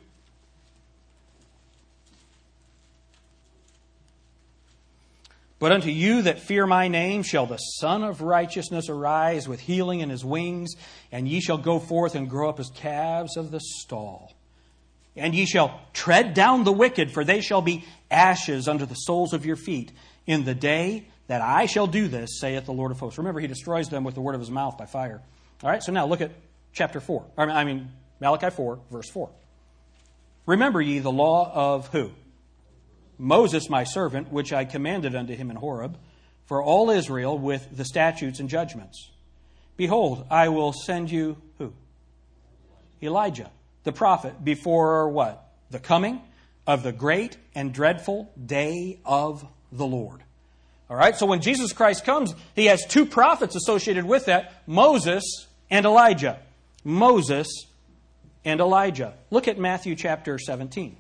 But 5.58 5.72
unto 5.72 5.90
you 5.90 6.22
that 6.22 6.38
fear 6.38 6.68
my 6.68 6.86
name 6.86 7.24
shall 7.24 7.46
the 7.46 7.56
Sun 7.56 8.04
of 8.04 8.22
Righteousness 8.22 8.88
arise 8.88 9.48
with 9.48 9.58
healing 9.58 9.98
in 9.98 10.10
his 10.10 10.24
wings, 10.24 10.74
and 11.10 11.26
ye 11.26 11.40
shall 11.40 11.58
go 11.58 11.80
forth 11.80 12.14
and 12.14 12.30
grow 12.30 12.48
up 12.48 12.60
as 12.60 12.70
calves 12.70 13.36
of 13.36 13.50
the 13.50 13.58
stall. 13.60 14.37
And 15.18 15.34
ye 15.34 15.46
shall 15.46 15.80
tread 15.92 16.34
down 16.34 16.64
the 16.64 16.72
wicked, 16.72 17.10
for 17.10 17.24
they 17.24 17.40
shall 17.40 17.62
be 17.62 17.84
ashes 18.10 18.68
under 18.68 18.86
the 18.86 18.94
soles 18.94 19.32
of 19.32 19.44
your 19.44 19.56
feet 19.56 19.92
in 20.26 20.44
the 20.44 20.54
day 20.54 21.08
that 21.26 21.42
I 21.42 21.66
shall 21.66 21.86
do 21.86 22.08
this, 22.08 22.40
saith 22.40 22.64
the 22.64 22.72
Lord 22.72 22.90
of 22.90 22.98
hosts. 22.98 23.18
Remember, 23.18 23.40
he 23.40 23.46
destroys 23.46 23.88
them 23.88 24.04
with 24.04 24.14
the 24.14 24.20
word 24.20 24.34
of 24.34 24.40
his 24.40 24.50
mouth 24.50 24.78
by 24.78 24.86
fire. 24.86 25.20
All 25.62 25.70
right, 25.70 25.82
so 25.82 25.92
now 25.92 26.06
look 26.06 26.20
at 26.20 26.30
chapter 26.72 27.00
4. 27.00 27.24
I 27.36 27.64
mean, 27.64 27.90
Malachi 28.20 28.50
4, 28.50 28.78
verse 28.90 29.10
4. 29.10 29.30
Remember 30.46 30.80
ye 30.80 31.00
the 31.00 31.12
law 31.12 31.52
of 31.52 31.88
who? 31.88 32.12
Moses, 33.18 33.68
my 33.68 33.84
servant, 33.84 34.32
which 34.32 34.52
I 34.52 34.64
commanded 34.64 35.14
unto 35.14 35.34
him 35.34 35.50
in 35.50 35.56
Horeb, 35.56 35.98
for 36.46 36.62
all 36.62 36.88
Israel 36.88 37.36
with 37.38 37.68
the 37.76 37.84
statutes 37.84 38.40
and 38.40 38.48
judgments. 38.48 39.10
Behold, 39.76 40.26
I 40.30 40.48
will 40.48 40.72
send 40.72 41.10
you 41.10 41.36
who? 41.58 41.74
Elijah, 43.02 43.50
the 43.88 43.92
prophet, 43.92 44.44
before 44.44 45.08
what? 45.08 45.48
The 45.70 45.78
coming 45.78 46.20
of 46.66 46.82
the 46.82 46.92
great 46.92 47.38
and 47.54 47.72
dreadful 47.72 48.30
day 48.44 49.00
of 49.02 49.46
the 49.72 49.86
Lord. 49.86 50.22
All 50.90 50.96
right, 50.96 51.16
so 51.16 51.24
when 51.24 51.40
Jesus 51.40 51.72
Christ 51.72 52.04
comes, 52.04 52.34
he 52.54 52.66
has 52.66 52.84
two 52.84 53.06
prophets 53.06 53.56
associated 53.56 54.04
with 54.04 54.26
that 54.26 54.52
Moses 54.66 55.24
and 55.70 55.86
Elijah. 55.86 56.38
Moses 56.84 57.48
and 58.44 58.60
Elijah. 58.60 59.14
Look 59.30 59.48
at 59.48 59.58
Matthew 59.58 59.96
chapter 59.96 60.38
17. 60.38 60.94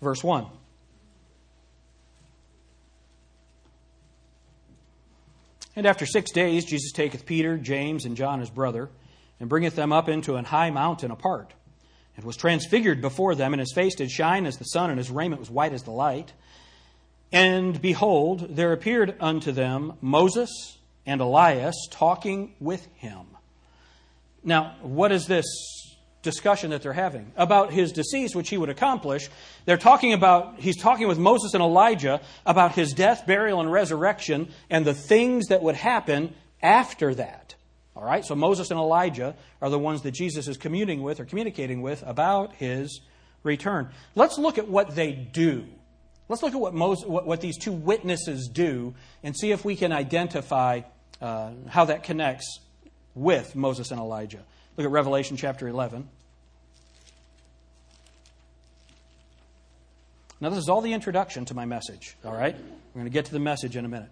Verse 0.00 0.22
1. 0.22 0.46
And 5.76 5.86
after 5.86 6.06
six 6.06 6.30
days, 6.30 6.64
Jesus 6.64 6.92
taketh 6.92 7.26
Peter, 7.26 7.56
James, 7.56 8.04
and 8.04 8.16
John 8.16 8.40
his 8.40 8.50
brother, 8.50 8.90
and 9.40 9.48
bringeth 9.48 9.74
them 9.74 9.92
up 9.92 10.08
into 10.08 10.36
an 10.36 10.44
high 10.44 10.70
mountain 10.70 11.10
apart, 11.10 11.52
and 12.16 12.24
was 12.24 12.36
transfigured 12.36 13.00
before 13.00 13.34
them, 13.34 13.52
and 13.52 13.60
his 13.60 13.72
face 13.74 13.96
did 13.96 14.10
shine 14.10 14.46
as 14.46 14.56
the 14.56 14.64
sun, 14.64 14.90
and 14.90 14.98
his 14.98 15.10
raiment 15.10 15.40
was 15.40 15.50
white 15.50 15.72
as 15.72 15.82
the 15.82 15.90
light. 15.90 16.32
And 17.32 17.82
behold, 17.82 18.54
there 18.56 18.72
appeared 18.72 19.16
unto 19.20 19.50
them 19.50 19.94
Moses 20.00 20.78
and 21.04 21.20
Elias 21.20 21.74
talking 21.90 22.54
with 22.60 22.86
him. 22.94 23.26
Now, 24.44 24.76
what 24.82 25.10
is 25.10 25.26
this 25.26 25.44
discussion 26.24 26.70
that 26.70 26.82
they're 26.82 26.92
having 26.92 27.30
about 27.36 27.72
his 27.72 27.92
decease, 27.92 28.34
which 28.34 28.48
he 28.48 28.58
would 28.58 28.70
accomplish. 28.70 29.28
They're 29.66 29.76
talking 29.76 30.12
about, 30.12 30.58
he's 30.58 30.76
talking 30.76 31.06
with 31.06 31.18
Moses 31.18 31.54
and 31.54 31.62
Elijah 31.62 32.20
about 32.44 32.72
his 32.72 32.92
death, 32.92 33.24
burial, 33.26 33.60
and 33.60 33.70
resurrection 33.70 34.48
and 34.68 34.84
the 34.84 34.94
things 34.94 35.46
that 35.46 35.62
would 35.62 35.76
happen 35.76 36.34
after 36.60 37.14
that. 37.14 37.54
All 37.94 38.04
right, 38.04 38.24
so 38.24 38.34
Moses 38.34 38.70
and 38.72 38.80
Elijah 38.80 39.36
are 39.62 39.70
the 39.70 39.78
ones 39.78 40.02
that 40.02 40.10
Jesus 40.10 40.48
is 40.48 40.56
communing 40.56 41.02
with 41.02 41.20
or 41.20 41.24
communicating 41.24 41.80
with 41.80 42.02
about 42.04 42.54
his 42.54 43.00
return. 43.44 43.90
Let's 44.16 44.36
look 44.36 44.58
at 44.58 44.66
what 44.66 44.96
they 44.96 45.12
do. 45.12 45.66
Let's 46.28 46.42
look 46.42 46.54
at 46.54 46.60
what, 46.60 46.74
Moses, 46.74 47.04
what, 47.06 47.26
what 47.26 47.40
these 47.40 47.58
two 47.58 47.72
witnesses 47.72 48.48
do 48.52 48.94
and 49.22 49.36
see 49.36 49.52
if 49.52 49.64
we 49.64 49.76
can 49.76 49.92
identify 49.92 50.80
uh, 51.20 51.50
how 51.68 51.84
that 51.84 52.02
connects 52.02 52.58
with 53.14 53.54
Moses 53.54 53.90
and 53.90 54.00
Elijah. 54.00 54.42
Look 54.76 54.86
at 54.86 54.90
Revelation 54.90 55.36
chapter 55.36 55.68
11. 55.68 56.08
Now, 60.40 60.50
this 60.50 60.58
is 60.58 60.68
all 60.68 60.80
the 60.80 60.92
introduction 60.92 61.44
to 61.46 61.54
my 61.54 61.64
message, 61.64 62.16
all 62.24 62.32
right? 62.32 62.56
We're 62.56 63.00
going 63.00 63.04
to 63.06 63.10
get 63.10 63.26
to 63.26 63.32
the 63.32 63.38
message 63.38 63.76
in 63.76 63.84
a 63.84 63.88
minute. 63.88 64.10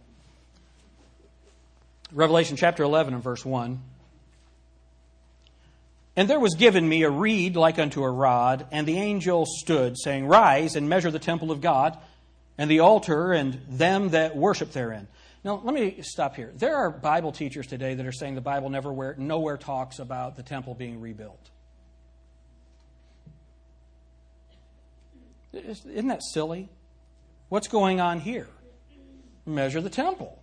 Revelation 2.12 2.56
chapter 2.56 2.84
11 2.84 3.14
and 3.14 3.22
verse 3.22 3.44
1. 3.44 3.80
And 6.14 6.30
there 6.30 6.38
was 6.38 6.54
given 6.54 6.88
me 6.88 7.02
a 7.02 7.10
reed 7.10 7.56
like 7.56 7.78
unto 7.78 8.04
a 8.04 8.10
rod, 8.10 8.66
and 8.70 8.86
the 8.86 8.98
angel 8.98 9.46
stood, 9.46 9.98
saying, 9.98 10.26
Rise 10.26 10.76
and 10.76 10.88
measure 10.88 11.10
the 11.10 11.18
temple 11.18 11.50
of 11.50 11.60
God, 11.60 11.98
and 12.56 12.70
the 12.70 12.80
altar, 12.80 13.32
and 13.32 13.60
them 13.68 14.10
that 14.10 14.36
worship 14.36 14.72
therein. 14.72 15.08
Now, 15.44 15.60
let 15.64 15.74
me 15.74 16.00
stop 16.02 16.36
here. 16.36 16.52
There 16.54 16.76
are 16.76 16.90
Bible 16.90 17.32
teachers 17.32 17.66
today 17.66 17.94
that 17.94 18.06
are 18.06 18.12
saying 18.12 18.36
the 18.36 18.40
Bible 18.40 18.70
never 18.70 19.16
nowhere 19.18 19.56
talks 19.56 19.98
about 19.98 20.36
the 20.36 20.42
temple 20.42 20.74
being 20.74 21.00
rebuilt. 21.00 21.50
Isn't 25.52 26.08
that 26.08 26.22
silly? 26.22 26.68
What's 27.48 27.68
going 27.68 28.00
on 28.00 28.20
here? 28.20 28.48
Measure 29.44 29.80
the 29.80 29.90
temple. 29.90 30.40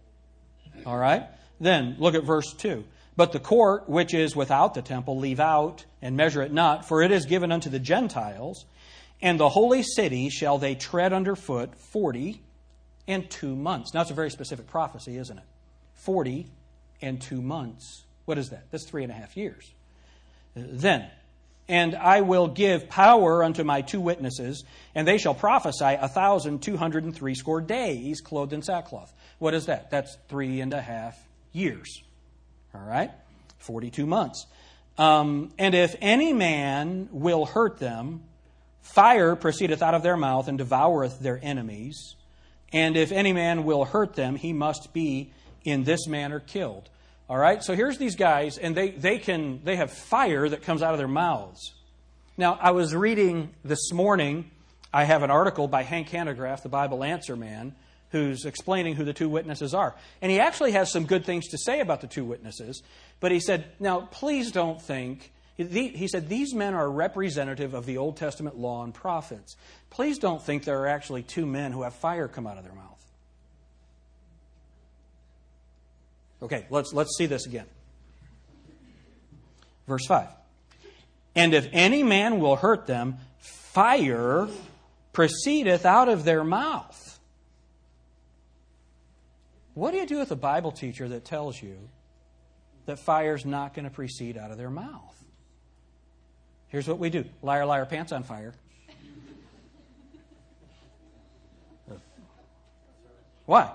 All 0.86 0.97
right? 0.97 1.24
Then 1.60 1.95
look 1.97 2.14
at 2.14 2.24
verse 2.24 2.54
2. 2.54 2.84
But 3.16 3.32
the 3.32 3.39
court 3.39 3.89
which 3.89 4.14
is 4.14 4.36
without 4.36 4.74
the 4.74 4.82
temple 4.82 5.18
leave 5.18 5.39
out 5.39 5.86
and 6.02 6.16
measure 6.16 6.41
it 6.41 6.54
not, 6.54 6.88
for 6.88 7.02
it 7.02 7.12
is 7.12 7.26
given 7.26 7.52
unto 7.52 7.70
the 7.70 7.80
Gentiles, 7.80 8.66
and 9.22 9.39
the 9.39 9.50
holy 9.50 9.84
city 9.84 10.30
shall 10.30 10.58
they 10.58 10.76
tread 10.76 11.12
under 11.12 11.36
foot 11.36 11.76
forty 11.76 12.41
and 13.10 13.30
two 13.30 13.55
months. 13.55 13.93
Now, 13.93 14.01
it's 14.01 14.12
a 14.12 14.14
very 14.14 14.32
specific 14.32 14.68
prophecy, 14.68 15.18
isn't 15.18 15.38
it? 15.38 15.43
40 15.95 16.47
and 17.01 17.22
two 17.22 17.41
months. 17.41 18.03
What 18.26 18.38
is 18.38 18.49
that? 18.49 18.66
That's 18.72 18.86
three 18.86 19.03
and 19.03 19.12
a 19.12 19.16
half 19.16 19.36
years. 19.36 19.70
Then, 20.55 21.10
and 21.68 21.95
I 21.95 22.22
will 22.22 22.47
give 22.47 22.89
power 22.89 23.43
unto 23.43 23.64
my 23.64 23.82
two 23.82 23.99
witnesses, 23.99 24.64
and 24.95 25.07
they 25.07 25.18
shall 25.18 25.34
prophesy 25.34 25.97
a 25.99 26.07
thousand 26.07 26.62
two 26.62 26.78
hundred 26.78 27.03
and 27.03 27.16
three 27.16 27.36
score 27.36 27.62
days 27.62 28.22
clothed 28.22 28.53
in 28.53 28.62
sackcloth. 28.62 29.14
What 29.39 29.53
is 29.53 29.66
that? 29.66 29.89
That's 29.91 30.18
three 30.28 30.62
and 30.62 30.74
a 30.74 30.82
half 30.82 31.16
years. 31.51 32.01
All 32.74 32.82
right? 32.82 33.12
42 33.60 34.05
months. 34.05 34.45
Um, 34.97 35.51
and 35.57 35.74
if 35.76 35.95
any 36.01 36.34
man 36.34 37.10
will 37.12 37.45
hurt 37.45 37.80
them, 37.80 38.24
fire 38.82 39.36
proceedeth 39.36 39.82
out 39.82 39.93
of 39.93 40.03
their 40.03 40.18
mouth 40.18 40.47
and 40.47 40.60
devoureth 40.60 41.20
their 41.20 41.39
enemies. 41.41 42.16
And 42.72 42.95
if 42.95 43.11
any 43.11 43.34
man 43.34 43.63
will 43.63 43.86
hurt 43.86 44.13
them, 44.13 44.36
he 44.36 44.53
must 44.53 44.93
be 44.93 45.34
in 45.63 45.84
this 45.84 46.07
manner 46.07 46.39
killed. 46.39 46.89
All 47.30 47.38
right? 47.38 47.63
So 47.63 47.76
here's 47.76 47.97
these 47.97 48.15
guys, 48.15 48.57
and 48.57 48.76
they, 48.76 48.91
they 48.91 49.20
can 49.20 49.61
they 49.63 49.76
have 49.76 49.91
fire 49.91 50.47
that 50.49 50.63
comes 50.63 50.82
out 50.82 50.93
of 50.93 50.97
their 50.97 51.07
mouths. 51.07 51.74
Now, 52.38 52.57
I 52.61 52.72
was 52.72 52.95
reading 52.95 53.53
this 53.63 53.91
morning, 53.91 54.49
I 54.93 55.03
have 55.03 55.24
an 55.24 55.32
article 55.32 55.67
by 55.67 55.84
Hank 55.84 56.09
Hanegraaff, 56.09 56.63
the 56.63 56.70
Bible 56.70 57.03
Answer 57.03 57.36
Man, 57.36 57.76
who's 58.11 58.45
explaining 58.45 58.95
who 58.95 59.03
the 59.03 59.13
two 59.13 59.30
witnesses 59.30 59.74
are. 59.74 59.95
And 60.22 60.32
he 60.32 60.39
actually 60.39 60.72
has 60.72 60.91
some 60.91 61.05
good 61.05 61.26
things 61.26 61.47
to 61.49 61.57
say 61.57 61.80
about 61.82 62.01
the 62.01 62.07
two 62.07 62.26
witnesses, 62.26 62.82
but 63.20 63.32
he 63.32 63.39
said, 63.39 63.65
now 63.80 64.07
please 64.11 64.51
don't 64.51 64.82
think 64.82 65.32
he 65.67 66.07
said, 66.07 66.30
These 66.30 66.53
men 66.53 66.74
are 66.74 66.89
representative 66.89 67.74
of 67.74 67.86
the 67.86 67.97
Old 67.97 68.15
Testament 68.15 68.57
law 68.57 68.82
and 68.86 68.93
prophets. 68.93 69.57
Please 69.90 70.20
don't 70.20 70.42
think 70.42 70.64
there 70.64 70.80
are 70.82 70.88
actually 70.88 71.24
two 71.24 71.46
men 71.46 71.72
who 71.72 71.84
have 71.84 71.94
fire 71.96 72.28
come 72.28 72.46
out 72.46 72.58
of 72.58 72.64
their 72.64 72.74
mouth. 72.74 72.86
Okay, 76.42 76.66
let's, 76.70 76.94
let's 76.94 77.18
see 77.18 77.26
this 77.26 77.46
again. 77.46 77.66
Verse 79.88 80.06
5. 80.06 80.28
And 81.36 81.54
if 81.54 81.68
any 81.72 82.04
man 82.04 82.40
will 82.40 82.56
hurt 82.56 82.88
them, 82.88 83.18
fire 83.40 84.48
proceedeth 85.14 85.86
out 85.86 86.08
of 86.08 86.24
their 86.24 86.44
mouth. 86.44 87.20
What 89.74 89.92
do 89.92 89.98
you 89.98 90.06
do 90.06 90.20
with 90.20 90.32
a 90.32 90.36
Bible 90.36 90.72
teacher 90.72 91.08
that 91.10 91.26
tells 91.26 91.62
you 91.62 91.78
that 92.86 93.00
fire's 93.00 93.46
not 93.46 93.74
going 93.74 93.86
to 93.86 93.92
proceed 93.92 94.38
out 94.38 94.52
of 94.52 94.58
their 94.58 94.70
mouth? 94.70 95.16
Here's 96.68 96.88
what 96.88 97.00
we 97.00 97.10
do 97.10 97.26
liar, 97.42 97.66
liar, 97.66 97.86
pants 97.86 98.12
on 98.12 98.24
fire. 98.24 98.54
Why? 103.50 103.72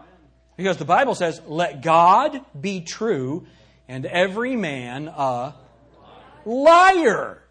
Because 0.57 0.77
the 0.77 0.85
Bible 0.85 1.17
says, 1.17 1.43
let 1.49 1.83
God 1.83 2.41
be 2.59 2.81
true 2.83 3.45
and 3.89 4.07
every 4.07 4.55
man 4.55 5.09
a 5.09 5.53
liar. 6.45 7.43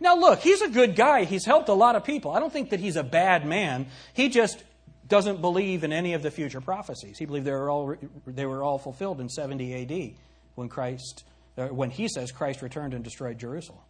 Now, 0.00 0.16
look, 0.16 0.38
he's 0.38 0.62
a 0.62 0.70
good 0.70 0.96
guy. 0.96 1.24
He's 1.24 1.44
helped 1.44 1.68
a 1.68 1.74
lot 1.74 1.94
of 1.94 2.02
people. 2.02 2.30
I 2.30 2.40
don't 2.40 2.50
think 2.50 2.70
that 2.70 2.80
he's 2.80 2.96
a 2.96 3.02
bad 3.02 3.44
man. 3.44 3.88
He 4.14 4.30
just 4.30 4.64
doesn't 5.06 5.42
believe 5.42 5.84
in 5.84 5.92
any 5.92 6.14
of 6.14 6.22
the 6.22 6.30
future 6.30 6.62
prophecies. 6.62 7.18
He 7.18 7.26
believed 7.26 7.44
they 7.44 7.52
were 7.52 7.68
all, 7.68 7.94
they 8.26 8.46
were 8.46 8.62
all 8.62 8.78
fulfilled 8.78 9.20
in 9.20 9.28
70 9.28 9.82
AD 9.82 10.14
when 10.54 10.70
Christ, 10.70 11.24
uh, 11.58 11.66
when 11.66 11.90
he 11.90 12.08
says 12.08 12.32
Christ 12.32 12.62
returned 12.62 12.94
and 12.94 13.04
destroyed 13.04 13.38
Jerusalem. 13.38 13.82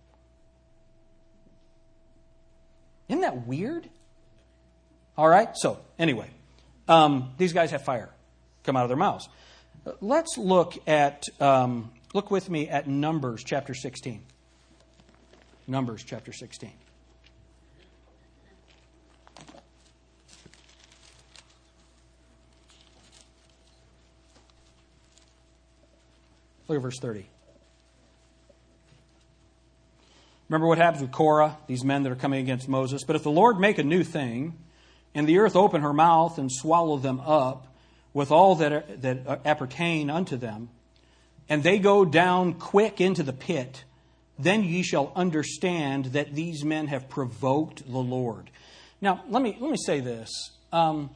Isn't 3.09 3.20
that 3.20 3.47
weird? 3.47 3.89
All 5.16 5.28
right? 5.28 5.51
So, 5.57 5.78
anyway, 6.01 6.30
um, 6.89 7.32
these 7.39 7.53
guys 7.53 7.70
have 7.70 7.84
fire 7.84 8.11
come 8.64 8.76
out 8.76 8.82
of 8.82 8.89
their 8.89 8.97
mouths. 8.97 9.28
Let's 10.01 10.37
look 10.37 10.76
at, 10.89 11.24
um, 11.41 11.93
look 12.12 12.30
with 12.30 12.51
me 12.51 12.68
at 12.68 12.89
Numbers 12.89 13.45
chapter 13.45 13.72
16. 13.72 14.22
Numbers 15.68 16.05
chapter 16.05 16.32
16. 16.32 16.72
Look 26.68 26.76
at 26.76 26.82
verse 26.82 26.99
30. 26.99 27.26
Remember 30.49 30.66
what 30.66 30.78
happens 30.78 31.03
with 31.03 31.12
Korah, 31.12 31.59
these 31.66 31.84
men 31.84 32.03
that 32.05 32.12
are 32.12 32.16
coming 32.16 32.41
against 32.41 32.68
Moses. 32.68 33.05
But 33.05 33.16
if 33.16 33.22
the 33.22 33.30
Lord 33.30 33.59
make 33.59 33.78
a 33.78 33.84
new 33.84 34.03
thing, 34.05 34.57
and 35.17 35.27
the 35.27 35.39
earth 35.39 35.57
open 35.57 35.81
her 35.81 35.95
mouth 35.95 36.37
and 36.37 36.53
swallow 36.53 36.99
them 36.99 37.21
up 37.21 37.75
with 38.12 38.31
all 38.31 38.55
that, 38.57 39.01
that 39.01 39.41
appertain 39.47 40.11
unto 40.11 40.37
them, 40.37 40.69
and 41.49 41.62
they 41.62 41.79
go 41.79 42.05
down 42.05 42.53
quick 42.53 43.01
into 43.01 43.23
the 43.23 43.33
pit, 43.33 43.85
then 44.39 44.62
ye 44.62 44.83
shall 44.83 45.12
understand 45.17 46.07
that 46.07 46.35
these 46.35 46.64
men 46.64 46.89
have 46.89 47.09
provoked 47.09 47.91
the 47.91 47.99
Lord. 47.99 48.51
Now, 49.01 49.25
let 49.31 49.43
me, 49.43 49.57
let 49.59 49.71
me 49.71 49.79
say 49.79 50.01
this. 50.01 50.31
Um, 50.71 51.09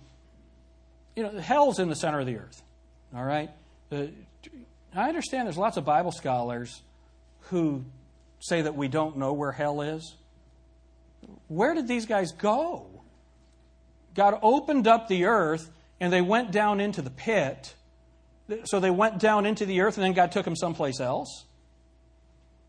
you 1.15 1.25
know, 1.25 1.39
hell's 1.39 1.79
in 1.79 1.91
the 1.91 1.97
center 1.97 2.21
of 2.21 2.27
the 2.27 2.39
earth, 2.39 2.63
all 3.15 3.25
right? 3.25 3.51
Uh, 3.93 4.07
I 4.95 5.09
understand 5.09 5.47
there's 5.47 5.59
lots 5.59 5.77
of 5.77 5.85
Bible 5.85 6.13
scholars 6.13 6.81
who 7.51 7.85
say 8.39 8.63
that 8.63 8.75
we 8.75 8.89
don't 8.89 9.19
know 9.19 9.35
where 9.35 9.53
hell 9.53 9.83
is. 9.83 10.15
Where 11.49 11.75
did 11.75 11.87
these 11.87 12.07
guys 12.07 12.33
go? 12.33 13.00
God 14.15 14.39
opened 14.43 14.87
up 14.87 15.09
the 15.09 15.27
earth 15.27 15.71
and 16.01 16.13
they 16.13 16.21
went 16.21 16.51
down 16.51 16.81
into 16.81 17.03
the 17.03 17.11
pit. 17.11 17.75
So 18.65 18.81
they 18.81 18.91
went 18.91 19.19
down 19.19 19.47
into 19.47 19.65
the 19.67 19.83
earth 19.83 19.97
and 19.97 20.05
then 20.05 20.13
God 20.13 20.33
took 20.33 20.45
them 20.45 20.57
someplace 20.57 21.01
else. 21.01 21.45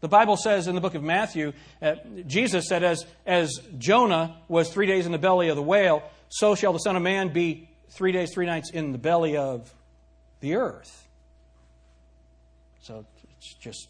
The 0.02 0.08
Bible 0.08 0.36
says 0.36 0.68
in 0.68 0.76
the 0.76 0.82
book 0.82 0.96
of 0.96 1.04
Matthew, 1.04 1.54
uh, 1.82 1.96
Jesus 2.26 2.68
said, 2.68 2.84
as, 2.84 3.06
as 3.26 3.52
Jonah 3.78 4.36
was 4.48 4.72
three 4.72 4.88
days 4.88 5.06
in 5.06 5.12
the 5.12 5.20
belly 5.20 5.50
of 5.50 5.56
the 5.56 5.62
whale, 5.62 6.04
so 6.30 6.56
shall 6.56 6.74
the 6.74 6.80
Son 6.80 6.96
of 6.96 7.04
Man 7.04 7.30
be 7.30 7.70
three 7.90 8.12
days, 8.12 8.32
three 8.34 8.48
nights 8.48 8.72
in 8.72 8.92
the 8.94 8.98
belly 8.98 9.38
of 9.38 9.72
the 10.40 10.56
earth. 10.56 11.08
So 12.82 13.06
it's 13.38 13.54
just, 13.56 13.90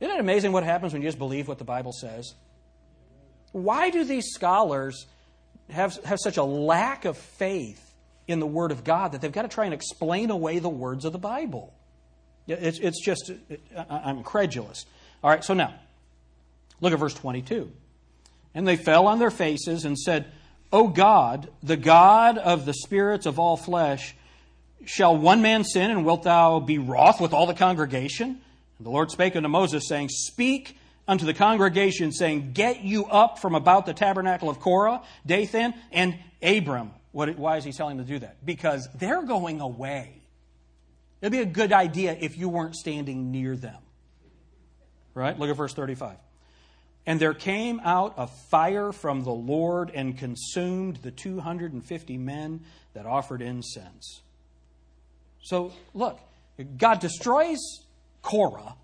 isn't 0.00 0.14
it 0.14 0.20
amazing 0.20 0.52
what 0.52 0.62
happens 0.62 0.92
when 0.92 1.00
you 1.00 1.08
just 1.08 1.18
believe 1.18 1.48
what 1.48 1.58
the 1.58 1.64
Bible 1.64 1.92
says? 1.92 2.34
Why 3.52 3.88
do 3.88 4.04
these 4.04 4.26
scholars 4.26 5.06
have, 5.70 5.96
have 6.04 6.18
such 6.18 6.36
a 6.36 6.44
lack 6.44 7.04
of 7.04 7.16
faith 7.16 7.80
in 8.26 8.40
the 8.40 8.46
Word 8.46 8.72
of 8.72 8.84
God 8.84 9.12
that 9.12 9.20
they've 9.20 9.32
got 9.32 9.42
to 9.42 9.48
try 9.48 9.64
and 9.64 9.74
explain 9.74 10.30
away 10.30 10.58
the 10.58 10.68
words 10.68 11.04
of 11.04 11.12
the 11.12 11.18
Bible? 11.18 11.74
It's, 12.46 12.78
it's 12.78 13.02
just, 13.04 13.30
I'm 13.88 14.18
incredulous. 14.18 14.84
All 15.22 15.30
right, 15.30 15.42
so 15.42 15.54
now, 15.54 15.74
look 16.80 16.92
at 16.92 16.98
verse 16.98 17.14
22. 17.14 17.70
And 18.54 18.68
they 18.68 18.76
fell 18.76 19.06
on 19.06 19.18
their 19.18 19.30
faces 19.30 19.84
and 19.84 19.98
said, 19.98 20.26
O 20.72 20.88
God, 20.88 21.48
the 21.62 21.76
God 21.76 22.38
of 22.38 22.66
the 22.66 22.74
spirits 22.74 23.26
of 23.26 23.38
all 23.38 23.56
flesh, 23.56 24.14
Shall 24.86 25.16
one 25.16 25.40
man 25.40 25.64
sin, 25.64 25.90
and 25.90 26.04
wilt 26.04 26.24
thou 26.24 26.60
be 26.60 26.78
wroth 26.78 27.20
with 27.20 27.32
all 27.32 27.46
the 27.46 27.54
congregation? 27.54 28.40
And 28.78 28.86
the 28.86 28.90
Lord 28.90 29.10
spake 29.10 29.36
unto 29.36 29.48
Moses, 29.48 29.88
saying, 29.88 30.08
Speak 30.10 30.76
unto 31.06 31.26
the 31.26 31.34
congregation, 31.34 32.12
saying, 32.12 32.52
Get 32.52 32.82
you 32.82 33.06
up 33.06 33.38
from 33.38 33.54
about 33.54 33.86
the 33.86 33.94
tabernacle 33.94 34.48
of 34.50 34.60
Korah, 34.60 35.02
Dathan, 35.26 35.74
and 35.92 36.18
Abiram. 36.42 36.92
What, 37.12 37.38
why 37.38 37.56
is 37.58 37.64
he 37.64 37.72
telling 37.72 37.96
them 37.96 38.06
to 38.06 38.12
do 38.12 38.18
that? 38.20 38.44
Because 38.44 38.88
they're 38.96 39.22
going 39.22 39.60
away. 39.60 40.20
It'd 41.20 41.32
be 41.32 41.40
a 41.40 41.46
good 41.46 41.72
idea 41.72 42.16
if 42.20 42.36
you 42.36 42.48
weren't 42.48 42.74
standing 42.74 43.30
near 43.30 43.56
them. 43.56 43.80
Right? 45.14 45.38
Look 45.38 45.48
at 45.48 45.56
verse 45.56 45.72
35. 45.72 46.16
And 47.06 47.20
there 47.20 47.34
came 47.34 47.80
out 47.84 48.14
a 48.16 48.26
fire 48.26 48.90
from 48.92 49.22
the 49.22 49.32
Lord 49.32 49.90
and 49.94 50.18
consumed 50.18 50.96
the 50.96 51.10
250 51.10 52.18
men 52.18 52.64
that 52.94 53.06
offered 53.06 53.42
incense. 53.42 54.22
So, 55.42 55.72
look, 55.92 56.18
God 56.78 57.00
destroys 57.00 57.58
Korah. 58.22 58.74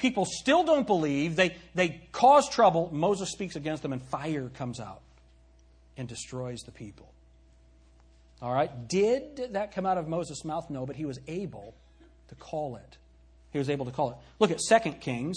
People 0.00 0.24
still 0.24 0.64
don't 0.64 0.86
believe. 0.86 1.36
They, 1.36 1.56
they 1.74 2.00
cause 2.10 2.48
trouble. 2.48 2.88
Moses 2.90 3.30
speaks 3.30 3.54
against 3.54 3.82
them, 3.82 3.92
and 3.92 4.02
fire 4.02 4.48
comes 4.48 4.80
out 4.80 5.02
and 5.96 6.08
destroys 6.08 6.62
the 6.62 6.72
people. 6.72 7.12
All 8.40 8.52
right? 8.52 8.88
Did 8.88 9.52
that 9.52 9.74
come 9.74 9.84
out 9.84 9.98
of 9.98 10.08
Moses' 10.08 10.42
mouth? 10.42 10.70
No, 10.70 10.86
but 10.86 10.96
he 10.96 11.04
was 11.04 11.20
able 11.28 11.74
to 12.28 12.34
call 12.34 12.76
it. 12.76 12.96
He 13.52 13.58
was 13.58 13.68
able 13.68 13.84
to 13.84 13.92
call 13.92 14.10
it. 14.10 14.16
Look 14.38 14.50
at 14.50 14.58
2 14.66 14.92
Kings. 14.92 15.36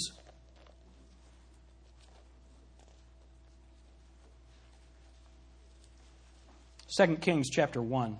Second 6.87 7.21
Kings 7.21 7.49
chapter 7.49 7.81
1. 7.81 8.17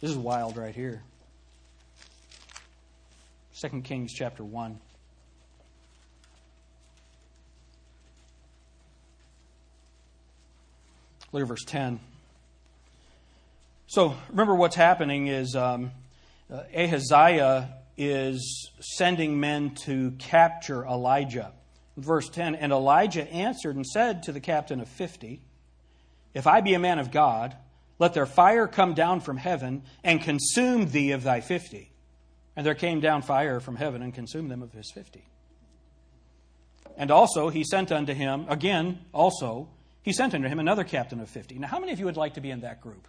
This 0.00 0.10
is 0.10 0.16
wild 0.16 0.56
right 0.56 0.74
here. 0.74 1.02
2 3.60 3.82
Kings 3.82 4.12
chapter 4.12 4.44
1. 4.44 4.78
Look 11.32 11.42
at 11.42 11.48
verse 11.48 11.64
10. 11.64 11.98
So 13.88 14.14
remember 14.30 14.54
what's 14.54 14.76
happening 14.76 15.26
is 15.26 15.56
um, 15.56 15.90
uh, 16.52 16.62
Ahaziah 16.72 17.74
is 17.96 18.70
sending 18.78 19.40
men 19.40 19.74
to 19.86 20.12
capture 20.18 20.84
Elijah. 20.84 21.52
Verse 21.96 22.28
10 22.28 22.54
And 22.54 22.70
Elijah 22.70 23.28
answered 23.28 23.74
and 23.74 23.84
said 23.84 24.22
to 24.24 24.32
the 24.32 24.40
captain 24.40 24.80
of 24.80 24.88
fifty, 24.88 25.40
If 26.32 26.46
I 26.46 26.60
be 26.60 26.74
a 26.74 26.78
man 26.78 27.00
of 27.00 27.10
God, 27.10 27.56
let 27.98 28.14
their 28.14 28.26
fire 28.26 28.68
come 28.68 28.94
down 28.94 29.20
from 29.20 29.36
heaven 29.36 29.82
and 30.04 30.22
consume 30.22 30.90
thee 30.90 31.10
of 31.10 31.24
thy 31.24 31.40
fifty. 31.40 31.87
And 32.58 32.66
there 32.66 32.74
came 32.74 32.98
down 32.98 33.22
fire 33.22 33.60
from 33.60 33.76
heaven 33.76 34.02
and 34.02 34.12
consumed 34.12 34.50
them 34.50 34.64
of 34.64 34.72
his 34.72 34.90
fifty. 34.92 35.22
And 36.96 37.12
also 37.12 37.50
he 37.50 37.62
sent 37.62 37.92
unto 37.92 38.12
him, 38.12 38.46
again, 38.48 38.98
also, 39.14 39.68
he 40.02 40.12
sent 40.12 40.34
unto 40.34 40.48
him 40.48 40.58
another 40.58 40.82
captain 40.82 41.20
of 41.20 41.30
fifty. 41.30 41.56
Now, 41.56 41.68
how 41.68 41.78
many 41.78 41.92
of 41.92 42.00
you 42.00 42.06
would 42.06 42.16
like 42.16 42.34
to 42.34 42.40
be 42.40 42.50
in 42.50 42.62
that 42.62 42.80
group? 42.80 43.06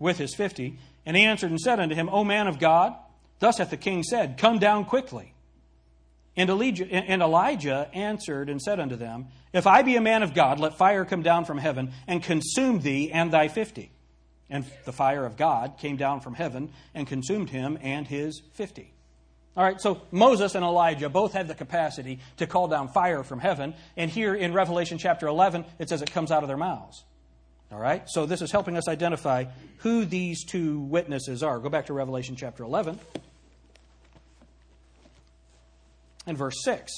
With 0.00 0.18
his 0.18 0.34
fifty. 0.34 0.80
And 1.06 1.16
he 1.16 1.22
answered 1.22 1.50
and 1.50 1.60
said 1.60 1.78
unto 1.78 1.94
him, 1.94 2.08
O 2.08 2.24
man 2.24 2.48
of 2.48 2.58
God, 2.58 2.96
thus 3.38 3.58
hath 3.58 3.70
the 3.70 3.76
king 3.76 4.02
said, 4.02 4.36
Come 4.36 4.58
down 4.58 4.84
quickly. 4.84 5.34
And 6.36 6.50
Elijah, 6.50 6.92
and 6.92 7.22
Elijah 7.22 7.88
answered 7.94 8.50
and 8.50 8.60
said 8.60 8.80
unto 8.80 8.96
them, 8.96 9.28
If 9.52 9.68
I 9.68 9.82
be 9.82 9.94
a 9.94 10.00
man 10.00 10.24
of 10.24 10.34
God, 10.34 10.58
let 10.58 10.76
fire 10.76 11.04
come 11.04 11.22
down 11.22 11.44
from 11.44 11.58
heaven 11.58 11.92
and 12.08 12.20
consume 12.20 12.80
thee 12.80 13.12
and 13.12 13.32
thy 13.32 13.46
fifty. 13.46 13.92
And 14.50 14.64
the 14.84 14.92
fire 14.92 15.26
of 15.26 15.36
God 15.36 15.78
came 15.78 15.96
down 15.96 16.20
from 16.20 16.34
heaven 16.34 16.70
and 16.94 17.06
consumed 17.06 17.50
him 17.50 17.78
and 17.82 18.06
his 18.06 18.42
fifty. 18.54 18.92
All 19.56 19.64
right, 19.64 19.80
so 19.80 20.00
Moses 20.12 20.54
and 20.54 20.64
Elijah 20.64 21.08
both 21.08 21.32
have 21.32 21.48
the 21.48 21.54
capacity 21.54 22.20
to 22.36 22.46
call 22.46 22.68
down 22.68 22.88
fire 22.88 23.24
from 23.24 23.40
heaven. 23.40 23.74
And 23.96 24.08
here 24.08 24.34
in 24.34 24.52
Revelation 24.52 24.98
chapter 24.98 25.26
11, 25.26 25.64
it 25.80 25.88
says 25.88 26.00
it 26.00 26.12
comes 26.12 26.30
out 26.30 26.44
of 26.44 26.48
their 26.48 26.56
mouths. 26.56 27.02
All 27.72 27.78
right, 27.78 28.08
so 28.08 28.24
this 28.24 28.40
is 28.40 28.52
helping 28.52 28.76
us 28.76 28.88
identify 28.88 29.46
who 29.78 30.04
these 30.04 30.44
two 30.44 30.80
witnesses 30.80 31.42
are. 31.42 31.58
Go 31.58 31.68
back 31.68 31.86
to 31.86 31.92
Revelation 31.92 32.36
chapter 32.36 32.62
11 32.62 32.98
and 36.28 36.38
verse 36.38 36.62
6. 36.62 36.92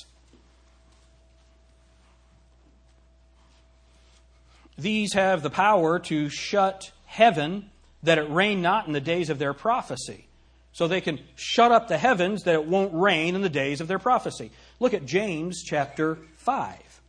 These 4.77 5.15
have 5.15 5.43
the 5.43 5.51
power 5.51 5.99
to 5.99 6.29
shut 6.29 6.93
heaven 7.11 7.69
that 8.05 8.19
it 8.19 8.31
rain 8.31 8.63
not 8.63 8.87
in 8.87 8.93
the 8.93 9.01
days 9.01 9.31
of 9.31 9.39
their 9.39 9.53
prophecy. 9.53 10.27
So 10.73 10.87
they 10.87 11.01
can 11.01 11.19
shut 11.35 11.73
up 11.73 11.89
the 11.89 11.99
heavens 11.99 12.45
that 12.45 12.55
it 12.55 12.65
won't 12.65 12.95
rain 12.95 13.35
in 13.35 13.43
the 13.43 13.49
days 13.49 13.81
of 13.81 13.89
their 13.89 13.99
prophecy. 13.99 14.53
Look 14.79 14.95
at 14.95 15.05
James 15.05 15.65
chapter 15.65 16.19
5. 16.37 17.01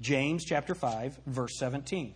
James 0.00 0.44
chapter 0.44 0.74
5, 0.74 1.18
verse 1.26 1.58
17. 1.58 2.14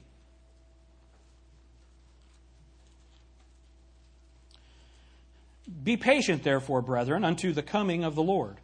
Be 5.83 5.97
patient, 5.97 6.45
therefore, 6.45 6.83
brethren, 6.83 7.25
unto 7.25 7.53
the 7.53 7.63
coming 7.63 8.05
of 8.05 8.15
the 8.15 8.23
Lord. 8.23 8.59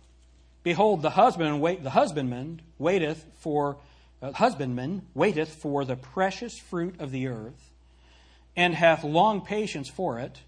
Behold, 0.63 1.03
the 1.03 1.11
husband 1.11 1.61
wait, 1.61 1.83
the 1.83 1.91
husbandman 1.91 2.63
waiteth 2.79 3.27
for 3.41 3.79
uh, 4.23 4.31
husbandman 4.31 5.03
waiteth 5.13 5.53
for 5.53 5.85
the 5.85 5.97
precious 5.97 6.57
fruit 6.57 7.01
of 7.01 7.11
the 7.11 7.27
earth, 7.27 7.72
and 8.57 8.75
hath 8.75 9.05
long 9.05 9.41
patience 9.41 9.89
for 9.89 10.19
it, 10.19 10.43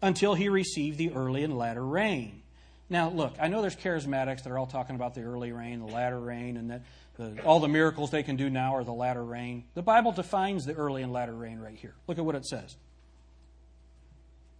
until 0.00 0.34
he 0.34 0.48
receive 0.48 0.96
the 0.96 1.12
early 1.12 1.42
and 1.42 1.56
latter 1.56 1.84
rain. 1.84 2.42
Now, 2.90 3.10
look, 3.10 3.34
I 3.40 3.48
know 3.48 3.60
there's 3.60 3.76
charismatics 3.76 4.44
that 4.44 4.50
are 4.50 4.58
all 4.58 4.66
talking 4.66 4.96
about 4.96 5.14
the 5.14 5.22
early 5.22 5.52
rain, 5.52 5.80
the 5.80 5.92
latter 5.92 6.18
rain, 6.18 6.56
and 6.56 6.70
that 6.70 6.82
the, 7.16 7.42
all 7.42 7.60
the 7.60 7.68
miracles 7.68 8.10
they 8.10 8.22
can 8.22 8.36
do 8.36 8.48
now 8.48 8.76
are 8.76 8.84
the 8.84 8.92
latter 8.92 9.22
rain. 9.22 9.64
The 9.74 9.82
Bible 9.82 10.12
defines 10.12 10.64
the 10.64 10.74
early 10.74 11.02
and 11.02 11.12
latter 11.12 11.34
rain 11.34 11.58
right 11.58 11.76
here. 11.76 11.94
Look 12.06 12.18
at 12.18 12.24
what 12.24 12.34
it 12.34 12.46
says. 12.46 12.76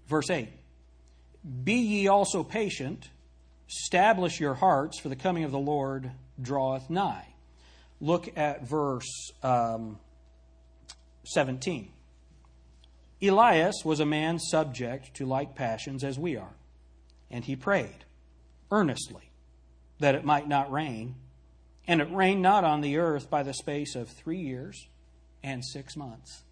Verse 0.08 0.28
8 0.28 0.48
Be 1.64 1.74
ye 1.74 2.08
also 2.08 2.42
patient, 2.42 3.08
establish 3.68 4.40
your 4.40 4.54
hearts, 4.54 4.98
for 4.98 5.08
the 5.08 5.16
coming 5.16 5.44
of 5.44 5.52
the 5.52 5.58
Lord 5.58 6.10
draweth 6.40 6.90
nigh. 6.90 7.26
Look 8.00 8.36
at 8.36 8.68
verse 8.68 9.32
um, 9.42 9.98
17. 11.24 11.92
Elias 13.20 13.82
was 13.84 14.00
a 14.00 14.06
man 14.06 14.38
subject 14.38 15.14
to 15.14 15.26
like 15.26 15.54
passions 15.54 16.04
as 16.04 16.18
we 16.18 16.36
are, 16.36 16.54
and 17.30 17.44
he 17.44 17.56
prayed 17.56 18.04
earnestly 18.70 19.30
that 19.98 20.14
it 20.14 20.24
might 20.24 20.48
not 20.48 20.70
rain. 20.70 21.16
And 21.86 22.00
it 22.02 22.12
rained 22.12 22.42
not 22.42 22.64
on 22.64 22.82
the 22.82 22.98
earth 22.98 23.30
by 23.30 23.42
the 23.42 23.54
space 23.54 23.94
of 23.94 24.08
three 24.08 24.38
years 24.38 24.88
and 25.42 25.64
six 25.64 25.96
months. 25.96 26.42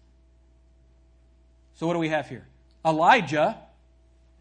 So, 1.75 1.85
what 1.85 1.93
do 1.93 1.99
we 1.99 2.09
have 2.09 2.27
here? 2.27 2.47
Elijah 2.83 3.57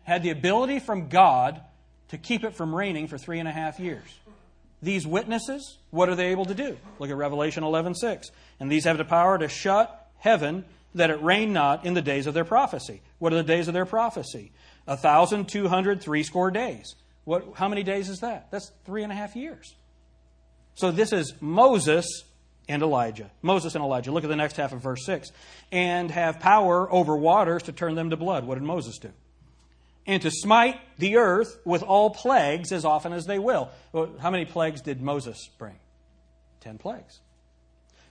had 0.04 0.22
the 0.22 0.30
ability 0.30 0.78
from 0.78 1.08
God 1.08 1.60
to 2.08 2.18
keep 2.18 2.44
it 2.44 2.54
from 2.54 2.74
raining 2.74 3.08
for 3.08 3.18
three 3.18 3.38
and 3.38 3.48
a 3.48 3.52
half 3.52 3.78
years. 3.78 4.06
These 4.82 5.06
witnesses, 5.06 5.78
what 5.90 6.08
are 6.08 6.14
they 6.14 6.28
able 6.28 6.44
to 6.46 6.54
do? 6.54 6.78
Look 6.98 7.10
at 7.10 7.16
Revelation 7.16 7.64
11:6. 7.64 8.30
And 8.60 8.70
these 8.70 8.84
have 8.84 8.98
the 8.98 9.04
power 9.04 9.36
to 9.36 9.48
shut 9.48 10.10
heaven 10.18 10.64
that 10.96 11.10
it 11.10 11.22
rain 11.22 11.52
not 11.52 11.84
in 11.84 11.94
the 11.94 12.02
days 12.02 12.26
of 12.26 12.34
their 12.34 12.44
prophecy. 12.44 13.00
What 13.18 13.32
are 13.32 13.36
the 13.36 13.42
days 13.42 13.68
of 13.68 13.74
their 13.74 13.86
prophecy? 13.86 14.52
A 14.86 14.96
thousand 14.96 15.48
two 15.48 15.68
hundred 15.68 16.02
three 16.02 16.22
score 16.22 16.50
days. 16.50 16.94
What, 17.24 17.44
how 17.54 17.68
many 17.68 17.82
days 17.82 18.08
is 18.08 18.20
that? 18.20 18.50
That's 18.50 18.70
three 18.84 19.02
and 19.02 19.10
a 19.10 19.14
half 19.14 19.34
years. 19.34 19.74
So 20.74 20.90
this 20.90 21.12
is 21.12 21.34
Moses 21.40 22.06
and 22.68 22.82
Elijah. 22.82 23.30
Moses 23.42 23.74
and 23.74 23.82
Elijah. 23.82 24.12
Look 24.12 24.24
at 24.24 24.30
the 24.30 24.36
next 24.36 24.56
half 24.56 24.72
of 24.72 24.80
verse 24.80 25.04
6. 25.06 25.30
And 25.72 26.10
have 26.10 26.38
power 26.38 26.90
over 26.92 27.16
waters 27.16 27.64
to 27.64 27.72
turn 27.72 27.94
them 27.94 28.10
to 28.10 28.16
blood. 28.16 28.44
What 28.44 28.54
did 28.56 28.64
Moses 28.64 28.98
do? 28.98 29.10
And 30.06 30.22
to 30.22 30.30
smite 30.30 30.78
the 30.98 31.16
earth 31.16 31.58
with 31.64 31.82
all 31.82 32.10
plagues 32.10 32.70
as 32.70 32.84
often 32.84 33.12
as 33.12 33.24
they 33.24 33.38
will. 33.38 33.70
How 34.20 34.30
many 34.30 34.44
plagues 34.44 34.80
did 34.80 35.02
Moses 35.02 35.48
bring? 35.58 35.74
Ten 36.60 36.78
plagues. 36.78 37.20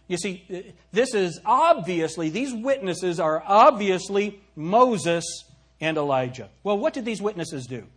You 0.08 0.18
see, 0.18 0.74
this 0.92 1.14
is 1.16 1.40
obviously, 1.46 2.30
these 2.30 2.54
witnesses 2.54 3.20
are 3.20 3.42
obviously 3.46 4.40
Moses 4.56 5.26
and 5.82 5.98
Elijah. 5.98 6.50
Well, 6.64 6.78
what 6.78 6.94
did 6.94 7.06
these 7.06 7.22
witnesses 7.22 7.66
do? 7.66 7.88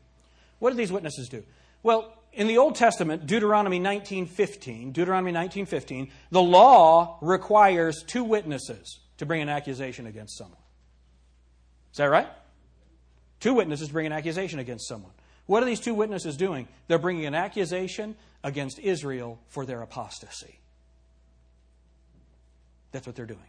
What 0.58 0.70
did 0.70 0.78
these 0.78 0.92
witnesses 0.92 1.28
do? 1.28 1.44
Well, 1.82 2.14
in 2.32 2.46
the 2.46 2.58
Old 2.58 2.76
Testament, 2.76 3.26
Deuteronomy 3.26 3.78
19:15, 3.78 4.92
Deuteronomy 4.92 5.32
19:15, 5.32 6.10
the 6.30 6.42
law 6.42 7.18
requires 7.20 8.02
two 8.06 8.24
witnesses 8.24 9.00
to 9.18 9.26
bring 9.26 9.42
an 9.42 9.48
accusation 9.48 10.06
against 10.06 10.36
someone. 10.38 10.60
Is 11.92 11.98
that 11.98 12.06
right? 12.06 12.28
Two 13.40 13.54
witnesses 13.54 13.88
bring 13.88 14.06
an 14.06 14.12
accusation 14.12 14.58
against 14.58 14.88
someone. 14.88 15.12
What 15.46 15.62
are 15.62 15.66
these 15.66 15.80
two 15.80 15.94
witnesses 15.94 16.36
doing? 16.36 16.68
They're 16.86 16.98
bringing 16.98 17.26
an 17.26 17.34
accusation 17.34 18.16
against 18.44 18.78
Israel 18.78 19.40
for 19.48 19.64
their 19.64 19.82
apostasy. 19.82 20.60
That's 22.92 23.06
what 23.06 23.16
they're 23.16 23.26
doing. 23.26 23.40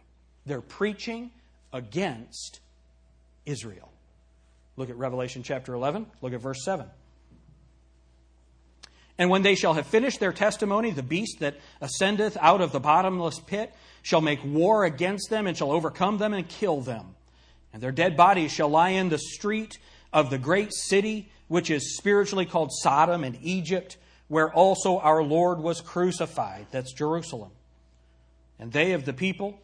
They're 0.46 0.60
preaching 0.60 1.30
against 1.72 2.60
Israel. 3.46 3.90
Look 4.76 4.90
at 4.90 4.96
Revelation 4.96 5.42
chapter 5.42 5.74
11. 5.74 6.06
Look 6.22 6.32
at 6.32 6.40
verse 6.40 6.64
7. 6.64 6.86
And 9.18 9.28
when 9.28 9.42
they 9.42 9.54
shall 9.54 9.74
have 9.74 9.86
finished 9.86 10.18
their 10.18 10.32
testimony, 10.32 10.90
the 10.92 11.02
beast 11.02 11.40
that 11.40 11.56
ascendeth 11.82 12.38
out 12.40 12.62
of 12.62 12.72
the 12.72 12.80
bottomless 12.80 13.38
pit 13.38 13.74
shall 14.02 14.22
make 14.22 14.42
war 14.42 14.84
against 14.84 15.28
them 15.28 15.46
and 15.46 15.56
shall 15.56 15.72
overcome 15.72 16.16
them 16.16 16.32
and 16.32 16.48
kill 16.48 16.80
them. 16.80 17.14
And 17.72 17.82
their 17.82 17.92
dead 17.92 18.16
bodies 18.16 18.50
shall 18.50 18.70
lie 18.70 18.90
in 18.90 19.10
the 19.10 19.18
street 19.18 19.78
of 20.12 20.30
the 20.30 20.38
great 20.38 20.72
city, 20.72 21.30
which 21.48 21.70
is 21.70 21.96
spiritually 21.98 22.46
called 22.46 22.70
Sodom 22.72 23.22
and 23.22 23.38
Egypt, 23.42 23.98
where 24.28 24.50
also 24.50 24.98
our 24.98 25.22
Lord 25.22 25.60
was 25.60 25.82
crucified. 25.82 26.66
That's 26.70 26.92
Jerusalem. 26.92 27.50
And 28.60 28.70
they 28.70 28.92
of 28.92 29.06
the 29.06 29.14
people 29.14 29.58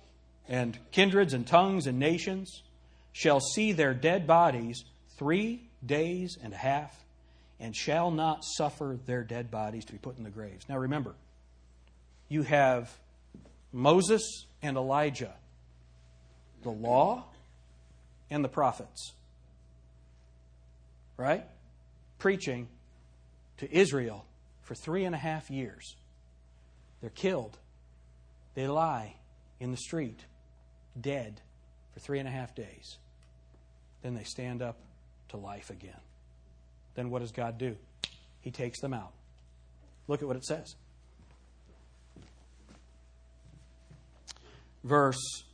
and 0.48 0.76
kindreds 0.90 1.34
and 1.34 1.46
tongues 1.46 1.86
and 1.86 1.98
nations 1.98 2.62
shall 3.12 3.40
see 3.40 3.72
their 3.72 3.94
dead 3.94 4.26
bodies 4.26 4.84
three 5.18 5.68
days 5.84 6.36
and 6.42 6.52
a 6.52 6.56
half 6.56 7.04
and 7.60 7.76
shall 7.76 8.10
not 8.10 8.40
suffer 8.42 8.98
their 9.06 9.22
dead 9.22 9.50
bodies 9.50 9.84
to 9.84 9.92
be 9.92 9.98
put 9.98 10.16
in 10.16 10.24
the 10.24 10.30
graves. 10.30 10.66
Now 10.68 10.78
remember, 10.78 11.14
you 12.28 12.42
have 12.42 12.90
Moses 13.72 14.46
and 14.62 14.76
Elijah, 14.76 15.34
the 16.62 16.70
law 16.70 17.24
and 18.30 18.42
the 18.42 18.48
prophets, 18.48 19.12
right? 21.18 21.44
Preaching 22.18 22.68
to 23.58 23.70
Israel 23.74 24.24
for 24.62 24.74
three 24.74 25.04
and 25.04 25.14
a 25.14 25.18
half 25.18 25.50
years. 25.50 25.96
They're 27.00 27.10
killed. 27.10 27.58
They 28.56 28.66
lie 28.66 29.14
in 29.60 29.70
the 29.70 29.76
street, 29.76 30.18
dead, 31.00 31.40
for 31.94 32.00
three 32.00 32.18
and 32.18 32.26
a 32.26 32.32
half 32.32 32.56
days. 32.56 32.98
Then 34.02 34.14
they 34.14 34.24
stand 34.24 34.60
up 34.60 34.76
to 35.28 35.36
life 35.36 35.70
again 35.70 36.00
then 36.96 37.10
what 37.10 37.20
does 37.20 37.30
God 37.30 37.58
do? 37.58 37.76
He 38.40 38.50
takes 38.50 38.80
them 38.80 38.92
out. 38.92 39.12
Look 40.08 40.22
at 40.22 40.28
what 40.28 40.36
it 40.36 40.44
says. 40.44 40.74
Verse 44.82 45.44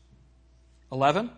11. 0.91 1.31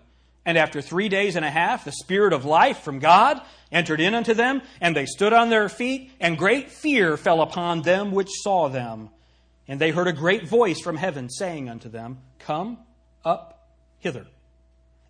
And 0.46 0.58
after 0.58 0.82
three 0.82 1.08
days 1.08 1.36
and 1.36 1.44
a 1.44 1.50
half, 1.50 1.84
the 1.84 1.92
Spirit 1.92 2.34
of 2.34 2.44
life 2.44 2.80
from 2.80 2.98
God 2.98 3.40
entered 3.72 4.00
in 4.00 4.14
unto 4.14 4.34
them, 4.34 4.60
and 4.80 4.94
they 4.94 5.06
stood 5.06 5.32
on 5.32 5.48
their 5.48 5.70
feet, 5.70 6.10
and 6.20 6.36
great 6.36 6.70
fear 6.70 7.16
fell 7.16 7.40
upon 7.40 7.82
them 7.82 8.12
which 8.12 8.28
saw 8.30 8.68
them. 8.68 9.08
And 9.66 9.80
they 9.80 9.90
heard 9.90 10.08
a 10.08 10.12
great 10.12 10.46
voice 10.46 10.80
from 10.80 10.96
heaven 10.96 11.30
saying 11.30 11.68
unto 11.68 11.88
them, 11.88 12.18
Come 12.38 12.78
up 13.24 13.68
hither. 13.98 14.26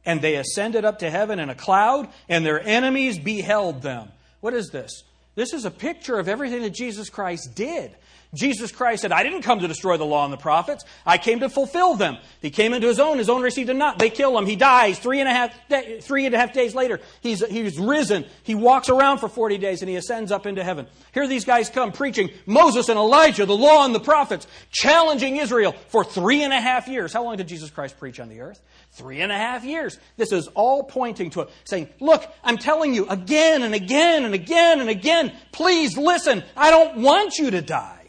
And 0.04 0.20
they 0.20 0.36
ascended 0.36 0.84
up 0.84 1.00
to 1.00 1.10
heaven 1.10 1.38
in 1.38 1.50
a 1.50 1.54
cloud, 1.54 2.08
and 2.28 2.44
their 2.44 2.60
enemies 2.60 3.18
beheld 3.18 3.82
them. 3.82 4.10
What 4.40 4.54
is 4.54 4.68
this? 4.68 5.02
This 5.34 5.52
is 5.52 5.64
a 5.64 5.70
picture 5.70 6.18
of 6.18 6.28
everything 6.28 6.62
that 6.62 6.74
Jesus 6.74 7.10
Christ 7.10 7.54
did. 7.54 7.96
Jesus 8.34 8.72
Christ 8.72 9.02
said, 9.02 9.12
I 9.12 9.22
didn't 9.22 9.42
come 9.42 9.60
to 9.60 9.68
destroy 9.68 9.96
the 9.96 10.04
law 10.04 10.24
and 10.24 10.32
the 10.32 10.38
prophets. 10.38 10.84
I 11.06 11.18
came 11.18 11.40
to 11.40 11.48
fulfill 11.48 11.94
them. 11.94 12.18
He 12.40 12.50
came 12.50 12.74
into 12.74 12.88
his 12.88 12.98
own. 12.98 13.18
His 13.18 13.28
own 13.28 13.42
received 13.42 13.70
him 13.70 13.78
not. 13.78 13.98
They 13.98 14.10
kill 14.10 14.36
him. 14.36 14.46
He 14.46 14.56
dies. 14.56 14.98
Three 14.98 15.20
and 15.20 15.28
a 15.28 15.32
half, 15.32 15.68
day, 15.68 16.00
three 16.00 16.26
and 16.26 16.34
a 16.34 16.38
half 16.38 16.52
days 16.52 16.74
later, 16.74 17.00
he's, 17.20 17.44
he's 17.46 17.78
risen. 17.78 18.24
He 18.42 18.54
walks 18.54 18.88
around 18.88 19.18
for 19.18 19.28
40 19.28 19.58
days 19.58 19.82
and 19.82 19.88
he 19.88 19.96
ascends 19.96 20.32
up 20.32 20.46
into 20.46 20.64
heaven. 20.64 20.86
Here 21.12 21.26
these 21.28 21.44
guys 21.44 21.70
come 21.70 21.92
preaching 21.92 22.30
Moses 22.46 22.88
and 22.88 22.98
Elijah, 22.98 23.46
the 23.46 23.56
law 23.56 23.84
and 23.84 23.94
the 23.94 24.00
prophets, 24.00 24.46
challenging 24.70 25.36
Israel 25.36 25.74
for 25.88 26.04
three 26.04 26.42
and 26.42 26.52
a 26.52 26.60
half 26.60 26.88
years. 26.88 27.12
How 27.12 27.24
long 27.24 27.36
did 27.36 27.48
Jesus 27.48 27.70
Christ 27.70 27.98
preach 27.98 28.20
on 28.20 28.28
the 28.28 28.40
earth? 28.40 28.60
Three 28.92 29.20
and 29.20 29.32
a 29.32 29.36
half 29.36 29.64
years. 29.64 29.98
This 30.16 30.32
is 30.32 30.48
all 30.48 30.84
pointing 30.84 31.30
to 31.30 31.42
it, 31.42 31.50
saying, 31.64 31.88
Look, 32.00 32.24
I'm 32.42 32.58
telling 32.58 32.94
you 32.94 33.08
again 33.08 33.62
and 33.62 33.74
again 33.74 34.24
and 34.24 34.34
again 34.34 34.80
and 34.80 34.88
again, 34.88 35.32
please 35.52 35.96
listen. 35.96 36.44
I 36.56 36.70
don't 36.70 36.98
want 36.98 37.38
you 37.38 37.50
to 37.50 37.60
die. 37.60 38.03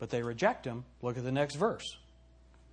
But 0.00 0.10
they 0.10 0.22
reject 0.22 0.64
him. 0.64 0.84
Look 1.02 1.16
at 1.16 1.22
the 1.22 1.30
next 1.30 1.54
verse. 1.54 1.84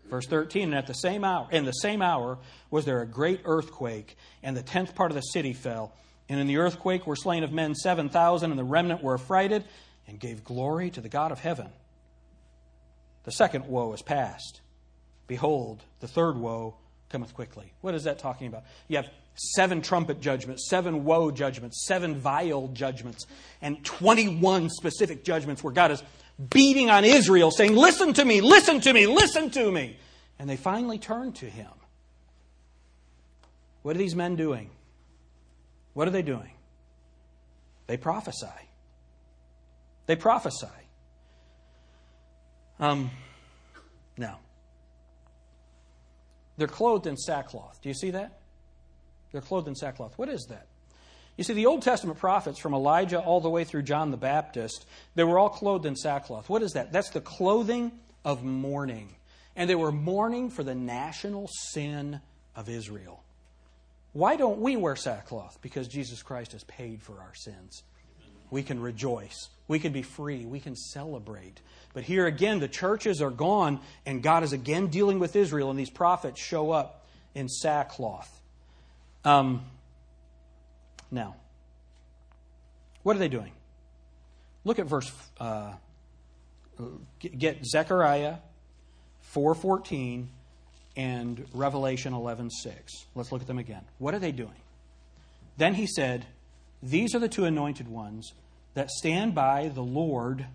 Verse 0.09 0.25
13, 0.25 0.63
and 0.63 0.75
at 0.75 0.87
the 0.87 0.93
same 0.93 1.23
hour, 1.23 1.47
in 1.51 1.65
the 1.65 1.71
same 1.71 2.01
hour 2.01 2.39
was 2.71 2.85
there 2.85 3.01
a 3.01 3.05
great 3.05 3.41
earthquake, 3.43 4.17
and 4.41 4.55
the 4.55 4.63
tenth 4.63 4.95
part 4.95 5.11
of 5.11 5.15
the 5.15 5.21
city 5.21 5.53
fell. 5.53 5.93
And 6.29 6.39
in 6.39 6.47
the 6.47 6.57
earthquake 6.57 7.05
were 7.05 7.15
slain 7.15 7.43
of 7.43 7.51
men 7.51 7.75
seven 7.75 8.09
thousand, 8.09 8.51
and 8.51 8.59
the 8.59 8.63
remnant 8.63 9.03
were 9.03 9.15
affrighted, 9.15 9.65
and 10.07 10.19
gave 10.19 10.43
glory 10.43 10.89
to 10.91 11.01
the 11.01 11.09
God 11.09 11.31
of 11.31 11.39
heaven. 11.39 11.67
The 13.25 13.31
second 13.33 13.67
woe 13.67 13.91
is 13.91 14.01
past. 14.01 14.61
Behold, 15.27 15.83
the 15.99 16.07
third 16.07 16.37
woe 16.37 16.75
cometh 17.09 17.33
quickly. 17.33 17.73
What 17.81 17.93
is 17.93 18.05
that 18.05 18.19
talking 18.19 18.47
about? 18.47 18.63
You 18.87 18.97
have 18.97 19.09
seven 19.35 19.81
trumpet 19.81 20.21
judgments, 20.21 20.69
seven 20.69 21.03
woe 21.03 21.31
judgments, 21.31 21.85
seven 21.85 22.15
vial 22.15 22.69
judgments, 22.69 23.25
and 23.61 23.83
21 23.83 24.69
specific 24.69 25.25
judgments 25.25 25.63
where 25.63 25.73
God 25.73 25.91
is 25.91 26.01
beating 26.49 26.89
on 26.89 27.03
Israel, 27.03 27.51
saying, 27.51 27.75
Listen 27.75 28.13
to 28.13 28.25
me, 28.25 28.41
listen 28.41 28.79
to 28.81 28.93
me, 28.93 29.07
listen 29.07 29.49
to 29.51 29.71
me. 29.71 29.97
And 30.39 30.49
they 30.49 30.57
finally 30.57 30.99
turn 30.99 31.33
to 31.33 31.45
him. 31.45 31.71
What 33.81 33.95
are 33.95 33.99
these 33.99 34.15
men 34.15 34.35
doing? 34.35 34.69
What 35.93 36.07
are 36.07 36.11
they 36.11 36.21
doing? 36.21 36.51
They 37.87 37.97
prophesy. 37.97 38.47
They 40.05 40.15
prophesy. 40.15 40.67
Um, 42.79 43.09
now, 44.17 44.39
they're 46.57 46.67
clothed 46.67 47.07
in 47.07 47.17
sackcloth. 47.17 47.79
Do 47.81 47.89
you 47.89 47.95
see 47.95 48.11
that? 48.11 48.39
They're 49.31 49.41
clothed 49.41 49.67
in 49.67 49.75
sackcloth. 49.75 50.17
What 50.17 50.29
is 50.29 50.45
that? 50.49 50.67
You 51.37 51.43
see, 51.43 51.53
the 51.53 51.67
Old 51.67 51.83
Testament 51.83 52.17
prophets, 52.17 52.59
from 52.59 52.73
Elijah 52.73 53.19
all 53.19 53.39
the 53.39 53.49
way 53.49 53.63
through 53.63 53.83
John 53.83 54.09
the 54.09 54.17
Baptist, 54.17 54.85
they 55.13 55.23
were 55.23 55.37
all 55.37 55.49
clothed 55.49 55.85
in 55.85 55.95
sackcloth. 55.95 56.49
What 56.49 56.63
is 56.63 56.73
that? 56.73 56.91
That's 56.91 57.11
the 57.11 57.21
clothing 57.21 57.91
of 58.25 58.43
mourning. 58.43 59.15
And 59.55 59.69
they 59.69 59.75
were 59.75 59.91
mourning 59.91 60.49
for 60.49 60.63
the 60.63 60.75
national 60.75 61.47
sin 61.71 62.19
of 62.55 62.69
Israel. 62.69 63.23
Why 64.13 64.35
don't 64.35 64.59
we 64.59 64.75
wear 64.75 64.95
sackcloth? 64.95 65.59
Because 65.61 65.87
Jesus 65.87 66.23
Christ 66.23 66.53
has 66.53 66.63
paid 66.63 67.03
for 67.03 67.19
our 67.19 67.35
sins. 67.35 67.83
We 68.49 68.63
can 68.63 68.79
rejoice. 68.79 69.49
We 69.67 69.77
can 69.77 69.91
be 69.91 70.01
free. 70.01 70.45
We 70.45 70.59
can 70.59 70.75
celebrate. 70.75 71.61
But 71.93 72.03
here 72.03 72.25
again, 72.25 72.59
the 72.59 72.67
churches 72.67 73.21
are 73.21 73.29
gone, 73.29 73.79
and 74.05 74.23
God 74.23 74.43
is 74.43 74.53
again 74.53 74.87
dealing 74.87 75.19
with 75.19 75.35
Israel, 75.35 75.69
and 75.69 75.77
these 75.77 75.89
prophets 75.89 76.41
show 76.41 76.71
up 76.71 77.05
in 77.35 77.47
sackcloth. 77.47 78.41
Um, 79.23 79.65
now, 81.11 81.35
what 83.03 83.15
are 83.15 83.19
they 83.19 83.29
doing? 83.29 83.51
Look 84.63 84.79
at 84.79 84.85
verse. 84.85 85.11
Uh, 85.39 85.73
get 87.19 87.65
Zechariah 87.65 88.37
4:14 89.33 90.27
and 90.95 91.45
Revelation 91.53 92.13
11:6. 92.13 93.05
Let's 93.15 93.31
look 93.31 93.41
at 93.41 93.47
them 93.47 93.59
again. 93.59 93.85
What 93.97 94.13
are 94.13 94.19
they 94.19 94.31
doing? 94.31 94.59
Then 95.57 95.75
he 95.75 95.87
said, 95.87 96.25
"These 96.81 97.15
are 97.15 97.19
the 97.19 97.29
two 97.29 97.45
anointed 97.45 97.87
ones 97.87 98.33
that 98.73 98.89
stand 98.89 99.33
by 99.33 99.69
the 99.69 99.83
Lord 99.83 100.47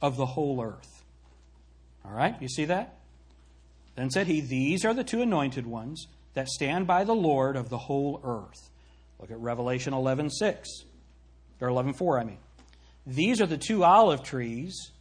of 0.00 0.16
the 0.16 0.26
whole 0.26 0.62
earth." 0.62 1.04
All 2.04 2.12
right? 2.12 2.40
You 2.40 2.48
see 2.48 2.66
that? 2.66 2.98
Then 3.94 4.10
said 4.10 4.26
he, 4.26 4.40
"These 4.40 4.84
are 4.84 4.94
the 4.94 5.04
two 5.04 5.22
anointed 5.22 5.66
ones 5.66 6.06
that 6.34 6.48
stand 6.48 6.86
by 6.86 7.04
the 7.04 7.14
Lord 7.14 7.56
of 7.56 7.70
the 7.70 7.78
whole 7.78 8.20
earth." 8.22 8.70
Look 9.18 9.30
at 9.30 9.38
Revelation 9.38 9.92
11:6 9.92 10.84
or 11.60 11.68
11:4, 11.68 12.20
I 12.20 12.24
mean. 12.24 12.38
These 13.06 13.40
are 13.40 13.46
the 13.46 13.58
two 13.58 13.84
olive 13.84 14.22
trees 14.22 14.92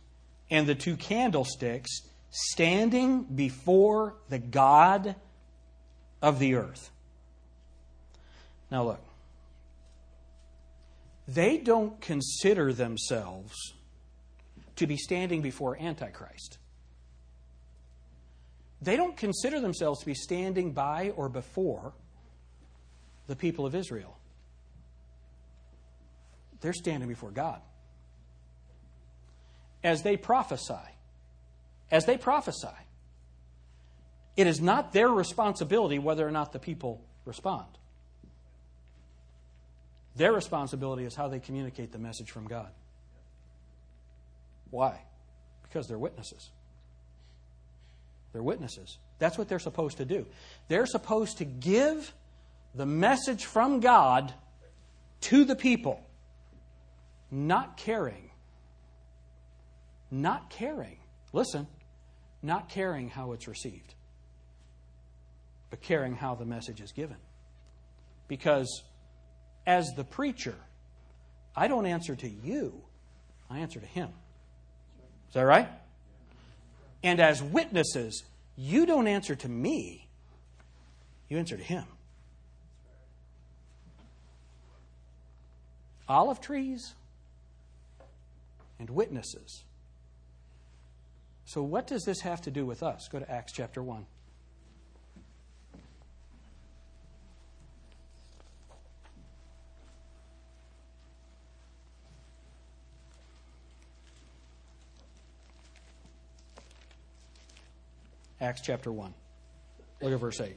and 0.49 0.67
the 0.67 0.75
two 0.75 0.95
candlesticks 0.95 2.01
standing 2.29 3.23
before 3.23 4.17
the 4.29 4.39
God 4.39 5.15
of 6.21 6.39
the 6.39 6.55
earth. 6.55 6.91
Now, 8.69 8.83
look, 8.83 9.01
they 11.27 11.57
don't 11.57 11.99
consider 12.01 12.73
themselves 12.73 13.73
to 14.75 14.85
be 14.85 14.97
standing 14.97 15.41
before 15.41 15.77
Antichrist. 15.79 16.57
They 18.81 18.97
don't 18.97 19.17
consider 19.17 19.59
themselves 19.59 20.01
to 20.01 20.05
be 20.05 20.13
standing 20.13 20.73
by 20.73 21.11
or 21.11 21.29
before 21.29 21.93
the 23.27 23.35
people 23.35 23.65
of 23.65 23.75
Israel. 23.75 24.17
They're 26.61 26.73
standing 26.73 27.09
before 27.09 27.31
God. 27.31 27.61
As 29.83 30.01
they 30.01 30.17
prophesy, 30.17 30.73
as 31.91 32.05
they 32.05 32.17
prophesy, 32.17 32.67
it 34.35 34.47
is 34.47 34.59
not 34.59 34.91
their 34.91 35.09
responsibility 35.09 35.99
whether 35.99 36.27
or 36.27 36.31
not 36.31 36.51
the 36.51 36.59
people 36.59 37.01
respond. 37.25 37.67
Their 40.15 40.33
responsibility 40.33 41.03
is 41.03 41.13
how 41.13 41.27
they 41.27 41.39
communicate 41.39 41.91
the 41.91 41.99
message 41.99 42.31
from 42.31 42.47
God. 42.47 42.69
Why? 44.71 45.01
Because 45.63 45.87
they're 45.87 45.99
witnesses. 45.99 46.49
They're 48.33 48.43
witnesses. 48.43 48.97
That's 49.19 49.37
what 49.37 49.47
they're 49.47 49.59
supposed 49.59 49.97
to 49.97 50.05
do. 50.05 50.25
They're 50.67 50.85
supposed 50.85 51.37
to 51.37 51.45
give 51.45 52.13
the 52.75 52.85
message 52.85 53.45
from 53.45 53.79
God 53.79 54.33
to 55.21 55.45
the 55.45 55.55
people, 55.55 56.01
not 57.31 57.77
caring, 57.77 58.29
not 60.11 60.49
caring, 60.49 60.97
listen, 61.31 61.67
not 62.43 62.69
caring 62.69 63.09
how 63.09 63.31
it's 63.31 63.47
received, 63.47 63.95
but 65.69 65.81
caring 65.81 66.15
how 66.15 66.35
the 66.35 66.45
message 66.45 66.81
is 66.81 66.91
given. 66.91 67.17
Because 68.27 68.83
as 69.65 69.93
the 69.95 70.03
preacher, 70.03 70.55
I 71.55 71.67
don't 71.67 71.85
answer 71.85 72.15
to 72.15 72.29
you, 72.29 72.83
I 73.49 73.59
answer 73.59 73.79
to 73.79 73.85
him. 73.85 74.09
Is 75.29 75.33
that 75.33 75.41
right? 75.43 75.69
And 77.03 77.19
as 77.19 77.41
witnesses, 77.41 78.23
you 78.57 78.85
don't 78.85 79.07
answer 79.07 79.35
to 79.35 79.49
me, 79.49 80.09
you 81.29 81.37
answer 81.37 81.55
to 81.55 81.63
him. 81.63 81.85
Olive 86.07 86.39
trees 86.39 86.93
and 88.79 88.89
witnesses. 88.89 89.63
So, 91.45 91.61
what 91.61 91.87
does 91.87 92.03
this 92.03 92.21
have 92.21 92.41
to 92.41 92.51
do 92.51 92.65
with 92.65 92.83
us? 92.83 93.07
Go 93.11 93.19
to 93.19 93.31
Acts 93.31 93.53
chapter 93.53 93.81
1. 93.81 94.05
Acts 108.41 108.61
chapter 108.61 108.91
1. 108.91 109.13
Look 110.01 110.13
at 110.13 110.19
verse 110.19 110.41
8. 110.41 110.55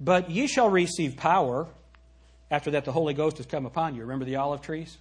But 0.00 0.30
ye 0.30 0.46
shall 0.46 0.68
receive 0.68 1.16
power. 1.16 1.68
After 2.54 2.70
that, 2.70 2.84
the 2.84 2.92
Holy 2.92 3.14
Ghost 3.14 3.38
has 3.38 3.46
come 3.46 3.66
upon 3.66 3.96
you. 3.96 4.02
Remember 4.02 4.24
the 4.24 4.36
olive 4.36 4.60
trees? 4.60 4.96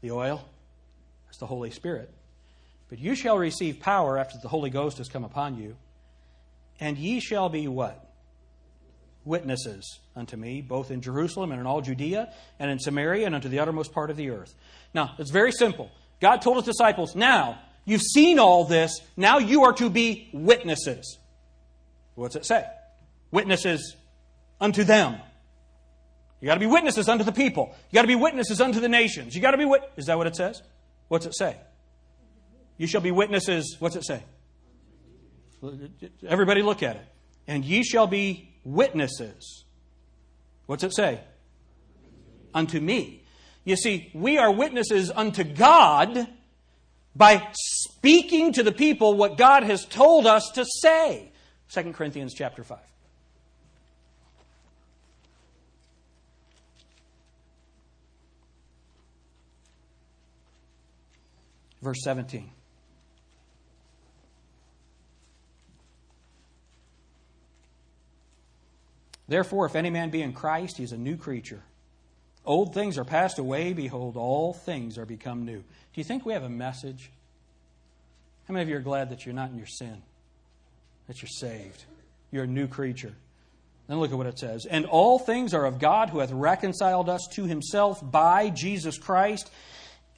The 0.00 0.10
oil? 0.10 0.44
That's 1.26 1.38
the 1.38 1.46
Holy 1.46 1.70
Spirit. 1.70 2.12
But 2.88 2.98
you 2.98 3.14
shall 3.14 3.38
receive 3.38 3.78
power 3.78 4.18
after 4.18 4.36
the 4.42 4.48
Holy 4.48 4.68
Ghost 4.68 4.98
has 4.98 5.08
come 5.08 5.22
upon 5.22 5.56
you. 5.56 5.76
And 6.80 6.98
ye 6.98 7.20
shall 7.20 7.50
be 7.50 7.68
what? 7.68 8.04
Witnesses 9.24 10.00
unto 10.16 10.36
me, 10.36 10.60
both 10.60 10.90
in 10.90 11.00
Jerusalem 11.00 11.52
and 11.52 11.60
in 11.60 11.68
all 11.68 11.82
Judea 11.82 12.32
and 12.58 12.68
in 12.68 12.80
Samaria 12.80 13.26
and 13.26 13.34
unto 13.36 13.48
the 13.48 13.60
uttermost 13.60 13.92
part 13.92 14.10
of 14.10 14.16
the 14.16 14.30
earth. 14.30 14.52
Now, 14.92 15.14
it's 15.20 15.30
very 15.30 15.52
simple. 15.52 15.92
God 16.20 16.42
told 16.42 16.56
his 16.56 16.64
disciples, 16.64 17.14
now, 17.14 17.60
you've 17.84 18.02
seen 18.02 18.40
all 18.40 18.64
this, 18.64 19.00
now 19.16 19.38
you 19.38 19.62
are 19.62 19.72
to 19.74 19.88
be 19.88 20.30
witnesses. 20.32 21.16
What's 22.16 22.34
it 22.34 22.44
say? 22.44 22.66
Witnesses 23.30 23.94
unto 24.60 24.82
them. 24.82 25.20
You 26.40 26.46
got 26.46 26.54
to 26.54 26.60
be 26.60 26.66
witnesses 26.66 27.08
unto 27.08 27.24
the 27.24 27.32
people. 27.32 27.74
You 27.90 27.96
got 27.96 28.02
to 28.02 28.08
be 28.08 28.14
witnesses 28.14 28.60
unto 28.60 28.80
the 28.80 28.88
nations. 28.88 29.34
You 29.34 29.42
got 29.42 29.52
to 29.52 29.58
be 29.58 29.64
wit- 29.64 29.90
Is 29.96 30.06
that 30.06 30.16
what 30.16 30.26
it 30.26 30.36
says? 30.36 30.62
What's 31.08 31.26
it 31.26 31.34
say? 31.34 31.56
You 32.76 32.86
shall 32.86 33.00
be 33.00 33.10
witnesses. 33.10 33.76
What's 33.80 33.96
it 33.96 34.04
say? 34.04 34.22
Everybody 36.26 36.62
look 36.62 36.82
at 36.82 36.96
it. 36.96 37.04
And 37.48 37.64
ye 37.64 37.82
shall 37.82 38.06
be 38.06 38.54
witnesses. 38.62 39.64
What's 40.66 40.84
it 40.84 40.94
say? 40.94 41.20
Unto 42.54 42.80
me. 42.80 43.24
You 43.64 43.76
see, 43.76 44.10
we 44.14 44.38
are 44.38 44.52
witnesses 44.52 45.10
unto 45.10 45.42
God 45.44 46.28
by 47.16 47.48
speaking 47.52 48.52
to 48.52 48.62
the 48.62 48.72
people 48.72 49.16
what 49.16 49.36
God 49.36 49.64
has 49.64 49.84
told 49.84 50.26
us 50.26 50.50
to 50.54 50.64
say. 50.64 51.32
2 51.72 51.92
Corinthians 51.92 52.32
chapter 52.34 52.62
5. 52.62 52.78
Verse 61.82 61.98
17. 62.02 62.50
Therefore, 69.28 69.66
if 69.66 69.76
any 69.76 69.90
man 69.90 70.10
be 70.10 70.22
in 70.22 70.32
Christ, 70.32 70.78
he 70.78 70.84
is 70.84 70.92
a 70.92 70.96
new 70.96 71.16
creature. 71.16 71.62
Old 72.46 72.72
things 72.72 72.96
are 72.96 73.04
passed 73.04 73.38
away. 73.38 73.74
Behold, 73.74 74.16
all 74.16 74.54
things 74.54 74.96
are 74.96 75.04
become 75.04 75.44
new. 75.44 75.58
Do 75.58 75.64
you 75.96 76.04
think 76.04 76.24
we 76.24 76.32
have 76.32 76.44
a 76.44 76.48
message? 76.48 77.10
How 78.46 78.54
many 78.54 78.62
of 78.62 78.70
you 78.70 78.76
are 78.76 78.80
glad 78.80 79.10
that 79.10 79.26
you're 79.26 79.34
not 79.34 79.50
in 79.50 79.58
your 79.58 79.66
sin? 79.66 80.02
That 81.06 81.20
you're 81.20 81.28
saved? 81.28 81.84
You're 82.30 82.44
a 82.44 82.48
new 82.48 82.66
creature. 82.66 83.14
Then 83.86 84.00
look 84.00 84.10
at 84.10 84.16
what 84.16 84.26
it 84.26 84.38
says. 84.38 84.64
And 84.64 84.86
all 84.86 85.18
things 85.18 85.52
are 85.52 85.66
of 85.66 85.78
God 85.78 86.08
who 86.08 86.20
hath 86.20 86.32
reconciled 86.32 87.10
us 87.10 87.26
to 87.32 87.44
himself 87.44 88.00
by 88.02 88.48
Jesus 88.48 88.96
Christ. 88.96 89.50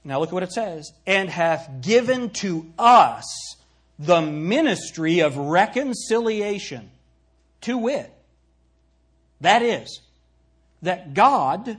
Now 0.05 0.20
look 0.20 0.30
at 0.30 0.34
what 0.34 0.42
it 0.42 0.53
says. 0.53 0.90
And 1.07 1.28
hath 1.28 1.82
given 1.82 2.30
to 2.30 2.72
us 2.78 3.57
the 3.98 4.22
ministry 4.22 5.20
of 5.20 5.36
reconciliation. 5.36 6.90
To 7.62 7.76
wit, 7.76 8.11
that 9.42 9.61
is, 9.61 10.01
that 10.80 11.12
God 11.12 11.76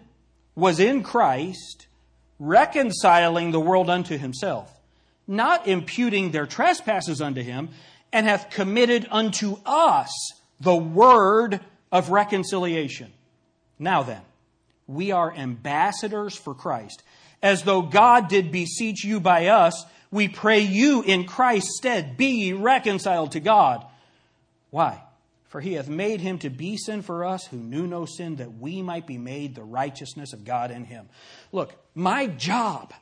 was 0.55 0.79
in 0.79 1.01
Christ 1.01 1.87
reconciling 2.37 3.51
the 3.51 3.59
world 3.59 3.89
unto 3.89 4.17
himself, 4.17 4.71
not 5.27 5.67
imputing 5.67 6.31
their 6.31 6.45
trespasses 6.45 7.21
unto 7.21 7.41
him, 7.41 7.69
and 8.13 8.27
hath 8.27 8.51
committed 8.51 9.07
unto 9.09 9.57
us 9.65 10.11
the 10.59 10.75
word 10.75 11.59
of 11.91 12.09
reconciliation. 12.09 13.11
Now 13.79 14.03
then, 14.03 14.21
we 14.85 15.11
are 15.11 15.33
ambassadors 15.33 16.35
for 16.35 16.53
Christ. 16.53 17.01
As 17.41 17.63
though 17.63 17.81
God 17.81 18.27
did 18.27 18.51
beseech 18.51 19.03
you 19.03 19.19
by 19.19 19.47
us, 19.47 19.85
we 20.11 20.27
pray 20.27 20.59
you 20.59 21.01
in 21.01 21.25
Christ's 21.25 21.77
stead, 21.77 22.17
be 22.17 22.27
ye 22.27 22.53
reconciled 22.53 23.31
to 23.31 23.39
God. 23.39 23.85
Why? 24.69 25.01
For 25.47 25.59
he 25.59 25.73
hath 25.73 25.89
made 25.89 26.21
him 26.21 26.37
to 26.39 26.49
be 26.49 26.77
sin 26.77 27.01
for 27.01 27.25
us 27.25 27.45
who 27.45 27.57
knew 27.57 27.87
no 27.87 28.05
sin, 28.05 28.37
that 28.37 28.57
we 28.57 28.81
might 28.81 29.05
be 29.05 29.17
made 29.17 29.55
the 29.55 29.63
righteousness 29.63 30.33
of 30.33 30.45
God 30.45 30.71
in 30.71 30.85
him. 30.85 31.09
Look, 31.51 31.73
my 31.93 32.27
job 32.27 32.93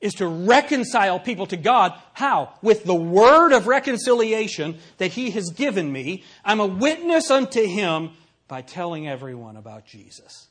is 0.00 0.14
to 0.14 0.26
reconcile 0.26 1.20
people 1.20 1.46
to 1.46 1.56
God. 1.56 1.92
How? 2.14 2.54
With 2.62 2.84
the 2.84 2.94
word 2.94 3.52
of 3.52 3.66
reconciliation 3.66 4.78
that 4.98 5.12
he 5.12 5.30
has 5.30 5.50
given 5.54 5.92
me. 5.92 6.24
I'm 6.44 6.60
a 6.60 6.66
witness 6.66 7.30
unto 7.30 7.64
him 7.64 8.10
by 8.48 8.62
telling 8.62 9.08
everyone 9.08 9.56
about 9.56 9.86
Jesus. 9.86 10.48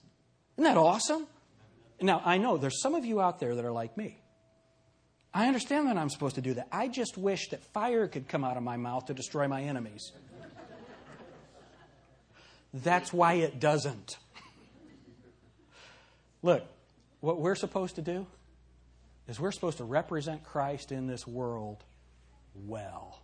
Isn't 0.56 0.66
that 0.66 0.78
awesome? 0.78 1.28
Now, 2.02 2.22
I 2.24 2.38
know 2.38 2.58
there's 2.58 2.82
some 2.82 2.96
of 2.96 3.06
you 3.06 3.20
out 3.22 3.40
there 3.40 3.56
that 3.56 3.66
are 3.66 3.72
like 3.72 3.98
me. 3.98 4.22
I 5.34 5.48
understand 5.48 5.88
that 5.88 5.98
I'm 5.98 6.10
supposed 6.10 6.36
to 6.36 6.42
do 6.42 6.56
that. 6.56 6.68
I 6.72 6.88
just 6.88 7.18
wish 7.18 7.50
that 7.50 7.64
fire 7.74 8.08
could 8.08 8.28
come 8.28 8.44
out 8.44 8.58
of 8.58 8.64
my 8.64 8.78
mouth 8.78 9.06
to 9.08 9.14
destroy 9.14 9.48
my 9.48 9.62
enemies. 9.62 10.12
That's 12.74 13.12
why 13.12 13.34
it 13.34 13.60
doesn't. 13.60 14.18
Look, 16.42 16.64
what 17.20 17.40
we're 17.40 17.56
supposed 17.56 17.96
to 17.96 18.02
do 18.02 18.26
is 19.28 19.40
we're 19.40 19.52
supposed 19.52 19.78
to 19.78 19.84
represent 19.84 20.44
Christ 20.44 20.92
in 20.92 21.08
this 21.08 21.28
world 21.28 21.84
well. 22.56 23.20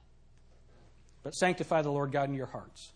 But 1.24 1.34
sanctify 1.34 1.82
the 1.82 1.92
Lord 1.92 2.12
God 2.12 2.30
in 2.30 2.36
your 2.36 2.46
hearts. 2.46 2.92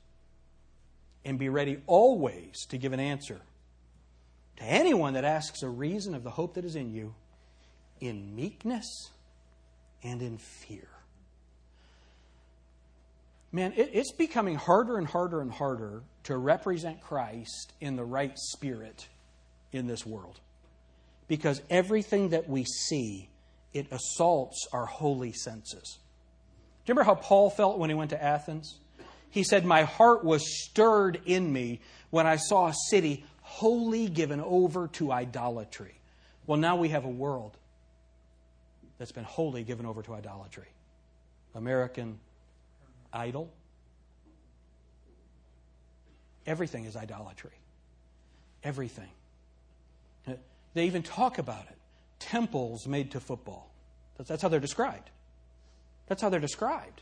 And 1.25 1.39
be 1.39 1.49
ready 1.49 1.81
always 1.87 2.65
to 2.67 2.77
give 2.77 2.93
an 2.93 2.99
answer 2.99 3.41
to 4.59 4.65
anyone 4.65 5.13
that 5.13 5.23
asks 5.23 5.63
a 5.63 5.69
reason 5.69 6.13
of 6.13 6.23
the 6.23 6.29
hope 6.29 6.53
that 6.55 6.65
is 6.65 6.75
in 6.75 6.93
you 6.93 7.15
in 7.99 8.35
meekness 8.35 9.09
and 10.03 10.21
in 10.21 10.37
fear. 10.37 10.87
Man, 13.51 13.73
it, 13.75 13.89
it's 13.93 14.11
becoming 14.11 14.55
harder 14.55 14.97
and 14.97 15.07
harder 15.07 15.41
and 15.41 15.51
harder 15.51 16.03
to 16.25 16.37
represent 16.37 17.01
Christ 17.01 17.73
in 17.81 17.95
the 17.95 18.05
right 18.05 18.37
spirit 18.37 19.07
in 19.71 19.87
this 19.87 20.05
world. 20.05 20.39
Because 21.27 21.61
everything 21.69 22.29
that 22.29 22.47
we 22.47 22.63
see, 22.63 23.29
it 23.73 23.87
assaults 23.91 24.67
our 24.71 24.85
holy 24.85 25.31
senses. 25.31 25.97
Do 26.85 26.91
you 26.91 26.93
remember 26.93 27.03
how 27.03 27.15
Paul 27.15 27.49
felt 27.49 27.77
when 27.77 27.89
he 27.89 27.95
went 27.95 28.11
to 28.11 28.23
Athens? 28.23 28.77
He 29.31 29.43
said, 29.43 29.65
My 29.65 29.83
heart 29.83 30.23
was 30.23 30.43
stirred 30.63 31.21
in 31.25 31.51
me 31.51 31.81
when 32.09 32.25
I 32.25 32.37
saw 32.37 32.67
a 32.67 32.73
city 32.89 33.25
wholly 33.49 34.07
given 34.07 34.39
over 34.39 34.87
to 34.89 35.11
idolatry. 35.11 35.95
Well, 36.45 36.59
now 36.59 36.75
we 36.75 36.89
have 36.89 37.03
a 37.03 37.09
world 37.09 37.57
that's 38.99 39.11
been 39.11 39.23
wholly 39.23 39.63
given 39.63 39.87
over 39.87 40.03
to 40.03 40.13
idolatry. 40.13 40.67
American 41.55 42.19
Idol. 43.11 43.51
Everything 46.45 46.85
is 46.85 46.95
idolatry. 46.95 47.57
Everything. 48.63 49.09
They 50.75 50.85
even 50.85 51.01
talk 51.01 51.39
about 51.39 51.65
it. 51.69 51.77
Temples 52.19 52.85
made 52.85 53.11
to 53.11 53.19
football. 53.19 53.71
That's 54.17 54.41
how 54.43 54.49
they're 54.49 54.59
described. 54.59 55.09
That's 56.07 56.21
how 56.21 56.29
they're 56.29 56.39
described. 56.39 57.01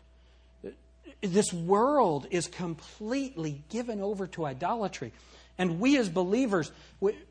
This 1.22 1.52
world 1.52 2.28
is 2.32 2.48
completely 2.48 3.64
given 3.70 4.02
over 4.02 4.28
to 4.28 4.45
idolatry. 4.45 5.12
And 5.58 5.80
we 5.80 5.97
as 5.97 6.08
believers, 6.10 6.72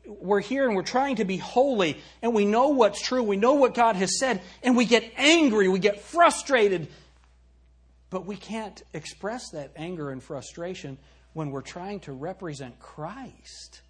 we're 0.05 0.41
here 0.41 0.67
and 0.67 0.75
we're 0.75 0.83
trying 0.83 1.17
to 1.17 1.25
be 1.25 1.37
holy, 1.37 1.97
and 2.21 2.33
we 2.33 2.45
know 2.45 2.69
what's 2.69 3.01
true, 3.01 3.23
we 3.23 3.37
know 3.37 3.53
what 3.53 3.73
God 3.73 3.95
has 3.95 4.19
said, 4.19 4.41
and 4.63 4.75
we 4.75 4.85
get 4.85 5.09
angry, 5.15 5.69
we 5.69 5.79
get 5.79 6.01
frustrated. 6.01 6.87
But 8.09 8.25
we 8.25 8.35
can't 8.35 8.81
express 8.93 9.49
that 9.51 9.71
anger 9.75 10.11
and 10.11 10.21
frustration 10.21 10.97
when 11.33 11.51
we're 11.51 11.61
trying 11.61 11.99
to 12.01 12.13
represent 12.13 12.79
Christ. 12.79 13.81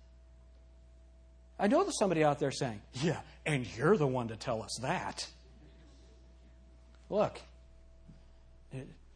I 1.59 1.67
know 1.67 1.83
there's 1.83 1.97
somebody 1.97 2.23
out 2.23 2.39
there 2.39 2.51
saying, 2.51 2.81
Yeah, 2.93 3.19
and 3.45 3.65
you're 3.77 3.97
the 3.97 4.07
one 4.07 4.27
to 4.27 4.35
tell 4.35 4.61
us 4.61 4.77
that. 4.81 5.27
Look, 7.09 7.39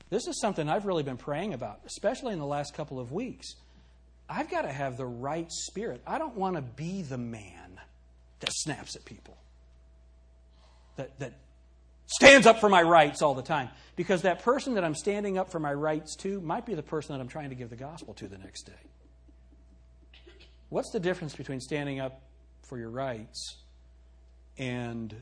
this 0.09 0.27
is 0.27 0.39
something 0.39 0.69
I've 0.69 0.85
really 0.85 1.03
been 1.03 1.17
praying 1.17 1.53
about, 1.53 1.81
especially 1.85 2.33
in 2.33 2.39
the 2.39 2.45
last 2.45 2.73
couple 2.73 2.99
of 2.99 3.11
weeks. 3.11 3.55
I've 4.31 4.49
got 4.49 4.61
to 4.61 4.71
have 4.71 4.95
the 4.95 5.05
right 5.05 5.51
spirit. 5.51 6.01
I 6.07 6.17
don't 6.17 6.35
want 6.35 6.55
to 6.55 6.61
be 6.61 7.01
the 7.01 7.17
man 7.17 7.79
that 8.39 8.49
snaps 8.53 8.95
at 8.95 9.03
people, 9.03 9.35
that, 10.95 11.19
that 11.19 11.33
stands 12.05 12.47
up 12.47 12.59
for 12.59 12.69
my 12.69 12.81
rights 12.81 13.21
all 13.21 13.33
the 13.33 13.41
time. 13.41 13.69
Because 13.97 14.21
that 14.21 14.41
person 14.41 14.75
that 14.75 14.85
I'm 14.85 14.95
standing 14.95 15.37
up 15.37 15.51
for 15.51 15.59
my 15.59 15.73
rights 15.73 16.15
to 16.17 16.39
might 16.39 16.65
be 16.65 16.75
the 16.75 16.83
person 16.83 17.13
that 17.13 17.21
I'm 17.21 17.27
trying 17.27 17.49
to 17.49 17.55
give 17.55 17.69
the 17.69 17.75
gospel 17.75 18.13
to 18.15 18.27
the 18.29 18.37
next 18.37 18.63
day. 18.63 18.73
What's 20.69 20.91
the 20.91 21.01
difference 21.01 21.35
between 21.35 21.59
standing 21.59 21.99
up 21.99 22.21
for 22.63 22.77
your 22.77 22.89
rights 22.89 23.57
and 24.57 25.13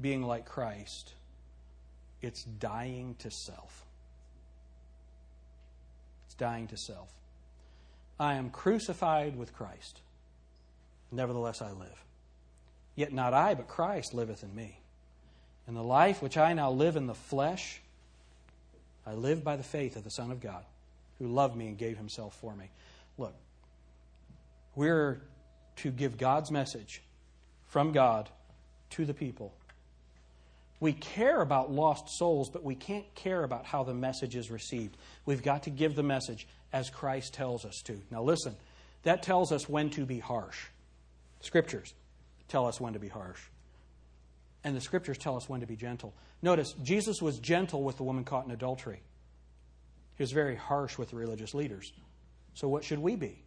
being 0.00 0.22
like 0.22 0.46
Christ? 0.46 1.14
It's 2.20 2.44
dying 2.44 3.16
to 3.18 3.32
self. 3.32 3.84
It's 6.26 6.36
dying 6.36 6.68
to 6.68 6.76
self. 6.76 7.08
I 8.22 8.34
am 8.34 8.50
crucified 8.50 9.36
with 9.36 9.52
Christ. 9.52 10.00
Nevertheless, 11.10 11.60
I 11.60 11.72
live. 11.72 12.04
Yet 12.94 13.12
not 13.12 13.34
I, 13.34 13.54
but 13.54 13.66
Christ 13.66 14.14
liveth 14.14 14.44
in 14.44 14.54
me. 14.54 14.78
And 15.66 15.76
the 15.76 15.82
life 15.82 16.22
which 16.22 16.38
I 16.38 16.52
now 16.52 16.70
live 16.70 16.94
in 16.94 17.08
the 17.08 17.14
flesh, 17.14 17.80
I 19.04 19.14
live 19.14 19.42
by 19.42 19.56
the 19.56 19.64
faith 19.64 19.96
of 19.96 20.04
the 20.04 20.10
Son 20.10 20.30
of 20.30 20.40
God, 20.40 20.64
who 21.18 21.26
loved 21.26 21.56
me 21.56 21.66
and 21.66 21.76
gave 21.76 21.98
himself 21.98 22.36
for 22.40 22.54
me. 22.54 22.70
Look, 23.18 23.34
we're 24.76 25.20
to 25.78 25.90
give 25.90 26.16
God's 26.16 26.52
message 26.52 27.02
from 27.66 27.90
God 27.90 28.28
to 28.90 29.04
the 29.04 29.14
people. 29.14 29.52
We 30.82 30.94
care 30.94 31.40
about 31.40 31.70
lost 31.70 32.08
souls, 32.08 32.50
but 32.50 32.64
we 32.64 32.74
can't 32.74 33.04
care 33.14 33.44
about 33.44 33.64
how 33.64 33.84
the 33.84 33.94
message 33.94 34.34
is 34.34 34.50
received. 34.50 34.96
We've 35.24 35.40
got 35.40 35.62
to 35.62 35.70
give 35.70 35.94
the 35.94 36.02
message 36.02 36.48
as 36.72 36.90
Christ 36.90 37.34
tells 37.34 37.64
us 37.64 37.80
to. 37.84 38.00
Now, 38.10 38.24
listen, 38.24 38.56
that 39.04 39.22
tells 39.22 39.52
us 39.52 39.68
when 39.68 39.90
to 39.90 40.04
be 40.04 40.18
harsh. 40.18 40.58
Scriptures 41.40 41.94
tell 42.48 42.66
us 42.66 42.80
when 42.80 42.94
to 42.94 42.98
be 42.98 43.06
harsh. 43.06 43.38
And 44.64 44.74
the 44.74 44.80
scriptures 44.80 45.18
tell 45.18 45.36
us 45.36 45.48
when 45.48 45.60
to 45.60 45.68
be 45.68 45.76
gentle. 45.76 46.14
Notice, 46.42 46.74
Jesus 46.82 47.22
was 47.22 47.38
gentle 47.38 47.84
with 47.84 47.96
the 47.96 48.02
woman 48.02 48.24
caught 48.24 48.46
in 48.46 48.50
adultery. 48.50 49.02
He 50.16 50.22
was 50.24 50.32
very 50.32 50.56
harsh 50.56 50.98
with 50.98 51.10
the 51.10 51.16
religious 51.16 51.54
leaders. 51.54 51.92
So, 52.54 52.66
what 52.66 52.82
should 52.82 52.98
we 52.98 53.14
be? 53.14 53.40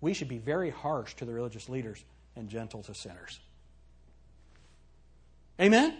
We 0.00 0.14
should 0.14 0.28
be 0.28 0.38
very 0.38 0.70
harsh 0.70 1.16
to 1.16 1.26
the 1.26 1.34
religious 1.34 1.68
leaders 1.68 2.02
and 2.34 2.48
gentle 2.48 2.82
to 2.84 2.94
sinners. 2.94 3.40
Amen? 5.60 5.98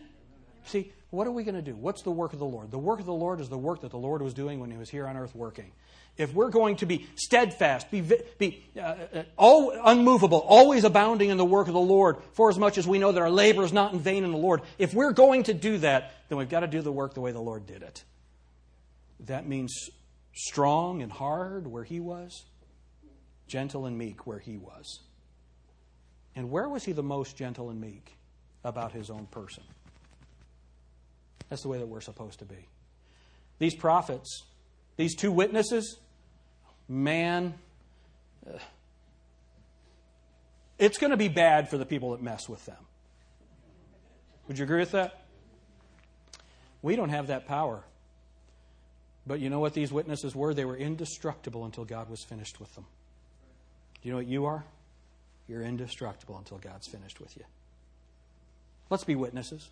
See, 0.66 0.92
what 1.10 1.26
are 1.26 1.32
we 1.32 1.44
going 1.44 1.54
to 1.54 1.62
do? 1.62 1.74
What's 1.74 2.02
the 2.02 2.10
work 2.10 2.32
of 2.32 2.38
the 2.38 2.46
Lord? 2.46 2.70
The 2.70 2.78
work 2.78 3.00
of 3.00 3.06
the 3.06 3.12
Lord 3.12 3.40
is 3.40 3.48
the 3.48 3.58
work 3.58 3.82
that 3.82 3.90
the 3.90 3.98
Lord 3.98 4.22
was 4.22 4.34
doing 4.34 4.60
when 4.60 4.70
he 4.70 4.76
was 4.76 4.88
here 4.88 5.06
on 5.06 5.16
earth 5.16 5.34
working 5.34 5.72
if 6.16 6.34
we're 6.34 6.50
going 6.50 6.76
to 6.76 6.86
be 6.86 7.06
steadfast, 7.16 7.90
be, 7.90 8.02
be 8.38 8.64
uh, 8.76 8.80
uh, 8.80 9.22
all, 9.36 9.72
unmovable, 9.84 10.38
always 10.38 10.84
abounding 10.84 11.30
in 11.30 11.38
the 11.38 11.44
work 11.44 11.68
of 11.68 11.72
the 11.72 11.80
Lord, 11.80 12.18
for 12.32 12.50
as 12.50 12.58
much 12.58 12.76
as 12.76 12.86
we 12.86 12.98
know 12.98 13.12
that 13.12 13.20
our 13.20 13.30
labor 13.30 13.64
is 13.64 13.72
not 13.72 13.92
in 13.92 14.00
vain 14.00 14.24
in 14.24 14.30
the 14.30 14.36
Lord, 14.36 14.60
if 14.78 14.92
we're 14.92 15.12
going 15.12 15.44
to 15.44 15.54
do 15.54 15.78
that, 15.78 16.12
then 16.28 16.38
we've 16.38 16.50
got 16.50 16.60
to 16.60 16.66
do 16.66 16.82
the 16.82 16.92
work 16.92 17.14
the 17.14 17.20
way 17.20 17.32
the 17.32 17.40
Lord 17.40 17.66
did 17.66 17.82
it. 17.82 18.04
That 19.20 19.46
means 19.46 19.90
strong 20.34 21.00
and 21.00 21.10
hard 21.10 21.66
where 21.66 21.84
He 21.84 21.98
was, 21.98 22.44
gentle 23.46 23.86
and 23.86 23.96
meek 23.96 24.26
where 24.26 24.38
He 24.38 24.58
was. 24.58 25.00
And 26.36 26.50
where 26.50 26.68
was 26.68 26.84
He 26.84 26.92
the 26.92 27.02
most 27.02 27.36
gentle 27.36 27.70
and 27.70 27.80
meek? 27.80 28.16
About 28.64 28.92
His 28.92 29.10
own 29.10 29.26
person. 29.26 29.64
That's 31.48 31.62
the 31.62 31.68
way 31.68 31.78
that 31.78 31.86
we're 31.86 32.00
supposed 32.00 32.38
to 32.40 32.44
be. 32.44 32.68
These 33.58 33.74
prophets, 33.74 34.44
these 34.96 35.14
two 35.14 35.30
witnesses, 35.30 35.98
man, 36.88 37.54
uh, 38.46 38.58
it's 40.78 40.98
going 40.98 41.10
to 41.10 41.16
be 41.16 41.28
bad 41.28 41.68
for 41.68 41.78
the 41.78 41.86
people 41.86 42.12
that 42.12 42.22
mess 42.22 42.48
with 42.48 42.64
them. 42.66 42.76
Would 44.48 44.58
you 44.58 44.64
agree 44.64 44.80
with 44.80 44.92
that? 44.92 45.24
We 46.82 46.96
don't 46.96 47.10
have 47.10 47.28
that 47.28 47.46
power. 47.46 47.84
But 49.26 49.38
you 49.38 49.50
know 49.50 49.60
what 49.60 49.72
these 49.72 49.92
witnesses 49.92 50.34
were? 50.34 50.52
They 50.52 50.64
were 50.64 50.76
indestructible 50.76 51.64
until 51.64 51.84
God 51.84 52.10
was 52.10 52.24
finished 52.24 52.58
with 52.58 52.74
them. 52.74 52.86
Do 54.00 54.08
you 54.08 54.12
know 54.12 54.18
what 54.18 54.26
you 54.26 54.46
are? 54.46 54.64
You're 55.46 55.62
indestructible 55.62 56.36
until 56.38 56.58
God's 56.58 56.88
finished 56.88 57.20
with 57.20 57.36
you. 57.36 57.44
Let's 58.90 59.04
be 59.04 59.14
witnesses. 59.14 59.68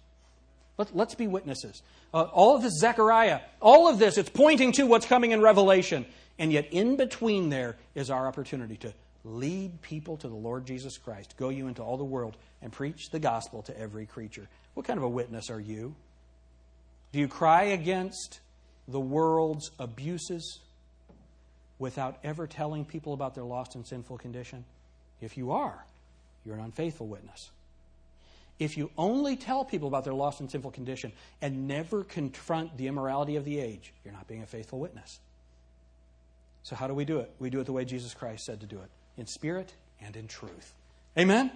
Let, 0.79 0.95
us 0.97 1.15
be 1.15 1.27
witnesses. 1.27 1.83
Uh, 2.15 2.23
all 2.23 2.57
of 2.57 2.63
this, 2.63 2.79
Zechariah, 2.79 3.41
all 3.61 3.89
of 3.89 3.99
this, 3.99 4.17
it's 4.17 4.31
pointing 4.31 4.73
to 4.73 4.85
what's 4.85 5.07
coming 5.07 5.33
in 5.33 5.41
Revelation. 5.41 6.07
And 6.39 6.53
yet, 6.53 6.69
in 6.73 6.97
between 6.97 7.51
there 7.51 7.77
is 7.95 8.11
our 8.11 8.27
opportunity 8.27 8.77
to 8.79 8.95
lead 9.25 9.83
people 9.83 10.17
to 10.17 10.29
the 10.29 10.35
Lord 10.35 10.67
Jesus 10.67 10.97
Christ. 10.97 11.37
Go 11.37 11.51
you 11.51 11.69
into 11.69 11.83
all 11.83 11.97
the 11.97 12.05
world 12.05 12.37
and 12.63 12.73
preach 12.73 13.11
the 13.11 13.19
gospel 13.19 13.63
to 13.63 13.79
every 13.79 14.07
creature. 14.07 14.49
What 14.75 14.87
kind 14.87 14.97
of 14.97 15.05
a 15.05 15.09
witness 15.09 15.51
are 15.51 15.61
you? 15.61 15.95
Do 17.13 17.19
you 17.19 17.29
cry 17.29 17.65
against 17.65 18.41
the 18.89 19.01
world's 19.01 19.71
abuses 19.79 20.61
without 21.79 22.19
ever 22.25 22.47
telling 22.47 22.85
people 22.85 23.13
about 23.13 23.35
their 23.35 23.45
lost 23.45 23.75
and 23.75 23.87
sinful 23.87 24.19
condition? 24.19 24.65
If 25.21 25.37
you 25.37 25.53
are, 25.53 25.85
you're 26.45 26.55
an 26.55 26.65
unfaithful 26.65 27.07
witness. 27.07 27.51
If 28.61 28.77
you 28.77 28.91
only 28.99 29.37
tell 29.37 29.65
people 29.65 29.89
about 29.89 30.05
their 30.05 30.15
lost 30.15 30.39
and 30.39 30.51
sinful 30.51 30.71
condition 30.71 31.13
and 31.41 31.67
never 31.67 32.05
confront 32.05 32.77
the 32.77 32.87
immorality 32.87 33.37
of 33.37 33.45
the 33.45 33.59
age, 33.59 33.93
you're 34.05 34.13
not 34.13 34.29
being 34.29 34.43
a 34.43 34.47
faithful 34.47 34.79
witness. 34.79 35.19
So, 36.63 36.77
how 36.77 36.87
do 36.87 36.95
we 36.95 37.07
do 37.07 37.19
it? 37.19 37.33
We 37.39 37.49
do 37.49 37.59
it 37.59 37.65
the 37.65 37.73
way 37.73 37.87
Jesus 37.87 38.13
Christ 38.13 38.45
said 38.45 38.61
to 38.61 38.67
do 38.67 38.77
it 38.77 38.91
in 39.17 39.27
spirit 39.27 39.73
and 40.01 40.15
in 40.15 40.29
truth. 40.29 40.75
Amen? 41.19 41.51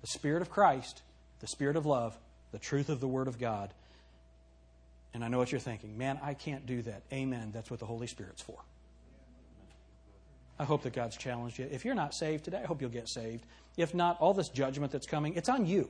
The 0.00 0.06
Spirit 0.08 0.42
of 0.42 0.50
Christ, 0.50 1.02
the 1.40 1.46
Spirit 1.46 1.76
of 1.76 1.86
love, 1.86 2.18
the 2.52 2.58
truth 2.58 2.88
of 2.88 3.00
the 3.00 3.08
Word 3.08 3.28
of 3.28 3.38
God. 3.38 3.72
And 5.14 5.24
I 5.24 5.28
know 5.28 5.38
what 5.38 5.52
you're 5.52 5.60
thinking. 5.60 5.96
Man, 5.96 6.18
I 6.22 6.34
can't 6.34 6.66
do 6.66 6.82
that. 6.82 7.02
Amen. 7.12 7.50
That's 7.52 7.70
what 7.70 7.80
the 7.80 7.86
Holy 7.86 8.06
Spirit's 8.06 8.42
for. 8.42 8.58
I 10.60 10.64
hope 10.64 10.82
that 10.82 10.92
God's 10.92 11.16
challenged 11.16 11.58
you. 11.58 11.66
If 11.70 11.86
you're 11.86 11.94
not 11.94 12.12
saved 12.12 12.44
today, 12.44 12.60
I 12.62 12.66
hope 12.66 12.82
you'll 12.82 12.90
get 12.90 13.08
saved. 13.08 13.46
If 13.78 13.94
not, 13.94 14.20
all 14.20 14.34
this 14.34 14.50
judgment 14.50 14.92
that's 14.92 15.06
coming, 15.06 15.32
it's 15.34 15.48
on 15.48 15.64
you. 15.64 15.88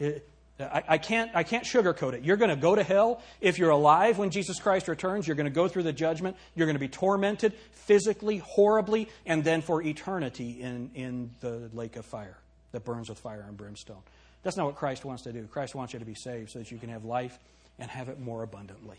It, 0.00 0.28
I, 0.58 0.82
I, 0.88 0.98
can't, 0.98 1.30
I 1.34 1.44
can't 1.44 1.64
sugarcoat 1.64 2.14
it. 2.14 2.24
You're 2.24 2.36
going 2.36 2.50
to 2.50 2.56
go 2.56 2.74
to 2.74 2.82
hell. 2.82 3.22
If 3.40 3.60
you're 3.60 3.70
alive 3.70 4.18
when 4.18 4.30
Jesus 4.30 4.58
Christ 4.58 4.88
returns, 4.88 5.28
you're 5.28 5.36
going 5.36 5.46
to 5.46 5.54
go 5.54 5.68
through 5.68 5.84
the 5.84 5.92
judgment. 5.92 6.36
You're 6.56 6.66
going 6.66 6.74
to 6.74 6.80
be 6.80 6.88
tormented 6.88 7.52
physically, 7.70 8.38
horribly, 8.38 9.08
and 9.24 9.44
then 9.44 9.62
for 9.62 9.80
eternity 9.80 10.60
in, 10.60 10.90
in 10.96 11.30
the 11.38 11.70
lake 11.72 11.94
of 11.94 12.04
fire 12.04 12.36
that 12.72 12.84
burns 12.84 13.08
with 13.08 13.20
fire 13.20 13.44
and 13.46 13.56
brimstone. 13.56 14.02
That's 14.42 14.56
not 14.56 14.66
what 14.66 14.74
Christ 14.74 15.04
wants 15.04 15.22
to 15.22 15.32
do. 15.32 15.46
Christ 15.46 15.76
wants 15.76 15.92
you 15.92 16.00
to 16.00 16.04
be 16.04 16.16
saved 16.16 16.50
so 16.50 16.58
that 16.58 16.72
you 16.72 16.78
can 16.78 16.88
have 16.88 17.04
life 17.04 17.38
and 17.78 17.88
have 17.88 18.08
it 18.08 18.18
more 18.18 18.42
abundantly. 18.42 18.96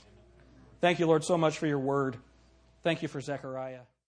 Thank 0.80 1.00
you, 1.00 1.08
Lord, 1.08 1.26
so 1.26 1.38
much 1.38 1.58
for 1.58 1.68
your 1.68 1.80
word. 1.80 2.16
Thank 2.84 3.02
you 3.02 3.10
for 3.10 3.20
Zechariah. 3.20 3.80